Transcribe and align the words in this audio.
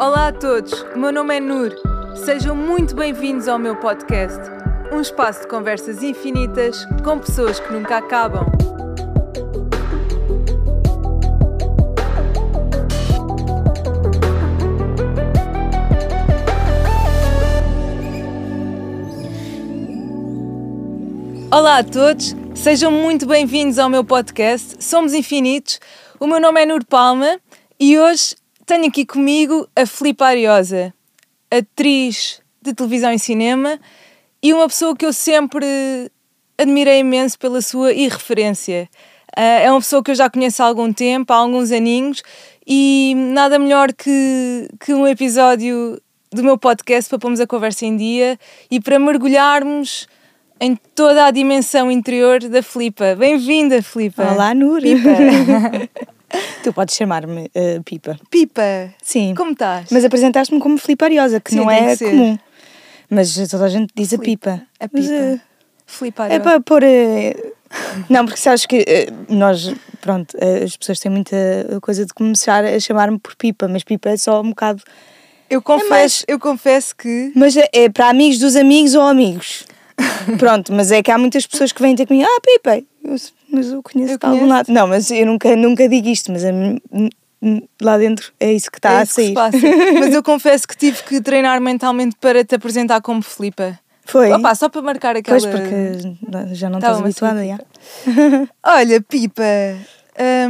Olá 0.00 0.28
a 0.28 0.32
todos, 0.32 0.72
o 0.94 0.98
meu 0.98 1.10
nome 1.10 1.36
é 1.36 1.40
Nur. 1.40 1.74
Sejam 2.14 2.54
muito 2.54 2.94
bem-vindos 2.94 3.48
ao 3.48 3.58
meu 3.58 3.74
podcast, 3.74 4.38
um 4.92 5.00
espaço 5.00 5.40
de 5.40 5.48
conversas 5.48 6.04
infinitas 6.04 6.86
com 7.02 7.18
pessoas 7.18 7.58
que 7.58 7.72
nunca 7.72 7.96
acabam. 7.96 8.46
Olá 21.50 21.78
a 21.78 21.82
todos, 21.82 22.36
sejam 22.54 22.92
muito 22.92 23.26
bem-vindos 23.26 23.80
ao 23.80 23.90
meu 23.90 24.04
podcast. 24.04 24.76
Somos 24.78 25.12
infinitos. 25.12 25.80
O 26.20 26.26
meu 26.28 26.38
nome 26.40 26.62
é 26.62 26.66
Nur 26.66 26.84
Palma 26.84 27.40
e 27.80 27.98
hoje 27.98 28.36
tenho 28.68 28.86
aqui 28.86 29.06
comigo 29.06 29.66
a 29.74 29.86
Filipe 29.86 30.22
Ariosa, 30.22 30.92
atriz 31.50 32.42
de 32.60 32.74
televisão 32.74 33.10
e 33.10 33.18
cinema 33.18 33.80
e 34.42 34.52
uma 34.52 34.68
pessoa 34.68 34.94
que 34.94 35.06
eu 35.06 35.12
sempre 35.12 35.66
admirei 36.58 36.98
imenso 36.98 37.38
pela 37.38 37.62
sua 37.62 37.94
irreferência. 37.94 38.86
Uh, 39.34 39.40
é 39.64 39.70
uma 39.70 39.80
pessoa 39.80 40.02
que 40.02 40.10
eu 40.10 40.14
já 40.14 40.28
conheço 40.28 40.62
há 40.62 40.66
algum 40.66 40.92
tempo, 40.92 41.32
há 41.32 41.36
alguns 41.36 41.72
aninhos, 41.72 42.22
e 42.66 43.14
nada 43.16 43.58
melhor 43.58 43.90
que, 43.90 44.68
que 44.78 44.92
um 44.92 45.06
episódio 45.06 45.98
do 46.30 46.44
meu 46.44 46.58
podcast 46.58 47.08
para 47.08 47.18
pormos 47.18 47.40
a 47.40 47.46
conversa 47.46 47.86
em 47.86 47.96
dia 47.96 48.38
e 48.70 48.78
para 48.78 48.98
mergulharmos 48.98 50.06
em 50.60 50.76
toda 50.94 51.24
a 51.24 51.30
dimensão 51.30 51.90
interior 51.90 52.40
da 52.40 52.62
Filipa. 52.62 53.14
Bem-vinda, 53.14 53.80
Filipa! 53.80 54.30
Olá, 54.30 54.52
Nur! 54.52 54.82
Pipa! 56.28 56.44
tu 56.62 56.72
podes 56.72 56.94
chamar-me 56.96 57.50
uh, 57.54 57.82
Pipa. 57.84 58.18
Pipa! 58.30 58.90
Sim. 59.02 59.34
Como 59.34 59.52
estás? 59.52 59.88
Mas 59.90 60.04
apresentaste-me 60.04 60.60
como 60.60 60.78
Filipe 60.78 61.04
Ariosa, 61.04 61.40
que 61.40 61.50
Sim, 61.50 61.56
não 61.58 61.70
é 61.70 61.96
comum. 61.96 62.38
Mas 63.10 63.34
toda 63.48 63.64
a 63.64 63.68
gente 63.68 63.92
diz 63.94 64.12
a 64.12 64.18
Pipa. 64.18 64.62
A 64.78 64.88
Mas, 64.92 65.06
Pipa. 65.06 65.14
eh, 65.14 65.40
Filipa 65.86 66.26
é 66.26 66.38
para 66.38 66.60
pôr. 66.60 66.82
eh, 66.82 67.34
Não, 68.10 68.24
porque 68.26 68.38
sabes 68.40 68.66
que 68.66 68.84
eh, 68.86 69.08
nós, 69.28 69.72
pronto, 70.00 70.36
as 70.64 70.76
pessoas 70.76 71.00
têm 71.00 71.10
muita 71.10 71.36
coisa 71.80 72.04
de 72.04 72.12
começar 72.12 72.64
a 72.64 72.78
chamar-me 72.78 73.18
por 73.18 73.34
Pipa, 73.36 73.66
mas 73.68 73.82
Pipa 73.84 74.10
é 74.10 74.16
só 74.16 74.40
um 74.42 74.50
bocado. 74.50 74.82
Eu 75.48 75.62
confesso, 75.62 75.90
mais- 75.90 76.24
eu 76.28 76.38
confesso 76.38 76.94
que 76.94 77.32
Mas 77.34 77.56
é, 77.56 77.66
é 77.72 77.88
para 77.88 78.10
amigos 78.10 78.38
dos 78.38 78.54
amigos 78.56 78.94
ou 78.94 79.02
amigos. 79.02 79.64
Pronto, 80.38 80.72
mas 80.74 80.92
é 80.92 81.02
que 81.02 81.10
há 81.10 81.16
muitas 81.16 81.46
pessoas 81.46 81.72
que 81.72 81.80
vêm 81.80 81.96
ter 81.96 82.06
comigo, 82.06 82.28
ah, 82.28 82.40
Pipa, 82.42 82.84
eu, 83.02 83.16
mas 83.50 83.68
eu 83.68 83.82
conheço 83.82 84.14
Eu 84.14 84.18
de 84.18 84.26
algum 84.26 84.46
lado. 84.46 84.72
Não, 84.72 84.86
mas 84.86 85.10
eu 85.10 85.26
nunca, 85.26 85.54
nunca 85.56 85.88
digo 85.88 86.08
isto, 86.08 86.30
mas 86.32 86.44
a 86.44 86.50
lá 87.80 87.96
dentro 87.98 88.32
é 88.40 88.52
isso 88.52 88.70
que 88.70 88.78
está 88.78 88.94
é 88.94 89.02
a 89.02 89.06
sair. 89.06 89.32
Mas 90.00 90.12
eu 90.12 90.22
confesso 90.24 90.66
que 90.66 90.76
tive 90.76 91.00
que 91.04 91.20
treinar 91.20 91.60
mentalmente 91.60 92.16
para 92.20 92.44
te 92.44 92.56
apresentar 92.56 93.00
como 93.00 93.22
Filipa. 93.22 93.78
Foi? 94.04 94.32
Opa, 94.32 94.54
só 94.56 94.68
para 94.68 94.82
marcar 94.82 95.14
aquela. 95.16 95.38
Pois, 95.38 95.46
porque 95.46 96.54
já 96.54 96.68
não 96.68 96.78
Estava 96.80 97.08
estás 97.08 97.30
habituada. 97.30 97.46
já. 97.46 97.58
Olha, 98.76 99.00
Pipa, 99.00 99.42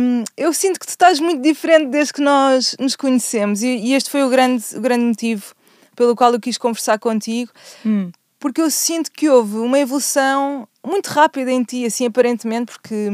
hum, 0.01 0.25
eu 0.37 0.53
sinto 0.55 0.81
que 0.81 0.87
tu 0.87 0.91
estás 0.91 1.21
muito 1.21 1.43
diferente 1.43 1.89
desde 1.91 2.13
que 2.15 2.23
nós 2.23 2.75
nos 2.81 2.97
conhecemos 2.97 3.63
e, 3.63 3.69
e 3.69 3.95
este 3.95 4.09
foi 4.09 4.23
o 4.23 4.31
grande, 4.31 4.65
o 4.75 4.81
grande 4.81 5.05
motivo 5.05 5.55
pelo 5.95 6.15
qual 6.17 6.33
eu 6.33 6.41
quis 6.41 6.57
conversar 6.57 6.99
contigo, 6.99 7.51
Hum. 7.85 8.11
porque 8.41 8.63
eu 8.63 8.71
sinto 8.71 9.11
que 9.13 9.29
houve 9.29 9.57
uma 9.59 9.79
evolução 9.79 10.67
muito 10.89 11.09
rápida 11.09 11.51
em 11.53 11.63
ti, 11.63 11.85
assim 11.85 12.07
aparentemente, 12.07 12.73
porque 12.73 13.09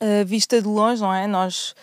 a 0.00 0.24
vista 0.24 0.60
de 0.60 0.66
longe, 0.68 1.00
não 1.02 1.12
é? 1.12 1.26
Nós 1.26 1.74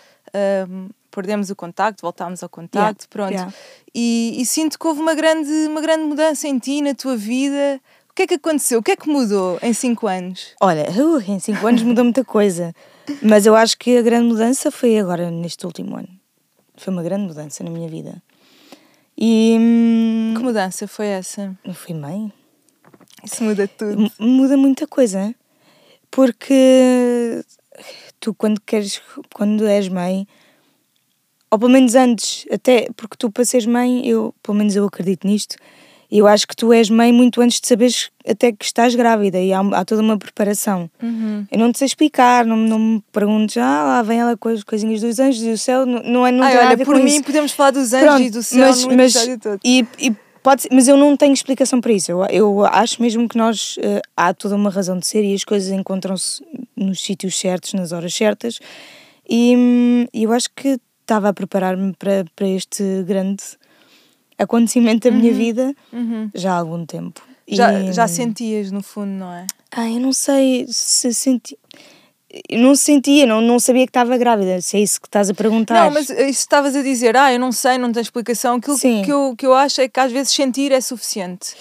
hum, 0.70 0.90
perdemos 1.12 1.50
o 1.50 1.56
contacto, 1.56 2.02
voltámos 2.02 2.42
ao 2.44 2.50
contacto, 2.50 3.08
pronto. 3.10 3.32
yeah. 3.32 3.54
E, 3.94 4.36
e 4.40 4.46
sinto 4.46 4.80
que 4.80 4.88
houve 4.88 5.00
uma 5.02 5.14
grande, 5.14 5.52
uma 5.68 5.82
grande 5.82 6.04
mudança 6.06 6.48
em 6.48 6.58
ti, 6.58 6.82
na 6.82 6.94
tua 6.96 7.16
vida. 7.16 7.80
O 8.10 8.14
que 8.16 8.24
é 8.24 8.28
que 8.28 8.34
aconteceu? 8.36 8.80
O 8.80 8.84
que 8.84 8.92
é 8.92 8.96
que 8.96 9.10
mudou 9.10 9.58
em 9.62 9.74
cinco 9.74 10.08
anos? 10.08 10.54
Olha, 10.62 10.86
uh, 10.92 11.20
em 11.32 11.40
5 11.40 11.66
anos 11.66 11.82
mudou 11.82 12.04
muita 12.04 12.24
coisa. 12.24 12.74
Mas 13.24 13.46
eu 13.48 13.56
acho 13.56 13.76
que 13.78 13.98
a 13.98 14.02
grande 14.04 14.28
mudança 14.28 14.70
foi 14.70 15.00
agora, 15.00 15.32
neste 15.32 15.66
último 15.66 15.98
ano. 15.98 16.08
Foi 16.78 16.94
uma 16.94 17.02
grande 17.02 17.26
mudança 17.28 17.64
na 17.64 17.72
minha 17.72 17.90
vida. 17.90 18.22
E. 19.18 19.58
hum, 19.60 20.34
Que 20.38 20.44
mudança 20.44 20.88
foi 20.88 21.08
essa? 21.08 21.56
Não 21.66 21.74
fui 21.74 21.96
mãe? 21.96 22.32
Isso 23.24 23.44
muda 23.44 23.68
tudo. 23.68 24.12
Muda 24.20 24.58
muita 24.58 24.88
coisa. 24.88 25.34
Porque 26.12 27.44
tu, 28.20 28.34
quando 28.34 28.60
queres. 28.62 29.02
Quando 29.34 29.66
és 29.66 29.88
mãe. 29.90 30.28
Ou 31.50 31.60
pelo 31.60 31.72
menos 31.72 31.94
antes, 31.94 32.48
até 32.52 32.88
porque 32.96 33.16
tu 33.18 33.32
para 33.32 33.46
seres 33.46 33.68
mãe, 33.68 34.08
eu, 34.08 34.34
pelo 34.42 34.58
menos 34.58 34.76
eu 34.76 34.86
acredito 34.86 35.28
nisto, 35.28 35.56
eu 36.10 36.28
acho 36.28 36.48
que 36.48 36.56
tu 36.56 36.72
és 36.72 36.90
mãe 36.90 37.12
muito 37.12 37.42
antes 37.42 37.60
de 37.60 37.68
saberes 37.68 38.12
até 38.28 38.52
que 38.52 38.64
estás 38.64 38.94
grávida 38.94 39.40
e 39.40 39.52
há, 39.54 39.60
há 39.60 39.86
toda 39.86 40.02
uma 40.02 40.18
preparação. 40.18 40.90
Uhum. 41.02 41.46
Eu 41.52 41.60
não 41.60 41.72
te 41.72 41.80
sei 41.80 41.88
explicar, 41.88 42.46
não, 42.46 42.56
não 42.56 42.80
me 42.80 43.04
perguntes, 43.12 43.58
ah, 43.58 43.84
lá 43.84 44.02
vem 44.04 44.20
ela 44.20 44.38
com 44.38 44.50
as 44.50 44.64
coisinhas 44.64 45.02
dos 45.02 45.20
anjos 45.20 45.42
e 45.42 45.52
do 45.52 45.58
céu, 45.58 45.86
não, 45.86 46.04
não 46.04 46.28
é 46.28 46.32
não 46.32 46.44
Ai, 46.44 46.52
tem 46.52 46.62
nada 46.62 46.74
a 46.74 46.76
olha, 46.76 46.86
por 46.86 46.96
mim 46.98 47.06
isso. 47.06 47.24
podemos 47.24 47.52
falar 47.52 47.72
dos 47.72 47.94
anjos 47.94 48.08
Pronto, 48.08 48.22
e 48.24 48.30
do 48.30 48.44
céu 48.44 48.60
mas, 48.60 48.86
no 48.86 48.96
mas, 48.96 49.14
todo. 49.14 49.60
e, 49.64 49.88
e 50.00 50.16
pode 50.44 50.64
ser- 50.64 50.70
mas 50.72 50.88
eu 50.88 50.96
não 50.98 51.16
tenho 51.18 51.34
explicação 51.34 51.80
para 51.82 51.92
isso. 51.94 52.12
Eu, 52.12 52.26
eu 52.30 52.66
acho 52.66 53.02
mesmo 53.02 53.28
que 53.28 53.38
nós 53.38 53.78
eh, 53.82 54.02
há 54.16 54.34
toda 54.34 54.56
uma 54.56 54.70
razão 54.70 55.00
de 55.00 55.08
ser 55.08 55.24
e 55.24 55.34
as 55.34 55.44
coisas 55.44 55.72
encontram-se 55.72 56.44
nos 56.76 57.02
sítios 57.02 57.40
certos, 57.40 57.74
nas 57.74 57.92
horas 57.92 58.14
certas. 58.14 58.60
E 59.28 59.56
hum, 59.58 60.06
eu 60.14 60.32
acho 60.34 60.50
que 60.56 60.80
estava 61.02 61.30
a 61.30 61.34
preparar-me 61.34 61.94
para, 61.94 62.26
para 62.36 62.48
este 62.48 62.84
grande 63.04 63.44
acontecimento 64.38 65.10
da 65.10 65.16
minha 65.16 65.34
vida 65.34 65.74
Uhum. 65.92 66.30
já 66.34 66.54
há 66.54 66.58
algum 66.60 66.86
tempo. 66.86 67.22
Já, 67.48 67.72
E, 67.82 67.94
já 67.94 68.06
hum, 68.06 68.08
sentias, 68.08 68.72
no 68.72 68.82
fundo, 68.82 69.12
não 69.12 69.32
é? 69.34 69.46
ah, 69.72 69.90
eu 69.90 70.00
não 70.00 70.14
sei 70.14 70.66
se 70.70 71.14
senti. 71.14 71.58
Eu 72.50 72.58
não 72.60 72.74
sentia, 72.76 73.28
não, 73.28 73.42
não 73.42 73.60
sabia 73.60 73.86
que 73.86 73.92
estava 73.92 74.18
grávida, 74.18 74.60
se 74.60 74.76
é 74.76 74.80
isso 74.80 75.00
que 75.00 75.08
estás 75.08 75.30
a 75.30 75.36
perguntar. 75.36 75.76
Não, 75.86 75.92
mas 75.92 76.10
isso 76.10 76.24
estavas 76.40 76.76
a 76.76 76.82
dizer, 76.82 77.16
ah, 77.16 77.32
eu 77.32 77.40
não 77.40 77.52
sei, 77.52 77.78
não 77.78 77.92
tenho 77.92 78.02
explicação. 78.02 78.56
Aquilo 78.56 78.76
Sim. 78.76 79.04
que 79.04 79.12
eu, 79.12 79.36
que 79.38 79.46
eu 79.46 79.54
acho 79.54 79.82
é 79.82 79.88
que 79.88 80.00
às 80.00 80.12
vezes 80.12 80.34
sentir 80.34 80.72
é 80.72 80.82
suficiente. 80.82 81.54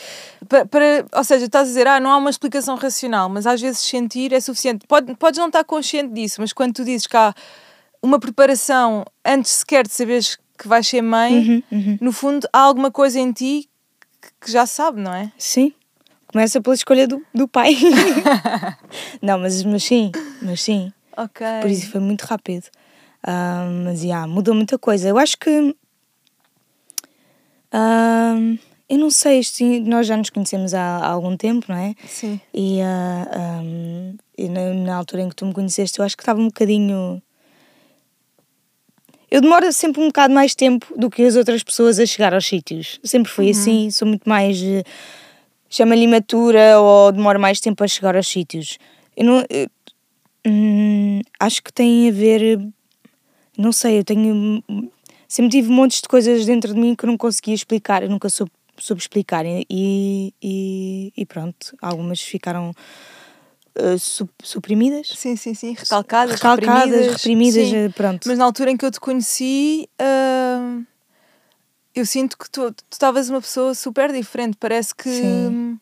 Pa- 0.48 0.64
Para, 0.64 1.04
ou 1.14 1.22
seja, 1.24 1.44
estás 1.44 1.64
a 1.68 1.70
dizer, 1.70 1.86
ah, 1.86 2.00
não 2.00 2.10
há 2.10 2.16
uma 2.16 2.30
explicação 2.30 2.74
racional, 2.76 3.28
mas 3.28 3.46
às 3.46 3.60
vezes 3.60 3.80
sentir 3.82 4.32
é 4.32 4.40
suficiente. 4.40 4.86
Pode, 4.88 5.14
podes 5.16 5.38
não 5.38 5.48
estar 5.48 5.62
consciente 5.64 6.14
disso, 6.14 6.40
mas 6.40 6.54
quando 6.54 6.72
tu 6.72 6.84
dizes 6.86 7.06
que 7.06 7.16
há 7.18 7.34
uma 8.02 8.18
preparação 8.18 9.04
antes 9.24 9.50
sequer 9.52 9.86
de 9.86 9.92
saberes 9.92 10.38
que 10.58 10.66
vais 10.66 10.86
ser 10.88 11.02
mãe, 11.02 11.34
Uhum, 11.38 11.62
uhum. 11.70 11.98
no 12.00 12.12
fundo 12.12 12.48
há 12.50 12.58
alguma 12.60 12.90
coisa 12.90 13.20
em 13.20 13.30
ti 13.30 13.68
que, 14.22 14.46
que 14.46 14.50
já 14.50 14.64
sabe, 14.64 15.00
não 15.02 15.12
é? 15.12 15.30
Sim. 15.36 15.72
Começa 16.32 16.62
pela 16.62 16.74
escolha 16.74 17.06
do, 17.06 17.22
do 17.34 17.46
pai. 17.46 17.76
não, 19.20 19.38
mas, 19.38 19.62
mas 19.64 19.84
sim, 19.84 20.10
mas 20.40 20.62
sim. 20.62 20.90
Ok. 21.14 21.46
Por 21.60 21.70
isso 21.70 21.90
foi 21.90 22.00
muito 22.00 22.22
rápido. 22.22 22.64
Ah, 23.22 23.68
mas 23.84 24.00
já, 24.00 24.26
mudou 24.26 24.54
muita 24.54 24.78
coisa. 24.78 25.08
Eu 25.08 25.18
acho 25.18 25.36
que. 25.36 25.76
ah, 27.70 28.34
eu 28.88 28.98
não 28.98 29.10
sei, 29.10 29.40
isto, 29.40 29.62
nós 29.84 30.06
já 30.06 30.16
nos 30.16 30.30
conhecemos 30.30 30.74
há, 30.74 30.80
há 30.80 31.06
algum 31.06 31.36
tempo, 31.36 31.66
não 31.68 31.76
é? 31.76 31.94
Sim. 32.06 32.40
E, 32.52 32.80
ah, 32.80 33.28
ah, 33.30 33.62
e 34.36 34.48
na, 34.48 34.72
na 34.74 34.96
altura 34.96 35.22
em 35.22 35.28
que 35.28 35.36
tu 35.36 35.46
me 35.46 35.52
conheceste, 35.52 35.98
eu 35.98 36.04
acho 36.04 36.16
que 36.16 36.22
estava 36.22 36.40
um 36.40 36.46
bocadinho. 36.46 37.22
Eu 39.30 39.40
demoro 39.40 39.70
sempre 39.72 40.02
um 40.02 40.08
bocado 40.08 40.32
mais 40.34 40.54
tempo 40.54 40.86
do 40.98 41.08
que 41.08 41.22
as 41.22 41.36
outras 41.36 41.62
pessoas 41.62 41.98
a 41.98 42.04
chegar 42.04 42.34
aos 42.34 42.46
sítios. 42.46 43.00
Sempre 43.02 43.30
fui 43.30 43.50
assim, 43.50 43.90
sou 43.90 44.06
muito 44.06 44.28
mais. 44.28 44.62
eh, 44.62 44.82
chama-lhe 45.72 46.02
imatura 46.02 46.78
ou 46.78 47.10
demoro 47.10 47.40
mais 47.40 47.58
tempo 47.60 47.82
a 47.82 47.88
chegar 47.88 48.14
aos 48.14 48.28
sítios. 48.28 48.78
Eu 49.16 49.24
não. 49.24 49.44
eu- 49.48 49.68
hum, 50.46 51.20
acho 51.40 51.62
que 51.62 51.72
tem 51.72 52.08
a 52.08 52.12
ver. 52.12 52.60
Não 53.56 53.72
sei, 53.72 53.98
eu 53.98 54.04
tenho. 54.04 54.62
Sempre 55.26 55.50
tive 55.52 55.70
montes 55.70 56.02
de 56.02 56.08
coisas 56.08 56.44
dentro 56.44 56.74
de 56.74 56.78
mim 56.78 56.94
que 56.94 57.04
eu 57.04 57.08
não 57.08 57.16
conseguia 57.16 57.54
explicar, 57.54 58.02
eu 58.02 58.10
nunca 58.10 58.28
soube, 58.28 58.52
soube 58.78 59.00
explicar. 59.00 59.44
E, 59.46 59.64
e, 60.42 61.12
e 61.16 61.24
pronto, 61.26 61.74
algumas 61.80 62.20
ficaram 62.20 62.72
su- 63.98 64.28
suprimidas. 64.42 65.08
Sim, 65.16 65.36
sim, 65.36 65.54
sim. 65.54 65.72
Recalcadas, 65.72 66.34
Recalcadas, 66.34 66.66
reprimidas. 66.82 67.12
reprimidas, 67.16 67.68
sim. 67.68 67.76
eh, 67.76 67.88
pronto. 67.88 68.28
Mas 68.28 68.36
na 68.38 68.44
altura 68.44 68.70
em 68.70 68.76
que 68.76 68.84
eu 68.84 68.90
te 68.90 69.00
conheci, 69.00 69.88
hum, 70.00 70.84
eu 71.94 72.06
sinto 72.06 72.36
que 72.38 72.50
tu 72.50 72.74
estavas 72.90 73.28
uma 73.30 73.40
pessoa 73.40 73.74
super 73.74 74.12
diferente. 74.12 74.56
Parece 74.58 74.94
que. 74.94 75.08
Sim. 75.10 75.46
hum, 75.48 75.78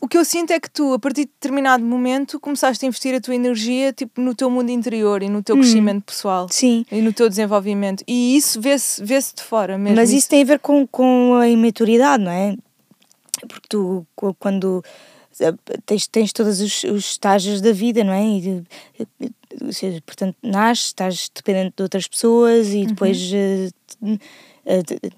O 0.00 0.06
que 0.06 0.16
eu 0.16 0.24
sinto 0.24 0.52
é 0.52 0.60
que 0.60 0.70
tu, 0.70 0.92
a 0.94 0.98
partir 0.98 1.22
de 1.24 1.30
determinado 1.40 1.84
momento, 1.84 2.38
começaste 2.38 2.84
a 2.84 2.88
investir 2.88 3.14
a 3.14 3.20
tua 3.20 3.34
energia 3.34 3.92
tipo, 3.92 4.20
no 4.20 4.32
teu 4.34 4.48
mundo 4.48 4.70
interior 4.70 5.22
e 5.24 5.28
no 5.28 5.42
teu 5.42 5.56
crescimento 5.56 6.04
pessoal 6.04 6.46
Sim, 6.50 6.84
e 6.92 7.00
no 7.02 7.12
teu 7.12 7.28
desenvolvimento. 7.28 8.04
E 8.06 8.36
isso 8.36 8.60
vê-se 8.60 9.02
vê 9.04 9.18
de 9.18 9.42
fora 9.42 9.76
mesmo. 9.76 9.96
mas 9.96 10.10
isso 10.12 10.28
tem 10.28 10.42
a 10.42 10.44
ver 10.44 10.60
com, 10.60 10.86
com 10.86 11.34
a 11.34 11.48
imaturidade, 11.48 12.22
não 12.22 12.30
é? 12.30 12.56
Porque 13.48 13.66
tu, 13.68 14.06
quando 14.38 14.84
tens, 15.86 16.06
tens 16.08 16.32
todos 16.32 16.60
os, 16.60 16.84
os 16.84 17.04
estágios 17.12 17.60
da 17.60 17.72
vida, 17.72 18.02
não 18.04 18.12
é? 18.12 18.24
E, 18.24 18.64
ou 19.62 19.72
seja, 19.72 20.00
portanto, 20.06 20.36
nasces, 20.42 20.86
estás 20.86 21.30
dependente 21.34 21.74
de 21.76 21.82
outras 21.82 22.06
pessoas 22.08 22.68
e 22.68 22.86
depois 22.86 23.18
eh, 23.32 23.68
te- 23.86 23.96
eh, 24.04 24.06
de- 24.08 24.18
de 24.18 24.20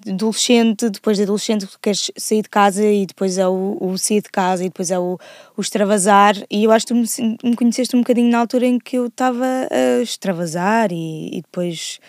adolescente, 0.07 0.89
depois 0.89 1.17
de 1.17 1.23
adolescente 1.23 1.67
queres 1.81 2.11
sair 2.17 2.41
de 2.41 2.49
casa 2.49 2.85
e 2.85 3.05
depois 3.05 3.37
é 3.37 3.47
o, 3.47 3.77
o 3.79 3.97
sair 3.97 4.21
de 4.21 4.29
casa 4.29 4.63
e 4.63 4.69
depois 4.69 4.91
é 4.91 4.97
o, 4.99 5.17
o 5.57 5.61
extravasar 5.61 6.35
e 6.49 6.63
eu 6.63 6.71
acho 6.71 6.87
que 6.87 6.93
tu 6.93 6.97
me, 6.97 7.37
me 7.43 7.55
conheceste 7.55 7.95
um 7.95 7.99
bocadinho 7.99 8.29
na 8.31 8.39
altura 8.39 8.65
em 8.65 8.79
que 8.79 8.97
eu 8.97 9.07
estava 9.07 9.45
a 9.69 10.01
extravasar 10.01 10.91
e, 10.91 11.37
e 11.37 11.41
depois 11.41 11.99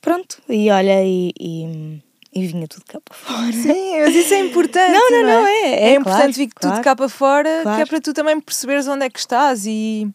pronto, 0.00 0.40
e 0.48 0.70
olha 0.70 1.04
e, 1.04 1.32
e, 1.38 2.02
e 2.34 2.46
vinha 2.46 2.66
tudo 2.68 2.84
cá 2.86 3.00
para 3.04 3.16
fora. 3.16 3.52
Sim, 3.52 4.00
mas 4.00 4.14
isso 4.14 4.34
é 4.34 4.40
importante. 4.40 4.92
Não, 4.92 5.10
não, 5.10 5.18
é? 5.18 5.22
não, 5.22 5.46
é- 5.46 5.74
é 5.90 5.94
importante 5.94 6.20
claro, 6.20 6.32
vir 6.32 6.48
tudo 6.48 6.70
claro. 6.70 6.84
cá 6.84 6.96
para 6.96 7.08
fora, 7.08 7.48
que 7.50 7.58
é 7.58 7.62
Claro. 7.62 7.86
para 7.88 8.00
tu 8.00 8.12
também 8.12 8.40
perceberes 8.40 8.86
onde 8.88 9.04
é 9.04 9.10
que 9.10 9.18
estás 9.18 9.66
e, 9.66 10.08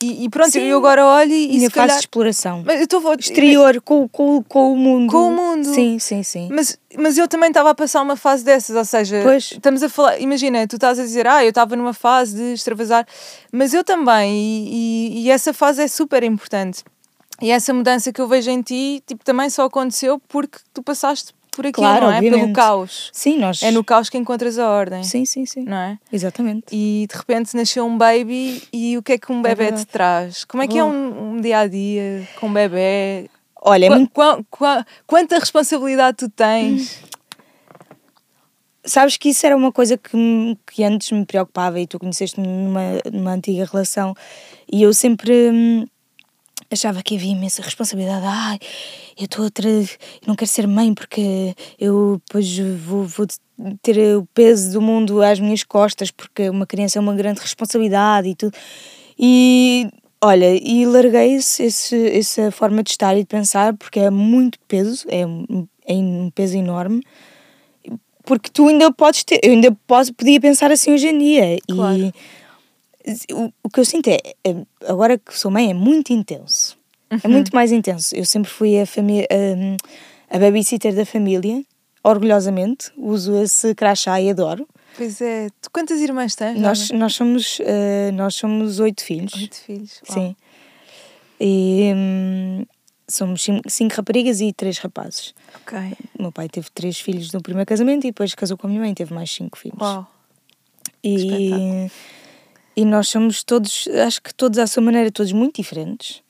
e, 0.00 0.24
e 0.24 0.28
pronto, 0.28 0.52
Sim. 0.52 0.60
eu 0.60 0.78
agora 0.78 1.04
olho 1.04 1.32
e, 1.32 1.56
e 1.56 1.60
se 1.60 1.70
calhar... 1.70 1.88
fase 1.88 1.98
de 1.98 2.04
exploração. 2.04 2.62
Mas 2.64 2.76
eu 2.76 2.84
estou 2.84 3.14
Exterior, 3.14 3.80
com, 3.80 4.08
com, 4.08 4.42
com 4.44 4.72
o 4.72 4.76
mundo. 4.76 5.10
Com 5.10 5.28
o 5.28 5.32
mundo. 5.32 5.74
Sim, 5.74 5.98
sim, 5.98 6.22
sim. 6.22 6.48
Mas, 6.52 6.78
mas 6.96 7.18
eu 7.18 7.26
também 7.26 7.48
estava 7.48 7.70
a 7.70 7.74
passar 7.74 8.02
uma 8.02 8.14
fase 8.14 8.44
dessas, 8.44 8.76
ou 8.76 8.84
seja, 8.84 9.20
Pois. 9.24 9.50
estamos 9.52 9.82
a 9.82 9.88
falar, 9.88 10.20
imagina, 10.20 10.68
tu 10.68 10.76
estás 10.76 11.00
a 11.00 11.02
dizer, 11.02 11.26
ah, 11.26 11.44
eu 11.44 11.48
estava 11.48 11.74
numa 11.74 11.92
fase 11.92 12.36
de 12.36 12.52
extravasar, 12.52 13.04
mas 13.50 13.74
eu 13.74 13.82
também, 13.82 14.36
e, 14.36 14.68
e, 14.68 15.22
e 15.22 15.30
essa 15.30 15.52
fase 15.52 15.82
é 15.82 15.88
super 15.88 16.22
importante. 16.22 16.84
E 17.40 17.50
essa 17.50 17.72
mudança 17.74 18.12
que 18.12 18.20
eu 18.20 18.28
vejo 18.28 18.50
em 18.50 18.62
ti, 18.62 19.02
tipo, 19.04 19.24
também 19.24 19.50
só 19.50 19.64
aconteceu 19.64 20.20
porque 20.28 20.58
tu 20.72 20.82
passaste 20.82 21.32
por 21.58 21.66
aquilo, 21.66 21.84
Claro, 21.88 22.06
não 22.06 22.12
é? 22.12 22.20
Pelo 22.20 22.34
obviamente. 22.36 22.54
caos. 22.54 23.10
Sim, 23.12 23.38
nós. 23.38 23.60
É 23.64 23.72
no 23.72 23.82
caos 23.82 24.08
que 24.08 24.16
encontras 24.16 24.60
a 24.60 24.68
ordem, 24.70 25.02
Sim, 25.02 25.24
sim, 25.24 25.44
sim. 25.44 25.64
não 25.64 25.76
é? 25.76 25.98
Exatamente. 26.12 26.66
E 26.70 27.04
de 27.10 27.16
repente 27.16 27.56
nasceu 27.56 27.84
um 27.84 27.98
baby 27.98 28.62
e 28.72 28.96
o 28.96 29.02
que 29.02 29.14
é 29.14 29.18
que 29.18 29.32
um 29.32 29.42
bebê 29.42 29.64
te 29.64 29.68
verdade. 29.70 29.86
traz? 29.86 30.44
Como 30.44 30.62
é 30.62 30.68
que 30.68 30.78
é 30.78 30.84
Oh. 30.84 30.86
um, 30.88 31.32
um 31.32 31.40
dia 31.40 31.58
a 31.58 31.66
dia 31.66 32.28
com 32.38 32.46
um 32.46 32.52
bebê? 32.52 33.28
Olha, 33.60 33.86
é 33.86 33.90
muito- 33.90 34.12
qua- 34.12 34.40
qua- 34.48 34.86
quanta 35.04 35.36
responsabilidade 35.36 36.18
tu 36.18 36.28
tens? 36.30 37.02
sabes 38.84 39.16
que 39.18 39.28
isso 39.30 39.44
era 39.44 39.54
uma 39.56 39.70
coisa 39.72 39.98
que, 39.98 40.56
que 40.72 40.82
antes 40.84 41.10
me 41.12 41.26
preocupava 41.26 41.78
e 41.78 41.86
tu 41.86 41.98
conheceste-me 41.98 42.46
numa, 42.46 42.80
numa 43.12 43.32
antiga 43.32 43.68
relação 43.70 44.14
e 44.72 44.82
eu 44.82 44.94
sempre 44.94 45.50
hum, 45.52 45.84
achava 46.70 47.02
que 47.02 47.16
havia 47.16 47.32
imensa 47.32 47.62
responsabilidade. 47.62 48.24
Ai, 48.26 48.58
eu 49.18 49.24
estou 49.24 49.44
outra. 49.44 49.68
Não 50.26 50.34
quero 50.34 50.50
ser 50.50 50.66
mãe 50.66 50.92
porque 50.94 51.54
eu 51.78 52.20
depois 52.26 52.58
vou, 52.84 53.04
vou 53.04 53.26
ter 53.82 54.16
o 54.16 54.26
peso 54.34 54.72
do 54.72 54.80
mundo 54.80 55.22
às 55.22 55.40
minhas 55.40 55.62
costas 55.62 56.10
porque 56.10 56.48
uma 56.50 56.66
criança 56.66 56.98
é 56.98 57.00
uma 57.00 57.14
grande 57.14 57.40
responsabilidade 57.40 58.28
e 58.28 58.34
tudo. 58.34 58.56
E 59.18 59.88
olha, 60.22 60.54
e 60.54 60.84
larguei 60.86 61.34
esse, 61.34 61.64
esse- 61.64 62.08
essa 62.18 62.50
forma 62.50 62.82
de 62.82 62.90
estar 62.90 63.16
e 63.16 63.20
de 63.20 63.26
pensar 63.26 63.74
porque 63.76 64.00
é 64.00 64.10
muito 64.10 64.58
peso, 64.68 65.06
é 65.08 65.22
é 65.90 65.94
um 65.94 66.30
peso 66.34 66.54
enorme 66.56 67.00
porque 68.24 68.50
tu 68.50 68.68
ainda 68.68 68.92
podes 68.92 69.24
ter, 69.24 69.40
eu 69.42 69.52
ainda 69.52 69.74
posso, 69.86 70.12
podia 70.12 70.38
pensar 70.38 70.70
assim 70.70 70.92
hoje 70.92 71.08
em 71.08 71.18
dia. 71.18 71.58
Claro. 71.66 71.96
E 71.98 72.12
o, 73.32 73.52
o 73.62 73.68
que 73.68 73.80
eu 73.80 73.84
sinto 73.84 74.08
é, 74.08 74.18
é, 74.44 74.56
agora 74.86 75.18
que 75.18 75.36
sou 75.36 75.50
mãe, 75.50 75.70
é 75.70 75.74
muito 75.74 76.12
intenso. 76.12 76.76
É 77.22 77.28
muito 77.28 77.54
mais 77.54 77.72
intenso. 77.72 78.14
Eu 78.14 78.24
sempre 78.24 78.50
fui 78.50 78.78
a, 78.78 78.82
a, 78.82 80.36
a 80.36 80.38
babysitter 80.38 80.94
da 80.94 81.06
família, 81.06 81.64
orgulhosamente, 82.02 82.90
uso 82.96 83.34
esse 83.42 83.74
crachá 83.74 84.20
e 84.20 84.30
adoro. 84.30 84.68
Pois 84.96 85.20
é, 85.20 85.48
tu 85.62 85.70
quantas 85.70 86.00
irmãs 86.00 86.34
tens? 86.34 86.60
Nós, 86.60 86.90
nós, 86.90 87.14
somos, 87.14 87.58
eh, 87.60 88.10
nós 88.12 88.34
somos 88.34 88.80
oito 88.80 89.04
filhos. 89.04 89.32
Oito 89.34 89.56
filhos. 89.56 90.00
Uau. 90.08 90.18
Sim. 90.18 90.36
E 91.40 91.92
hum, 91.94 92.66
somos 93.08 93.46
cinco, 93.68 93.94
raparigas 93.94 94.40
e 94.40 94.52
três 94.52 94.78
rapazes. 94.78 95.34
Ok. 95.62 95.78
O 96.18 96.22
meu 96.22 96.32
pai 96.32 96.48
teve 96.48 96.68
três 96.74 96.98
filhos 96.98 97.32
no 97.32 97.40
primeiro 97.40 97.66
casamento 97.66 98.06
e 98.06 98.10
depois 98.10 98.34
casou 98.34 98.58
com 98.58 98.66
a 98.66 98.70
minha 98.70 98.80
mãe 98.80 98.90
e 98.90 98.94
teve 98.94 99.14
mais 99.14 99.30
cinco 99.30 99.56
filhos. 99.56 99.80
Uau. 99.80 100.10
E, 101.02 101.14
espetáculo. 101.14 101.90
E 102.78 102.84
nós 102.84 103.08
somos 103.08 103.42
todos, 103.42 103.88
acho 104.06 104.22
que 104.22 104.32
todos 104.32 104.56
à 104.56 104.64
sua 104.64 104.80
maneira, 104.80 105.10
todos 105.10 105.32
muito 105.32 105.56
diferentes. 105.56 106.22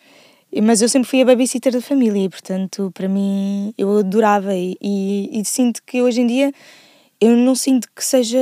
Mas 0.62 0.80
eu 0.80 0.88
sempre 0.88 1.06
fui 1.06 1.20
a 1.20 1.24
babysitter 1.26 1.70
da 1.70 1.82
família 1.82 2.24
e, 2.24 2.28
portanto, 2.30 2.90
para 2.94 3.06
mim, 3.06 3.74
eu 3.76 3.98
adorava. 3.98 4.54
E, 4.54 4.74
e, 4.80 5.40
e 5.40 5.44
sinto 5.44 5.82
que 5.82 6.00
hoje 6.00 6.22
em 6.22 6.26
dia, 6.26 6.50
eu 7.20 7.36
não 7.36 7.54
sinto 7.54 7.86
que 7.94 8.02
seja. 8.02 8.38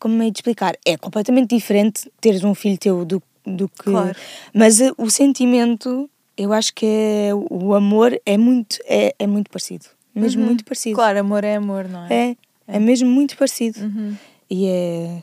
Como 0.00 0.16
meio 0.16 0.32
de 0.32 0.38
explicar? 0.38 0.76
É 0.84 0.96
completamente 0.96 1.54
diferente 1.54 2.10
teres 2.20 2.42
um 2.42 2.52
filho 2.52 2.76
teu 2.76 3.04
do, 3.04 3.22
do 3.46 3.68
que. 3.68 3.84
Claro. 3.84 4.16
Mas 4.52 4.80
eh, 4.80 4.90
o 4.98 5.08
sentimento, 5.08 6.10
eu 6.36 6.52
acho 6.52 6.74
que 6.74 6.84
é, 6.84 7.30
o 7.32 7.74
amor 7.74 8.20
é 8.26 8.36
muito, 8.36 8.78
é, 8.86 9.14
é 9.16 9.26
muito 9.28 9.50
parecido. 9.50 9.86
Mesmo 10.12 10.44
muito 10.44 10.64
parecido. 10.64 10.96
Claro, 10.96 11.20
amor 11.20 11.44
é 11.44 11.54
amor, 11.54 11.88
não 11.88 12.06
é? 12.06 12.30
É, 12.30 12.36
é 12.66 12.78
mesmo 12.80 13.08
muito 13.08 13.36
parecido. 13.36 13.78
Uhum. 13.82 14.16
E 14.50 14.66
é. 14.66 15.22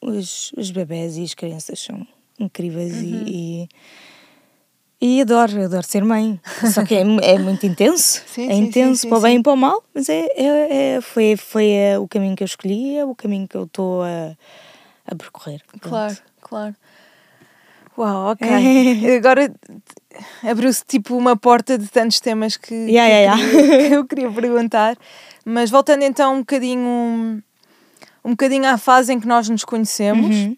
Os, 0.00 0.52
os 0.56 0.70
bebés 0.70 1.16
e 1.16 1.22
as 1.24 1.34
crianças 1.34 1.78
são 1.80 2.06
incríveis 2.38 2.92
Uhum. 2.94 3.24
e, 3.26 3.68
e. 5.00 5.16
e 5.18 5.20
adoro, 5.20 5.62
adoro 5.64 5.82
ser 5.86 6.02
mãe. 6.04 6.40
Só 6.72 6.84
que 6.84 6.94
é, 6.94 7.00
é 7.00 7.38
muito 7.38 7.66
intenso. 7.66 8.22
Sim, 8.28 8.48
é 8.48 8.54
sim, 8.54 8.62
intenso 8.64 9.02
sim, 9.02 9.08
para 9.08 9.18
o 9.18 9.20
bem 9.20 9.36
e 9.38 9.42
para 9.42 9.52
o 9.52 9.56
mal, 9.56 9.82
mas 9.94 10.08
é, 10.08 10.26
é, 10.36 10.94
é- 10.96 11.00
foi, 11.00 11.36
foi 11.36 11.70
eh, 11.70 11.98
o 11.98 12.08
caminho 12.08 12.34
que 12.34 12.42
eu 12.42 12.46
escolhi, 12.46 12.96
é 12.96 13.04
o 13.04 13.14
caminho 13.14 13.46
que 13.46 13.56
eu 13.56 13.64
estou 13.64 14.02
a, 14.02 14.34
a 15.06 15.14
percorrer. 15.14 15.60
Pronto. 15.66 15.88
Claro, 15.90 16.16
claro. 16.40 16.74
Uau, 17.98 18.30
ok. 18.32 18.46
É. 18.48 19.16
Agora 19.18 19.52
abriu-se 20.42 20.82
tipo 20.86 21.14
uma 21.16 21.36
porta 21.36 21.76
de 21.76 21.88
tantos 21.88 22.20
temas 22.20 22.56
que, 22.56 22.74
Yeah, 22.74 23.36
que, 23.36 23.42
yeah, 23.44 23.88
que 23.88 23.94
eu 23.94 24.04
queria 24.06 24.30
perguntar. 24.30 24.96
Mas 25.44 25.70
voltando 25.70 26.02
então 26.04 26.36
um 26.36 26.38
bocadinho, 26.40 27.42
um 28.24 28.30
bocadinho 28.30 28.66
à 28.68 28.76
fase 28.78 29.12
em 29.12 29.20
que 29.20 29.26
nós 29.26 29.48
nos 29.48 29.64
conhecemos, 29.64 30.34
Uhum. 30.36 30.56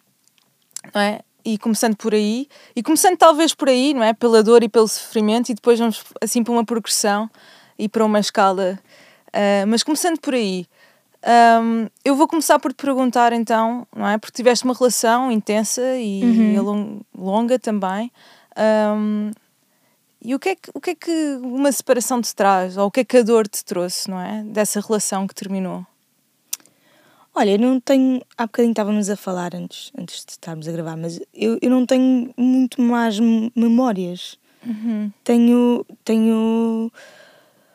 não 0.94 1.00
é? 1.00 1.20
E 1.44 1.58
começando 1.58 1.96
por 1.96 2.14
aí, 2.14 2.48
e 2.76 2.82
começando 2.82 3.16
talvez 3.16 3.52
por 3.54 3.68
aí, 3.68 3.92
não 3.94 4.02
é? 4.02 4.12
Pela 4.12 4.42
dor 4.42 4.62
e 4.62 4.68
pelo 4.68 4.86
sofrimento, 4.86 5.50
e 5.50 5.54
depois 5.54 5.78
vamos 5.78 6.04
assim 6.20 6.42
para 6.44 6.52
uma 6.52 6.64
progressão 6.64 7.28
e 7.78 7.88
para 7.88 8.04
uma 8.04 8.20
escala. 8.20 8.78
Ah, 9.32 9.64
mas 9.66 9.82
começando 9.82 10.20
por 10.20 10.34
aí, 10.34 10.66
ahm, 11.24 11.86
eu 12.04 12.14
vou 12.14 12.28
começar 12.28 12.58
por 12.60 12.72
te 12.72 12.76
perguntar 12.84 13.32
então, 13.32 13.86
não 13.96 14.06
é? 14.06 14.18
Porque 14.18 14.36
tiveste 14.36 14.64
uma 14.64 14.74
relação 14.74 15.32
intensa 15.32 15.82
e, 15.96 16.22
Uhum. 16.22 16.52
e 16.54 16.60
lon- 16.60 17.00
longa 17.16 17.58
também. 17.58 18.12
ahm, 18.56 19.30
e 20.24 20.34
o 20.36 20.38
que, 20.38 20.50
é 20.50 20.54
que, 20.54 20.70
o 20.74 20.80
que 20.80 20.90
é 20.90 20.94
que 20.94 21.38
uma 21.42 21.72
separação 21.72 22.20
te 22.22 22.32
traz? 22.36 22.76
Ou 22.76 22.86
o 22.86 22.90
que 22.92 23.00
é 23.00 23.04
que 23.04 23.16
a 23.16 23.22
dor 23.22 23.48
te 23.48 23.64
trouxe, 23.64 24.08
não 24.08 24.20
é? 24.20 24.44
Dessa 24.44 24.80
relação 24.80 25.26
que 25.26 25.34
terminou? 25.34 25.84
Olha, 27.34 27.52
eu 27.52 27.58
não 27.58 27.80
tenho. 27.80 28.20
Há 28.36 28.46
bocadinho 28.46 28.72
estávamos 28.72 29.08
a 29.08 29.16
falar 29.16 29.54
antes, 29.54 29.90
antes 29.98 30.24
de 30.24 30.32
estarmos 30.32 30.68
a 30.68 30.72
gravar, 30.72 30.96
mas 30.96 31.18
eu, 31.32 31.58
eu 31.62 31.70
não 31.70 31.86
tenho 31.86 32.32
muito 32.36 32.80
mais 32.80 33.18
memórias. 33.18 34.38
Tenho. 35.24 35.86
Tenho. 36.04 36.90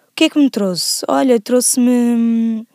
O 0.10 0.14
que 0.16 0.26
é 0.26 0.30
que 0.30 0.40
me 0.40 0.50
trouxe? 0.50 1.04
Olha, 1.08 1.40
trouxe-me. 1.40 2.68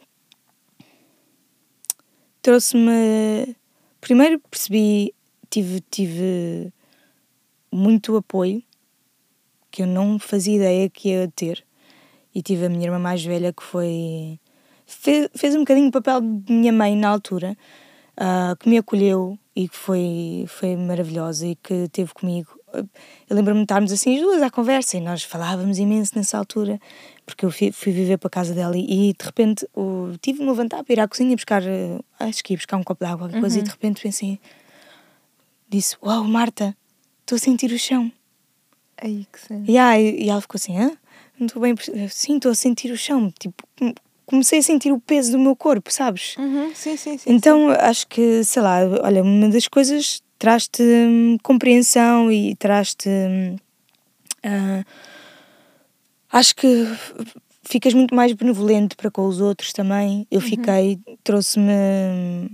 Trouxe-me. 2.41 3.57
Primeiro 4.01 4.41
percebi. 4.41 5.15
Tive, 5.49 5.81
tive 5.91 6.73
muito 7.71 8.17
apoio 8.17 8.62
que 9.71 9.83
eu 9.83 9.87
não 9.87 10.19
fazia 10.19 10.57
ideia 10.57 10.91
que 10.91 11.09
ia 11.11 11.31
ter. 11.35 11.65
E 12.35 12.43
tive 12.43 12.67
a 12.67 12.69
minha 12.69 12.85
irmã 12.85 12.99
mais 12.99 13.25
velha 13.25 13.53
que 13.53 13.62
foi. 13.62 14.39
Fez, 15.01 15.29
fez 15.35 15.55
um 15.55 15.61
bocadinho 15.61 15.89
o 15.89 15.93
papel 15.93 16.21
de 16.21 16.53
minha 16.53 16.73
mãe 16.73 16.97
na 16.97 17.09
altura, 17.09 17.57
ah, 18.17 18.55
que 18.59 18.69
me 18.69 18.79
acolheu 18.79 19.39
e 19.55 19.69
que 19.69 19.77
foi, 19.77 20.45
foi 20.49 20.77
maravilhosa 20.77 21.47
e 21.47 21.57
que 21.57 21.75
esteve 21.85 22.13
comigo. 22.15 22.49
Eu 23.29 23.37
lembro-me 23.37 23.61
de 23.61 23.65
estarmos 23.65 23.93
assim 23.93 24.17
as 24.17 24.23
duas 24.23 24.41
à 24.41 24.51
conversa 24.51 24.97
e 24.97 25.01
nós 25.01 25.23
falávamos 25.23 25.79
imenso 25.79 26.13
nessa 26.17 26.39
altura, 26.39 26.81
porque 27.27 27.45
eu 27.45 27.51
fui, 27.51 27.71
fui 27.71 27.93
viver 27.93 28.17
para 28.17 28.29
a 28.29 28.31
casa 28.31 28.55
dela 28.55 28.77
e, 28.77 29.11
e, 29.11 29.13
de 29.13 29.25
repente 29.25 29.67
tive-me 30.23 30.49
a 30.49 30.53
levantar 30.53 30.83
para 30.83 30.93
ir 30.93 31.01
à 31.01 31.07
cozinha 31.07 31.37
buscar, 31.37 31.63
eh, 31.63 31.99
acho 32.19 32.43
que 32.43 32.55
ia 32.55 32.57
buscar 32.57 32.79
um 32.79 32.83
copo 32.83 33.05
de 33.05 33.11
água, 33.11 33.27
qualquer 33.27 33.41
coisa, 33.41 33.59
e 33.59 33.63
de 33.63 33.71
repente 33.71 34.01
pensei, 34.01 34.41
disse: 35.69 35.97
Uau, 36.03 36.25
Marta, 36.25 36.75
estou 37.21 37.37
a 37.37 37.39
sentir 37.39 37.73
o 37.73 37.79
chão. 37.79 38.11
Aí 38.97 39.27
que 39.31 39.41
sim. 39.41 39.65
E, 39.67 39.77
ah, 39.77 40.01
e 40.01 40.29
ela 40.29 40.41
ficou 40.41 40.57
assim, 40.57 40.79
hã? 40.79 40.97
Não 41.39 41.47
estou 41.47 41.61
bem. 41.61 41.75
Sim, 42.09 42.37
estou 42.37 42.53
a 42.53 42.55
sentir 42.55 42.91
o 42.93 42.97
chão. 42.97 43.33
Tipo, 43.39 43.67
comecei 44.26 44.59
a 44.59 44.62
sentir 44.62 44.93
o 44.93 45.00
peso 45.00 45.33
do 45.33 45.38
meu 45.38 45.55
corpo, 45.57 45.93
sabes? 45.93 46.37
Uhum, 46.37 46.71
sim, 46.75 46.97
sim, 46.97 47.19
sim. 47.19 47.31
Então 47.33 47.69
acho 47.71 48.07
que, 48.07 48.43
sei 48.45 48.62
lá, 48.62 48.79
olha, 49.02 49.23
uma 49.23 49.49
das 49.49 49.69
coisas 49.69 50.23
traz-te 50.38 50.83
hum, 50.83 51.37
compreensão 51.43 52.31
e 52.33 52.55
traz-te. 52.57 53.09
hum, 53.09 53.57
ah, 54.45 54.85
acho 56.33 56.55
que 56.57 56.87
ficas 57.62 57.95
muito 57.95 58.14
mais 58.14 58.33
benevolente 58.33 58.97
para 58.97 59.11
com 59.11 59.26
os 59.26 59.41
outros 59.41 59.73
também. 59.73 60.26
Eu 60.31 60.41
fiquei, 60.41 60.99
trouxe-me. 61.23 61.71
hum, 61.73 62.49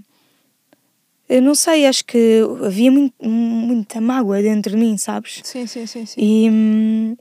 Eu 1.28 1.42
não 1.42 1.54
sei, 1.54 1.86
acho 1.86 2.04
que 2.04 2.40
havia 2.64 2.90
muito, 2.90 3.14
muita 3.22 4.00
mágoa 4.00 4.40
dentro 4.42 4.72
de 4.72 4.76
mim, 4.78 4.96
sabes? 4.96 5.40
Sim, 5.44 5.66
sim, 5.66 5.86
sim, 5.86 6.06
sim. 6.06 6.20
E, 6.20 6.50
hum, 6.50 7.16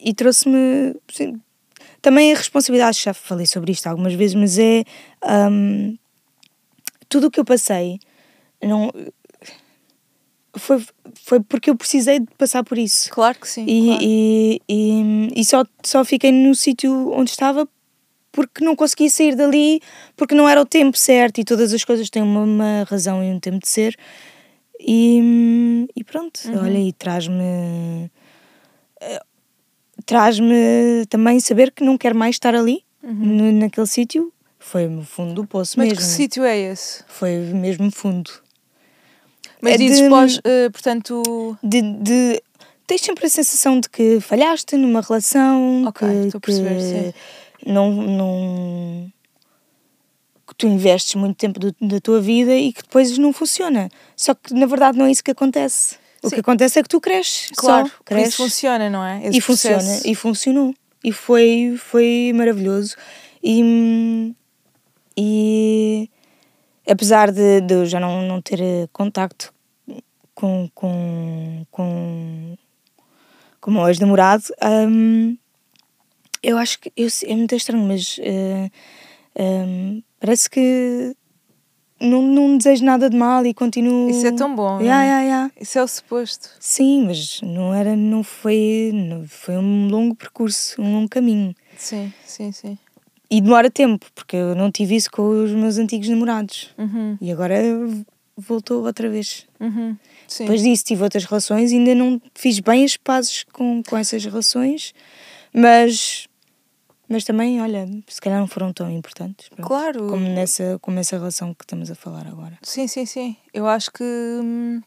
e 0.00 0.12
trouxe-me. 0.14 0.94
Também 2.04 2.34
a 2.34 2.36
responsabilidade, 2.36 3.00
já 3.02 3.14
falei 3.14 3.46
sobre 3.46 3.72
isto 3.72 3.86
algumas 3.86 4.12
vezes, 4.12 4.34
mas 4.34 4.58
é 4.58 4.84
um, 5.50 5.96
tudo 7.08 7.28
o 7.28 7.30
que 7.30 7.40
eu 7.40 7.44
passei 7.46 7.98
não 8.62 8.92
foi, 10.56 10.84
foi 11.14 11.40
porque 11.40 11.70
eu 11.70 11.76
precisei 11.76 12.20
de 12.20 12.26
passar 12.36 12.62
por 12.62 12.76
isso. 12.76 13.10
Claro 13.10 13.38
que 13.40 13.48
sim. 13.48 13.64
E, 13.66 13.86
claro. 13.86 14.02
e, 14.02 14.60
e, 14.68 15.40
e 15.40 15.44
só, 15.46 15.64
só 15.82 16.04
fiquei 16.04 16.30
no 16.30 16.54
sítio 16.54 17.10
onde 17.12 17.30
estava 17.30 17.66
porque 18.30 18.62
não 18.62 18.76
conseguia 18.76 19.08
sair 19.08 19.34
dali, 19.34 19.80
porque 20.14 20.34
não 20.34 20.46
era 20.46 20.60
o 20.60 20.66
tempo 20.66 20.98
certo 20.98 21.40
e 21.40 21.44
todas 21.44 21.72
as 21.72 21.84
coisas 21.84 22.10
têm 22.10 22.22
uma, 22.22 22.42
uma 22.42 22.84
razão 22.84 23.24
e 23.24 23.30
um 23.30 23.40
tempo 23.40 23.60
de 23.60 23.68
ser. 23.68 23.96
E, 24.78 25.86
e 25.96 26.04
pronto, 26.04 26.38
Uhum. 26.46 26.60
olha, 26.62 26.78
e 26.78 26.92
traz-me. 26.92 28.10
Traz-me 30.06 31.06
também 31.08 31.40
saber 31.40 31.70
que 31.72 31.82
não 31.84 31.96
quero 31.96 32.16
mais 32.16 32.34
estar 32.36 32.54
ali, 32.54 32.82
no- 33.02 33.52
naquele 33.52 33.86
sítio. 33.86 34.32
Foi 34.58 34.86
no 34.86 35.04
fundo 35.04 35.34
do 35.34 35.46
poço 35.46 35.78
Uhum. 35.78 35.84
Mas 35.86 35.92
mesmo. 35.98 36.04
que 36.08 36.14
sítio 36.16 36.44
é 36.44 36.58
esse? 36.58 37.04
Foi 37.08 37.30
mesmo 37.36 37.90
fundo. 37.90 38.30
Mas 39.60 39.74
É 39.74 39.78
dizes 39.78 40.00
de- 40.02 40.08
pós, 40.08 40.40
eh, 40.44 40.68
portanto. 40.70 41.56
de, 41.62 41.80
de 41.82 42.42
tens 42.86 43.00
sempre 43.00 43.26
a 43.26 43.30
sensação 43.30 43.80
de 43.80 43.88
que 43.88 44.20
falhaste 44.20 44.76
numa 44.76 45.00
relação, 45.00 45.84
Ok, 45.86 46.06
que, 46.06 46.14
estou 46.26 46.38
a 46.38 46.40
perceber, 46.40 46.80
sim. 46.80 47.12
que 47.58 47.70
não, 47.72 47.90
não 47.92 49.12
que 50.46 50.54
tu 50.54 50.66
investes 50.66 51.14
muito 51.14 51.36
tempo 51.36 51.58
do- 51.58 51.74
da 51.80 51.98
tua 52.00 52.20
vida 52.20 52.54
e 52.54 52.72
que 52.72 52.82
depois 52.82 53.16
não 53.16 53.32
funciona. 53.32 53.88
Só 54.14 54.34
que 54.34 54.52
na 54.52 54.66
verdade 54.66 54.98
não 54.98 55.06
é 55.06 55.10
isso 55.10 55.24
que 55.24 55.30
acontece. 55.30 55.96
O 56.24 56.28
Sim. 56.28 56.36
que 56.36 56.40
acontece 56.40 56.78
é 56.78 56.82
que 56.82 56.88
tu 56.88 57.00
cresces, 57.00 57.50
Claro, 57.56 57.86
só, 57.88 57.94
cresces 58.04 58.34
isso 58.34 58.42
funciona, 58.42 58.88
não 58.88 59.04
é? 59.04 59.26
Esse 59.26 59.38
e 59.38 59.40
funciona 59.40 59.76
processo. 59.76 60.08
e 60.08 60.14
funcionou 60.14 60.74
e 61.02 61.12
foi 61.12 61.76
foi 61.78 62.32
maravilhoso 62.34 62.96
e 63.42 64.34
e 65.16 66.10
apesar 66.88 67.30
de, 67.30 67.60
de 67.60 67.74
eu 67.74 67.86
já 67.86 68.00
não, 68.00 68.22
não 68.22 68.40
ter 68.40 68.60
eh, 68.60 68.88
contacto 68.92 69.52
com 70.34 70.68
com 70.74 71.64
com, 71.70 72.56
com 73.60 73.70
o 73.70 73.74
meu 73.74 73.86
ex-namorado 73.88 74.44
hum, 74.88 75.36
eu 76.42 76.56
acho 76.58 76.78
que 76.80 76.92
eu, 76.96 77.08
é 77.26 77.34
muito 77.36 77.54
estranho 77.54 77.84
mas 77.86 78.18
eh, 78.20 78.70
hum, 79.38 80.02
parece 80.18 80.48
que 80.48 81.14
não, 82.00 82.22
não 82.22 82.56
desejo 82.58 82.84
nada 82.84 83.08
de 83.08 83.16
mal 83.16 83.44
e 83.46 83.54
continuo 83.54 84.10
Isso 84.10 84.26
é 84.26 84.32
tão 84.32 84.54
bom. 84.54 84.74
não 84.74 84.80
é? 84.80 84.84
Yeah, 84.84 85.04
yeah, 85.04 85.22
yeah. 85.24 85.50
Isso 85.60 85.78
é 85.78 85.82
o 85.82 85.88
suposto. 85.88 86.48
Sim, 86.60 87.06
mas 87.06 87.40
não 87.42 87.72
era, 87.74 87.94
não 87.96 88.22
foi, 88.22 88.90
não, 88.92 89.26
foi 89.26 89.56
um 89.56 89.88
longo 89.88 90.14
percurso, 90.14 90.80
um 90.80 90.92
longo 90.94 91.08
caminho. 91.08 91.54
Sim, 91.76 92.12
sim, 92.26 92.52
sim. 92.52 92.78
E 93.30 93.40
demora 93.40 93.70
tempo, 93.70 94.06
porque 94.14 94.36
eu 94.36 94.54
não 94.54 94.70
tive 94.70 94.94
isso 94.96 95.10
com 95.10 95.22
os 95.44 95.50
meus 95.50 95.78
antigos 95.78 96.08
namorados. 96.08 96.70
Uhum, 96.78 97.16
E 97.20 97.32
agora 97.32 97.56
voltou 98.36 98.84
outra 98.84 99.08
vez. 99.08 99.46
uhum. 99.60 99.96
Depois 100.38 100.62
disso 100.62 100.84
tive 100.84 101.02
outras 101.02 101.24
relações 101.24 101.70
e 101.70 101.76
ainda 101.76 101.94
não 101.94 102.20
fiz 102.34 102.58
bem 102.58 102.84
as 102.84 102.96
pazes 102.96 103.44
com, 103.52 103.82
com 103.82 103.96
essas 103.96 104.24
relações, 104.24 104.92
mas, 105.52 106.26
mas 107.08 107.24
também, 107.24 107.60
olha, 107.60 107.86
se 108.08 108.20
calhar 108.20 108.38
não 108.40 108.46
foram 108.46 108.72
tão 108.72 108.90
importantes. 108.90 109.48
pronto. 109.48 109.66
Claro. 109.66 110.06
Como 110.08 110.26
nessa, 110.28 110.78
como 110.80 110.98
essa 110.98 111.16
relação 111.16 111.52
que 111.54 111.64
estamos 111.64 111.90
a 111.90 111.94
falar 111.94 112.26
agora. 112.26 112.58
Sim, 112.62 112.86
sim, 112.86 113.04
sim. 113.06 113.36
Eu 113.52 113.66
acho 113.66 113.90
que 113.92 114.02
hum, 114.04 114.80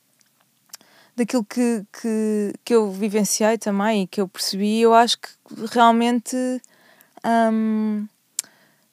daquilo 1.16 1.44
que, 1.44 1.84
que, 2.02 2.54
que 2.66 2.74
eu 2.76 2.92
vivenciei 2.92 3.58
também 3.58 4.04
e 4.04 4.08
que 4.08 4.20
eu 4.22 4.28
percebi, 4.28 4.80
eu 4.82 4.94
acho 4.94 5.18
que 5.20 5.30
realmente. 5.72 6.36
hum, 7.26 8.08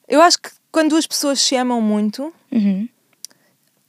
eu 0.07 0.21
acho 0.21 0.39
que 0.41 0.49
quando 0.71 0.89
duas 0.89 1.07
pessoas 1.07 1.39
se 1.41 1.55
amam 1.55 1.81
muito 1.81 2.33
Uhum. 2.51 2.87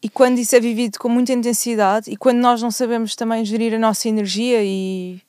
e 0.02 0.08
quando 0.08 0.38
isso 0.38 0.56
é 0.56 0.60
vivido 0.60 0.98
com 0.98 1.08
muita 1.08 1.32
intensidade 1.32 2.10
e 2.10 2.16
quando 2.16 2.38
nós 2.38 2.62
não 2.62 2.70
sabemos 2.70 3.14
também 3.14 3.44
gerir 3.44 3.74
a 3.74 3.78
nossa 3.78 4.08
energia 4.08 4.62
e, 4.64 5.20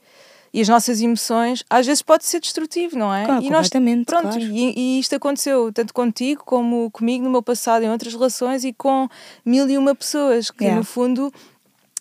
e 0.53 0.61
as 0.61 0.67
nossas 0.67 1.01
emoções, 1.01 1.63
às 1.69 1.85
vezes 1.85 2.01
pode 2.01 2.25
ser 2.25 2.39
destrutivo, 2.39 2.97
não 2.97 3.13
é? 3.13 3.25
Claro, 3.25 3.43
e 3.43 3.49
nós, 3.49 3.69
pronto, 3.69 4.05
claro. 4.29 4.39
e, 4.39 4.73
e 4.97 4.99
isto 4.99 5.15
aconteceu 5.15 5.71
tanto 5.73 5.93
contigo 5.93 6.43
como 6.45 6.89
comigo 6.91 7.23
no 7.23 7.29
meu 7.29 7.41
passado, 7.43 7.83
em 7.83 7.89
outras 7.89 8.13
relações 8.13 8.63
e 8.63 8.71
com 8.73 9.07
mil 9.45 9.69
e 9.69 9.77
uma 9.77 9.93
pessoas 9.93 10.49
que 10.49 10.63
Yeah. 10.63 10.79
no 10.79 10.85
fundo 10.85 11.31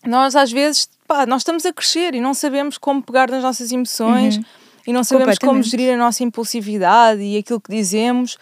nós 0.04 0.36
às 0.36 0.52
vezes 0.52 0.88
pá, 1.06 1.26
nós 1.26 1.40
estamos 1.42 1.66
a 1.66 1.72
crescer 1.72 2.14
e 2.14 2.20
não 2.20 2.34
sabemos 2.34 2.78
como 2.78 3.02
pegar 3.02 3.28
nas 3.30 3.42
nossas 3.42 3.72
emoções 3.72 4.36
Uhum. 4.36 4.44
e 4.86 4.92
não 4.92 5.02
sabemos 5.04 5.38
como 5.38 5.62
gerir 5.62 5.92
a 5.94 5.96
nossa 5.96 6.22
impulsividade 6.22 7.20
e 7.22 7.36
aquilo 7.36 7.60
que 7.60 7.70
dizemos 7.70 8.38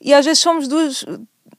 e 0.00 0.12
às 0.12 0.24
vezes 0.24 0.40
somos 0.40 0.66
duas 0.68 1.04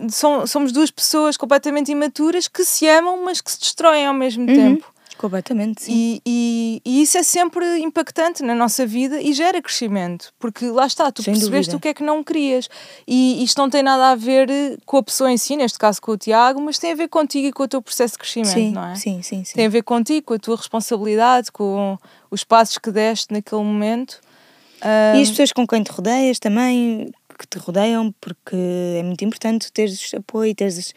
som- 0.09 0.45
somos 0.45 0.71
duas 0.71 0.91
pessoas 0.91 1.37
completamente 1.37 1.91
imaturas 1.91 2.47
que 2.47 2.63
se 2.65 2.87
amam 2.87 3.23
mas 3.23 3.39
que 3.41 3.49
se 3.51 3.59
destroem 3.59 4.05
ao 4.05 4.13
mesmo 4.13 4.45
Uhum. 4.47 4.55
tempo 4.55 4.93
Completamente, 5.17 5.83
sim. 5.83 5.91
e, 5.93 6.21
e, 6.25 6.81
e 6.85 7.01
isso 7.01 7.17
é 7.17 7.23
sempre 7.23 7.79
impactante 7.79 8.43
na 8.43 8.53
nossa 8.53 8.85
vida 8.85 9.21
e 9.21 9.33
gera 9.33 9.61
crescimento, 9.61 10.31
porque 10.39 10.67
lá 10.67 10.85
está, 10.85 11.11
tu 11.11 11.23
Sem 11.23 11.33
percebeste 11.33 11.71
dúvida. 11.71 11.77
o 11.77 11.79
que 11.79 11.87
é 11.87 11.93
que 11.93 12.03
não 12.03 12.23
querias. 12.23 12.69
E 13.07 13.43
isto 13.43 13.57
não 13.57 13.69
tem 13.69 13.81
nada 13.81 14.11
a 14.11 14.15
ver 14.15 14.49
eh, 14.49 14.77
com 14.85 14.97
a 14.97 15.03
pessoa 15.03 15.31
em 15.31 15.37
si, 15.37 15.55
neste 15.55 15.79
caso 15.79 16.01
com 16.01 16.11
o 16.11 16.17
Tiago, 16.17 16.61
mas 16.61 16.77
tem 16.77 16.91
a 16.91 16.95
ver 16.95 17.07
contigo 17.07 17.47
e 17.47 17.51
com 17.51 17.63
o 17.63 17.67
teu 17.67 17.81
processo 17.81 18.13
de 18.13 18.19
crescimento, 18.19 18.53
sim, 18.53 18.71
não 18.71 18.85
é? 18.85 18.95
sim, 18.95 19.21
sim, 19.21 19.43
sim. 19.43 19.55
Tem 19.55 19.65
a 19.65 19.69
ver 19.69 19.83
contigo, 19.83 20.27
com 20.27 20.33
a 20.35 20.39
tua 20.39 20.55
responsabilidade, 20.55 21.51
com 21.51 21.97
os 22.29 22.43
passos 22.43 22.77
que 22.77 22.91
deste 22.91 23.33
naquele 23.33 23.63
momento. 23.63 24.21
E 25.15 25.21
as 25.21 25.29
pessoas 25.29 25.51
com 25.51 25.65
quem 25.65 25.81
te 25.81 25.91
rodeias 25.91 26.37
também, 26.37 27.11
que 27.37 27.47
te 27.47 27.57
rodeiam, 27.57 28.13
porque 28.21 28.55
é 28.99 29.03
muito 29.03 29.23
importante 29.23 29.71
teres 29.71 30.13
apoio, 30.13 30.53
teres 30.53 30.93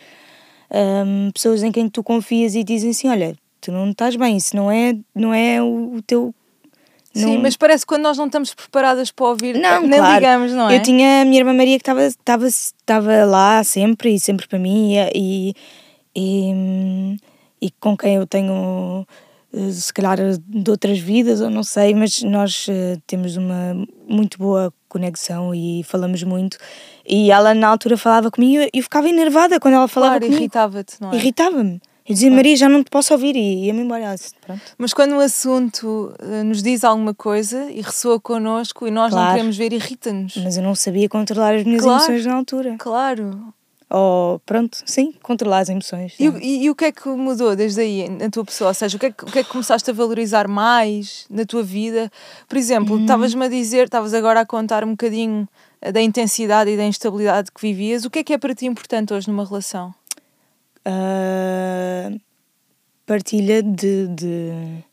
hum, 0.71 1.31
pessoas 1.33 1.63
em 1.63 1.73
quem 1.73 1.89
tu 1.89 2.03
confias 2.03 2.55
e 2.55 2.63
dizem 2.63 2.91
assim: 2.91 3.09
olha, 3.09 3.37
tu 3.61 3.73
não 3.73 3.91
estás 3.91 4.17
bem, 4.17 4.37
isso 4.37 4.55
não 4.57 4.71
é, 4.71 4.97
não 5.15 5.33
é 5.35 5.61
o, 5.63 5.95
o 5.97 6.03
teu. 6.03 6.35
Sim, 7.13 7.35
não- 7.37 7.43
mas 7.43 7.57
parece 7.57 7.85
que 7.85 7.89
quando 7.89 8.03
nós 8.03 8.17
não 8.17 8.27
estamos 8.27 8.55
preparadas 8.55 9.11
para 9.11 9.27
ouvir, 9.27 9.59
Não, 9.59 9.83
nem 9.83 9.99
claro. 9.99 10.15
ligamos, 10.15 10.53
não 10.53 10.71
é? 10.71 10.77
Eu 10.77 10.83
tinha 10.83 11.23
a 11.23 11.25
minha 11.25 11.41
irmã 11.41 11.53
Maria 11.53 11.77
que 11.77 11.83
estava 11.83 12.05
estava 12.05 12.47
estava 12.47 13.25
lá 13.25 13.65
sempre 13.65 14.15
e 14.15 14.21
sempre 14.21 14.47
para 14.47 14.59
mim 14.61 14.95
e, 15.15 15.53
e, 16.15 17.17
e 17.61 17.71
com 17.81 17.97
quem 17.97 18.15
eu 18.15 18.27
tenho 18.27 19.05
eh, 19.53 19.71
se 19.73 19.93
calhar 19.93 20.19
de 20.39 20.71
outras 20.71 20.99
vidas 20.99 21.41
ou 21.41 21.51
não 21.51 21.63
sei, 21.65 21.95
mas 21.95 22.23
nós 22.23 22.67
eh, 22.69 22.97
temos 23.07 23.37
uma 23.37 23.75
muito 24.09 24.39
boa 24.39 24.73
conexão 24.89 25.55
e 25.55 25.83
falamos 25.85 26.23
muito 26.23 26.57
e 27.07 27.31
ela 27.31 27.55
na 27.55 27.69
altura 27.69 27.97
falava 27.97 28.31
comigo 28.31 28.63
e 28.73 28.79
eu 28.79 28.83
ficava 28.83 29.09
enervada 29.09 29.59
quando 29.61 29.75
ela 29.75 29.89
falava 29.89 30.13
Claro, 30.13 30.25
comigo. 30.27 30.43
irritava-te, 30.43 31.01
não 31.01 31.13
é? 31.13 31.17
Irritava-me. 31.17 31.81
Eu 32.11 32.15
dizia, 32.15 32.31
Maria, 32.31 32.57
já 32.57 32.69
não 32.69 32.83
te 32.83 32.91
posso 32.91 33.13
ouvir 33.15 33.37
e 33.37 33.67
ia-me 33.67 33.83
embora. 33.83 34.15
Pronto. 34.45 34.61
Mas 34.77 34.93
quando 34.93 35.13
o 35.17 35.21
assunto 35.21 36.13
eh, 36.19 36.43
nos 36.43 36.61
diz 36.63 36.83
alguma 36.83 37.15
coisa 37.15 37.71
e 37.71 37.81
ressoa 37.81 38.19
connosco 38.19 38.87
e 38.87 38.91
nós 38.91 39.13
não 39.13 39.19
Claro. 39.21 39.35
queremos 39.35 39.57
ver, 39.57 39.73
irrita-nos. 39.73 40.37
Mas 40.39 40.57
eu 40.57 40.63
não 40.63 40.75
sabia 40.75 41.09
controlar 41.09 41.55
as 41.55 41.65
minhas 41.65 41.83
Claro. 41.83 41.99
emoções 42.03 42.27
na 42.27 42.35
altura. 42.35 42.75
Claro. 42.79 43.55
Ou, 43.93 44.39
pronto, 44.47 44.79
sim, 44.87 45.13
controlar 45.23 45.61
as 45.61 45.69
emoções. 45.69 46.15
E, 46.19 46.29
o- 46.29 46.39
e- 46.39 46.65
e 46.65 46.71
o 46.71 46.75
que 46.77 46.85
é 46.87 46.93
que 46.93 47.09
mudou 47.09 47.57
desde 47.57 47.81
aí 47.81 48.09
na 48.09 48.29
tua 48.31 48.45
pessoa? 48.45 48.69
Ou 48.71 48.75
seja, 48.75 48.97
o 48.97 49.01
que, 49.01 49.07
é 49.07 49.11
que, 49.13 49.25
o 49.25 49.27
que 49.27 49.39
é 49.41 49.43
que 49.45 49.51
começaste 49.51 49.91
a 49.91 49.93
valorizar 49.95 50.47
mais 50.47 51.27
na 51.31 51.45
tua 51.45 51.63
vida? 51.63 52.11
Por 52.49 52.57
exemplo, 52.57 52.95
Uhum. 52.97 53.03
estavas-me 53.03 53.45
a 53.45 53.49
dizer, 53.49 53.85
estavas 53.85 54.15
agora 54.15 54.41
a 54.41 54.47
contar 54.47 54.85
um 54.85 54.91
bocadinho 54.93 55.49
eh, 55.83 55.91
da 55.91 56.01
intensidade 56.01 56.71
e 56.71 56.77
da 56.77 56.85
instabilidade 56.85 57.51
que 57.53 57.61
vivias. 57.61 58.05
O 58.05 58.11
que 58.11 58.19
é 58.21 58.25
que 58.25 58.33
é 58.33 58.39
para 58.39 58.55
ti 58.55 58.67
importante 58.67 59.13
hoje 59.15 59.29
numa 59.29 59.45
relação? 59.45 59.93
Ah, 60.85 62.11
partilha 63.07 63.63
de, 63.63 64.09
de 64.09 64.85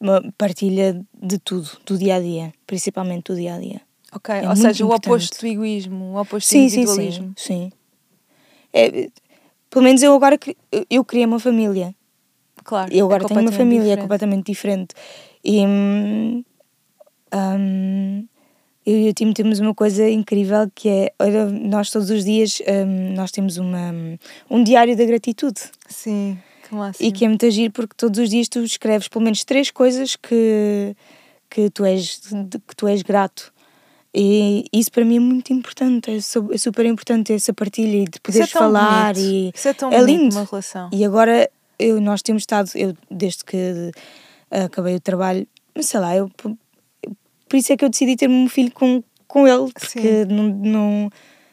uma 0.00 0.22
partilha 0.38 1.04
de 1.22 1.38
tudo, 1.38 1.68
do 1.84 1.98
dia 1.98 2.16
a 2.16 2.20
dia, 2.20 2.52
principalmente 2.66 3.24
do 3.32 3.36
dia 3.36 3.54
a 3.54 3.58
dia. 3.60 3.80
Ok, 4.12 4.34
É 4.34 4.48
ou 4.48 4.56
seja, 4.56 4.84
o 4.84 4.86
importante. 4.88 5.12
oposto 5.12 5.40
do 5.40 5.46
egoísmo, 5.46 6.04
o 6.14 6.20
oposto 6.20 6.48
do 6.48 6.50
Sim, 6.52 6.68
sim, 6.68 6.80
individualismo. 6.80 7.34
sim, 7.36 7.70
sim. 7.70 7.72
É, 8.72 9.08
pelo 9.68 9.84
menos 9.84 10.02
eu 10.02 10.14
agora 10.14 10.38
eu 10.88 11.04
criei 11.04 11.26
uma 11.26 11.38
família. 11.38 11.94
Claro. 12.64 12.92
Eu 12.92 13.06
agora 13.06 13.24
é 13.24 13.26
tenho 13.26 13.40
uma 13.40 13.52
família 13.52 13.82
diferente. 13.84 14.00
completamente 14.02 14.46
diferente. 14.46 14.94
E 15.44 15.64
hum, 15.66 16.44
hum, 17.34 18.26
eu 18.90 18.98
e 19.06 19.08
o 19.08 19.12
time 19.12 19.32
temos 19.32 19.60
uma 19.60 19.74
coisa 19.74 20.08
incrível 20.08 20.70
que 20.74 20.88
é 20.88 21.12
nós 21.62 21.90
todos 21.90 22.10
os 22.10 22.24
dias 22.24 22.60
hum, 22.60 23.14
nós 23.14 23.30
temos 23.30 23.56
uma, 23.56 23.92
um 24.50 24.62
diário 24.64 24.96
da 24.96 25.04
gratitude. 25.04 25.60
Sim, 25.88 26.38
que 26.68 26.74
máximo. 26.74 27.08
E 27.08 27.12
que 27.12 27.24
é 27.24 27.28
muito 27.28 27.46
agir 27.46 27.70
porque 27.70 27.94
todos 27.96 28.18
os 28.18 28.28
dias 28.28 28.48
tu 28.48 28.60
escreves 28.60 29.06
pelo 29.08 29.24
menos 29.24 29.44
três 29.44 29.70
coisas 29.70 30.16
que, 30.16 30.96
que, 31.48 31.70
tu, 31.70 31.84
és, 31.84 32.20
que 32.66 32.76
tu 32.76 32.88
és 32.88 33.02
grato. 33.02 33.52
E 34.12 34.64
isso 34.72 34.90
para 34.90 35.04
mim 35.04 35.16
é 35.18 35.20
muito 35.20 35.52
importante, 35.52 36.10
é, 36.10 36.16
é 36.16 36.58
super 36.58 36.84
importante 36.84 37.32
essa 37.32 37.52
partilha 37.52 37.96
e 37.96 38.04
de 38.06 38.10
Isso 38.10 38.18
é 38.18 38.20
poderes 38.22 38.50
tão 38.50 38.62
falar. 38.62 39.14
bonito. 39.14 39.30
E 39.32 39.52
Isso 39.54 39.68
é 39.68 39.72
tão 39.72 39.92
é 39.92 40.02
lindo. 40.02 40.34
numa 40.34 40.48
relação. 40.50 40.90
E 40.92 41.04
agora 41.04 41.48
eu, 41.78 42.00
nós 42.00 42.22
temos 42.22 42.42
estado, 42.42 42.70
eu 42.74 42.96
desde 43.08 43.44
que 43.44 43.92
acabei 44.50 44.96
o 44.96 45.00
trabalho, 45.00 45.46
sei 45.80 46.00
lá, 46.00 46.16
eu, 46.16 46.28
por 47.50 47.56
isso 47.56 47.72
é 47.72 47.76
que 47.76 47.84
eu 47.84 47.88
decidi 47.90 48.14
ter 48.16 48.30
um 48.30 48.48
filho 48.48 48.70
com, 48.72 49.02
com 49.28 49.46
ele, 49.46 49.70
porque 49.72 50.24
não, 50.26 50.44
não 50.48 51.10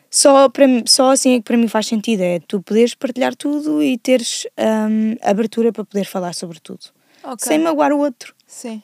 só, 0.10 0.48
para, 0.48 0.66
só 0.86 1.10
assim 1.12 1.34
é 1.34 1.38
que 1.40 1.44
para 1.44 1.58
mim 1.58 1.68
faz 1.68 1.88
sentido, 1.88 2.22
é 2.22 2.40
tu 2.40 2.62
poderes 2.62 2.94
partilhar 2.94 3.36
tudo 3.36 3.82
e 3.84 3.98
teres 3.98 4.46
hum, 4.58 5.16
abertura 5.22 5.74
para 5.74 5.84
poder 5.84 6.06
falar 6.06 6.34
sobre 6.36 6.60
tudo. 6.60 6.80
Ok. 7.24 7.40
Sem 7.48 7.60
magoar 7.60 7.92
o 7.92 7.98
outro. 7.98 8.34
Sim, 8.46 8.82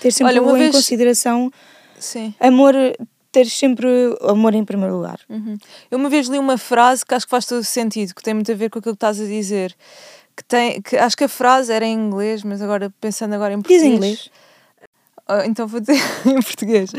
Ter 0.00 0.10
sempre 0.12 0.32
Olha, 0.34 0.42
uma 0.42 0.52
em 0.58 0.62
vez- 0.62 0.74
consideração, 0.74 1.50
sim. 1.98 2.34
amor, 2.38 2.74
ter 3.32 3.46
sempre 3.46 3.88
amor 4.22 4.54
em 4.54 4.64
primeiro 4.64 4.96
lugar. 4.96 5.20
Uhum. 5.28 5.56
Eu 5.90 5.98
uma 5.98 6.10
vez 6.10 6.26
li 6.28 6.38
uma 6.38 6.58
frase 6.58 7.06
que 7.06 7.14
acho 7.14 7.24
que 7.26 7.30
faz 7.30 7.46
todo 7.46 7.60
o 7.60 7.64
sentido, 7.64 8.14
que 8.14 8.22
tem 8.22 8.34
muito 8.34 8.50
a 8.52 8.54
ver 8.54 8.68
com 8.68 8.78
aquilo 8.78 8.94
que 8.94 8.96
estás 8.96 9.20
a 9.20 9.24
dizer. 9.24 9.74
Que 10.36 10.44
tem, 10.44 10.80
que 10.82 10.96
acho 10.96 11.16
que 11.16 11.24
a 11.24 11.28
frase 11.28 11.72
era 11.72 11.84
em 11.84 11.94
inglês, 11.98 12.44
mas 12.44 12.62
agora 12.62 12.92
pensando 13.00 13.34
agora 13.34 13.54
em 13.54 13.56
Diz 13.56 13.64
português. 13.66 13.82
em 13.82 13.94
inglês. 13.96 14.30
Ah, 15.28 15.46
então 15.46 15.66
vou 15.66 15.78
dizer 15.80 16.00
em 16.26 16.40
português. 16.42 16.90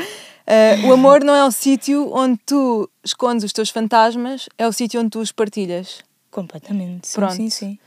Ah, 0.45 0.87
o 0.87 0.93
amor 0.93 1.23
não 1.23 1.35
é 1.35 1.43
o 1.43 1.51
sítio 1.51 2.11
onde 2.13 2.39
tu 2.45 2.89
escondes 3.03 3.43
os 3.43 3.51
teus 3.51 3.69
fantasmas, 3.69 4.47
é 4.57 4.67
o 4.67 4.71
sítio 4.71 4.99
onde 5.01 5.09
tu 5.09 5.19
os 5.19 5.31
partilhas. 5.31 5.99
Completamente. 6.31 7.07
Sim, 7.07 7.15
Pronto. 7.15 7.33
sim, 7.33 7.49
sim. 7.49 7.79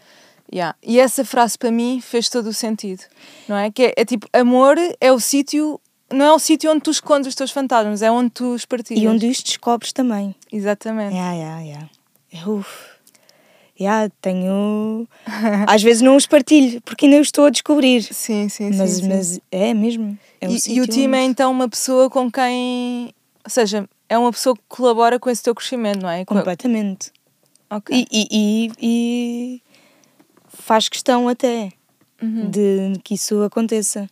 Yeah. 0.52 0.76
E 0.82 1.00
essa 1.00 1.24
frase 1.24 1.56
para 1.56 1.70
mim 1.70 2.00
fez 2.00 2.28
todo 2.28 2.48
o 2.48 2.52
sentido, 2.52 3.04
não 3.48 3.56
é? 3.56 3.70
Que 3.70 3.84
é, 3.84 3.94
é 3.96 4.04
tipo, 4.04 4.28
amor 4.34 4.76
é 5.00 5.10
o 5.10 5.18
sítio, 5.18 5.80
não 6.12 6.26
é 6.26 6.32
o 6.32 6.38
sítio 6.38 6.70
onde 6.70 6.82
tu 6.82 6.90
escondes 6.90 7.26
os 7.28 7.34
teus 7.34 7.50
fantasmas, 7.50 8.02
é 8.02 8.10
onde 8.10 8.30
tu 8.30 8.52
os 8.52 8.66
partilhas. 8.66 9.02
E 9.02 9.08
onde 9.08 9.26
os 9.28 9.42
descobres 9.42 9.92
também. 9.92 10.34
Exatamente. 10.52 11.14
Yeah, 11.14 11.34
yeah, 11.34 11.60
yeah. 11.62 11.88
Uf. 12.46 12.68
Yeah, 13.80 14.10
tenho. 14.20 15.08
Às 15.66 15.82
vezes 15.82 16.02
não 16.02 16.16
os 16.16 16.26
partilho, 16.26 16.82
porque 16.82 17.06
ainda 17.06 17.18
os 17.20 17.28
estou 17.28 17.46
a 17.46 17.50
descobrir. 17.50 18.02
Sim, 18.02 18.48
sim, 18.50 18.70
Mas, 18.74 18.90
sim. 18.90 19.02
sim. 19.02 19.08
mas 19.08 19.40
é 19.50 19.72
mesmo. 19.72 20.18
É 20.42 20.48
um 20.48 20.52
e, 20.52 20.58
e 20.74 20.80
o 20.80 20.86
time 20.86 21.16
é 21.16 21.20
onde- 21.20 21.30
então 21.30 21.50
uma 21.52 21.68
pessoa 21.68 22.10
com 22.10 22.30
quem. 22.30 23.14
Ou 23.44 23.50
seja, 23.50 23.88
é 24.08 24.18
uma 24.18 24.30
pessoa 24.32 24.56
que 24.56 24.62
colabora 24.68 25.18
com 25.18 25.30
esse 25.30 25.42
teu 25.42 25.54
crescimento, 25.54 26.02
não 26.02 26.10
é? 26.10 26.24
Com- 26.24 26.34
Completamente. 26.36 27.10
Ok. 27.70 27.96
E, 27.96 28.06
e, 28.10 28.28
e, 28.30 28.72
e 28.82 29.62
faz 30.48 30.88
questão 30.88 31.28
até 31.28 31.70
Uhum. 32.20 32.50
de 32.50 32.98
que 33.02 33.14
isso 33.14 33.42
aconteça. 33.42 34.08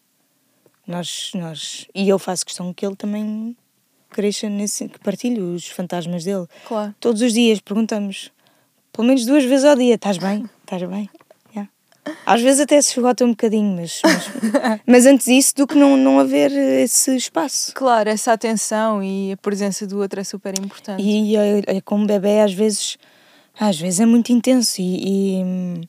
Nós, 0.87 1.31
nós, 1.35 1.87
e 1.95 2.09
eu 2.09 2.19
faço 2.19 2.45
questão 2.45 2.73
que 2.75 2.85
ele 2.85 2.97
também 2.97 3.57
cresça 4.09 4.49
nesse. 4.49 4.89
que 4.89 4.99
partilhe 4.99 5.41
os 5.41 5.67
fantasmas 5.69 6.25
dele. 6.25 6.47
Claro. 6.67 6.95
Todos 6.99 7.23
os 7.23 7.33
dias 7.33 7.61
perguntamos, 7.61 8.33
pelo 8.93 9.07
menos 9.07 9.25
duas 9.27 9.45
vezes 9.45 9.65
ao 9.65 9.77
dia: 9.77 9.95
estás 9.97 10.19
bem? 10.19 10.49
Estás 10.63 10.83
bem? 10.89 11.09
Às 12.25 12.41
vezes 12.41 12.61
até 12.61 12.81
se 12.81 12.91
esgota 12.99 13.25
um 13.25 13.31
bocadinho, 13.31 13.77
mas, 13.77 14.01
mas, 14.03 14.81
mas 14.87 15.07
antes 15.07 15.27
disso 15.27 15.55
do 15.57 15.67
que 15.67 15.75
não, 15.75 15.97
não 15.97 16.19
haver 16.19 16.51
esse 16.53 17.15
espaço. 17.15 17.73
Claro, 17.75 18.09
essa 18.09 18.33
atenção 18.33 19.03
e 19.03 19.33
a 19.33 19.37
presença 19.37 19.87
do 19.87 19.99
outro 19.99 20.21
é 20.21 20.25
super 20.25 20.59
importante. 20.59 21.03
E 21.03 21.37
é, 21.37 21.63
é 21.67 21.81
como 21.81 22.07
bebê, 22.07 22.41
às 22.41 22.53
vezes, 22.53 22.97
às 23.59 23.79
vezes 23.79 24.01
é 24.01 24.07
muito 24.07 24.33
intenso. 24.33 24.81
E, 24.81 25.43
e, 25.43 25.89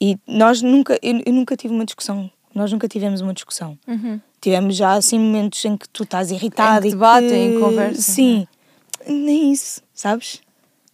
e 0.00 0.18
nós 0.26 0.60
nunca, 0.60 0.98
eu, 1.02 1.22
eu 1.24 1.32
nunca 1.32 1.56
tive 1.56 1.72
uma 1.72 1.84
discussão. 1.84 2.30
Nós 2.54 2.72
nunca 2.72 2.88
tivemos 2.88 3.20
uma 3.20 3.32
discussão. 3.32 3.78
Uhum. 3.86 4.20
Tivemos 4.40 4.76
já 4.76 4.92
assim 4.92 5.18
momentos 5.18 5.64
em 5.64 5.76
que 5.76 5.88
tu 5.88 6.02
estás 6.04 6.30
irritado 6.30 6.78
Em 6.78 6.82
que 6.82 6.88
e 6.88 6.90
debatem, 6.90 7.52
que... 7.52 7.58
conversam, 7.58 8.02
Sim, 8.02 8.46
nem 9.06 9.52
isso, 9.52 9.82
sabes? 9.94 10.40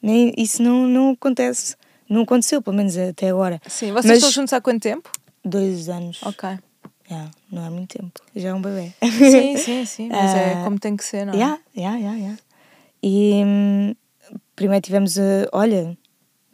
Nem, 0.01 0.33
isso 0.37 0.63
não, 0.63 0.87
não 0.87 1.11
acontece. 1.11 1.77
Não 2.15 2.23
aconteceu, 2.23 2.63
pelo 2.63 2.77
menos 2.77 2.97
até 2.97 3.29
agora. 3.31 3.61
Sim, 3.69 3.93
vocês 3.93 4.05
Mas- 4.07 4.17
estão 4.19 4.31
juntos 4.31 4.53
há 4.53 4.61
quanto 4.61 4.83
tempo? 4.83 5.11
Dois 5.45 5.89
anos. 5.89 6.21
Ok. 6.23 6.49
Yeah, 7.11 7.31
não 7.53 7.67
é 7.67 7.71
muito 7.71 7.99
tempo. 7.99 8.13
Já 8.35 8.49
é 8.51 8.55
um 8.55 8.63
bebê. 8.63 8.93
Sim, 9.03 9.57
sim, 9.59 9.85
sim. 9.85 10.09
Mas 10.09 10.35
é 10.35 10.55
Ah, 10.55 10.65
como 10.65 10.79
tem 10.79 10.97
que 10.97 11.05
ser, 11.05 11.27
não 11.27 11.35
é? 11.35 11.37
Yeah, 11.37 11.59
yeah, 11.77 11.99
yeah, 11.99 12.19
yeah. 12.19 12.39
E 13.03 13.43
hum, 13.45 13.95
primeiro 14.57 14.83
tivemos 14.83 15.19
a. 15.19 15.23
Olha, 15.53 15.97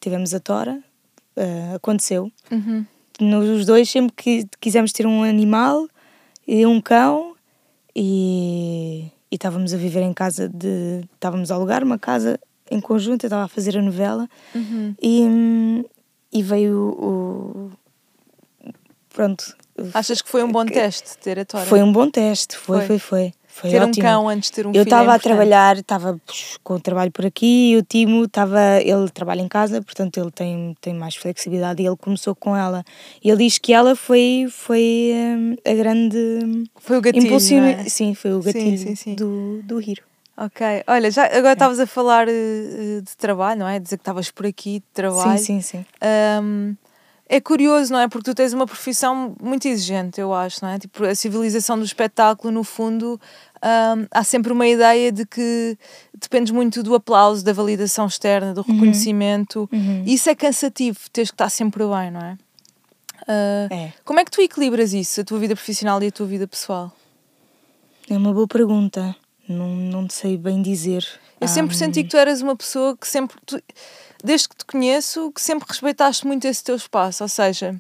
tivemos 0.01 0.35
a 0.35 0.41
Tora, 0.41 0.83
ah, 1.37 1.75
aconteceu. 1.77 2.33
Uhum. 2.51 2.85
Nós 3.21 3.49
os 3.49 3.65
dois 3.67 3.89
sempre 3.89 4.13
que 4.17 4.47
quisemos 4.61 4.91
ter 4.93 5.07
um 5.07 5.23
animal 5.23 5.87
e 6.49 6.67
um 6.67 6.81
cão 6.81 7.37
e, 7.95 9.05
e 9.31 9.35
estávamos 9.37 9.73
a 9.73 9.77
viver 9.77 10.03
em 10.03 10.13
casa 10.13 10.49
de. 10.49 11.03
Estávamos 11.15 11.51
a 11.51 11.55
alugar 11.55 11.85
uma 11.85 11.99
casa 11.99 12.41
em 12.71 12.81
conjunto, 12.81 13.25
eu 13.25 13.29
estava 13.29 13.45
a 13.45 13.49
fazer 13.49 13.77
a 13.77 13.83
novela 13.83 14.29
Uhum. 14.55 14.95
e, 15.03 15.23
hum, 15.23 15.85
e 16.33 16.43
veio 16.43 16.77
o. 16.79 17.71
Pronto. 19.13 19.57
Achas 19.95 20.23
que 20.23 20.29
foi 20.29 20.43
um 20.45 20.53
bom 20.53 20.65
teste 20.65 21.19
ter 21.19 21.39
a 21.39 21.45
Tora? 21.45 21.65
Foi 21.67 21.83
um 21.83 21.91
bom 21.93 22.09
teste, 22.11 22.57
foi, 22.57 22.79
Foi. 22.79 22.87
foi, 22.87 22.99
foi. 22.99 23.33
Foi 23.53 23.69
ter 23.71 23.83
ótimo. 23.83 24.07
um 24.07 24.09
cão 24.09 24.29
antes 24.29 24.49
de 24.49 24.55
ter 24.57 24.67
um 24.67 24.71
eu 24.71 24.73
filho. 24.75 24.81
é 24.81 24.85
estava 24.85 25.03
a 25.03 25.05
importante. 25.17 25.23
trabalhar, 25.25 25.77
estava 25.77 26.21
com 26.63 26.75
o 26.75 26.81
trabalho 26.81 27.11
por 27.11 27.27
aqui 27.27 27.73
e 27.73 27.77
o 27.77 27.83
Timo 27.83 28.25
estava, 28.25 28.81
ele 28.81 29.11
trabalha 29.11 29.43
em 29.43 29.49
casa, 29.49 29.83
portanto 29.83 30.19
ele 30.19 30.31
tem, 30.31 30.75
tem 30.81 30.95
mais 30.95 31.17
flexibilidade 31.17 31.83
e 31.83 31.87
ele 31.87 31.97
começou 31.97 32.35
com 32.35 32.57
ela. 32.57 32.85
E 33.23 33.29
ele 33.29 33.45
diz 33.45 33.59
que 33.59 33.73
ela 33.73 33.97
foi, 33.97 34.47
foi 34.49 35.13
hum, 35.15 35.57
a 35.67 35.75
grande 35.75 36.69
Foi 36.77 36.99
o 36.99 37.01
gatilho, 37.03 37.27
impulsiona- 37.27 37.71
é? 37.73 37.85
Sim, 37.89 38.15
foi 38.15 38.33
o 38.33 38.41
Sim, 38.41 38.53
gatilho 38.53 38.79
sim, 38.79 38.95
sim. 38.95 39.15
Do, 39.17 39.61
do 39.65 39.81
Hiro. 39.81 40.03
Ok. 40.43 40.67
Olha, 40.87 41.11
já 41.11 41.27
agora 41.27 41.53
estavas 41.53 41.79
a 41.79 41.87
falar 41.87 42.27
eh, 42.27 43.03
de 43.03 43.15
trabalho, 43.19 43.61
não 43.61 43.69
é? 43.69 43.79
Dizer 43.79 43.99
que 43.99 44.01
estavas 44.01 44.31
por 44.31 44.47
aqui 44.47 44.79
de 44.81 44.87
trabalho. 44.95 45.39
Sim, 45.39 45.61
sim, 45.61 45.61
sim. 45.61 45.87
Ahm, 46.01 46.77
é 47.29 47.43
curioso, 47.43 47.93
não 47.93 48.01
é? 48.01 48.09
Porque 48.09 48.31
tu 48.31 48.35
tens 48.35 48.55
uma 48.55 48.67
profissão 48.67 49.37
muito 49.39 49.69
exigente, 49.69 50.19
eu 50.19 50.33
acho, 50.33 50.65
não 50.65 50.71
é? 50.71 50.79
Tipo, 50.79 51.05
a 51.05 51.15
civilização 51.15 51.79
do 51.79 51.85
espetáculo, 51.85 52.51
no 52.51 52.65
fundo, 52.65 53.21
ahm, 53.61 54.07
há 54.11 54.25
sempre 54.25 54.51
uma 54.51 54.67
ideia 54.67 55.13
de 55.13 55.27
que 55.27 55.77
dependes 56.19 56.51
muito 56.53 56.83
do 56.83 56.95
aplauso, 56.95 57.45
da 57.45 57.53
validação 57.53 58.07
externa, 58.07 58.55
do 58.55 58.63
reconhecimento. 58.63 59.69
Uhum. 59.71 60.05
Isso 60.07 60.31
é 60.31 60.35
cansativo, 60.35 60.99
tens 61.13 61.29
que 61.29 61.35
estar 61.35 61.51
sempre 61.51 61.85
bem, 61.85 62.11
não 62.11 62.21
é? 62.21 62.39
Ah, 63.29 63.69
É. 63.71 63.93
Como 64.07 64.19
é 64.19 64.25
que 64.25 64.31
tu 64.31 64.41
equilibras 64.41 64.95
isso, 64.95 65.21
a 65.21 65.25
tua 65.25 65.39
vida 65.39 65.55
profissional 65.55 66.03
e 66.03 66.07
a 66.07 66.11
tua 66.11 66.27
vida 66.27 66.49
pessoal? 66.49 66.91
É 68.09 68.17
uma 68.17 68.33
boa 68.33 68.49
pergunta. 68.49 69.15
Não, 69.51 69.69
não 69.69 70.09
sei 70.09 70.37
bem 70.37 70.63
dizer. 70.63 71.07
Eu 71.41 71.49
sempre 71.49 71.75
Hum, 71.75 71.79
senti 71.79 72.03
que 72.05 72.11
tu 72.11 72.17
eras 72.17 72.41
uma 72.43 72.55
pessoa 72.55 72.97
que 72.97 73.07
sempre, 73.09 73.37
tu- 73.47 73.63
desde 74.23 74.49
que 74.49 74.57
te 74.57 74.65
conheço, 74.65 75.33
que 75.33 75.41
sempre 75.41 75.67
respeitaste 75.69 76.27
muito 76.27 76.47
esse 76.47 76.63
teu 76.63 76.77
espaço. 76.77 77.25
Ou 77.25 77.29
seja, 77.29 77.75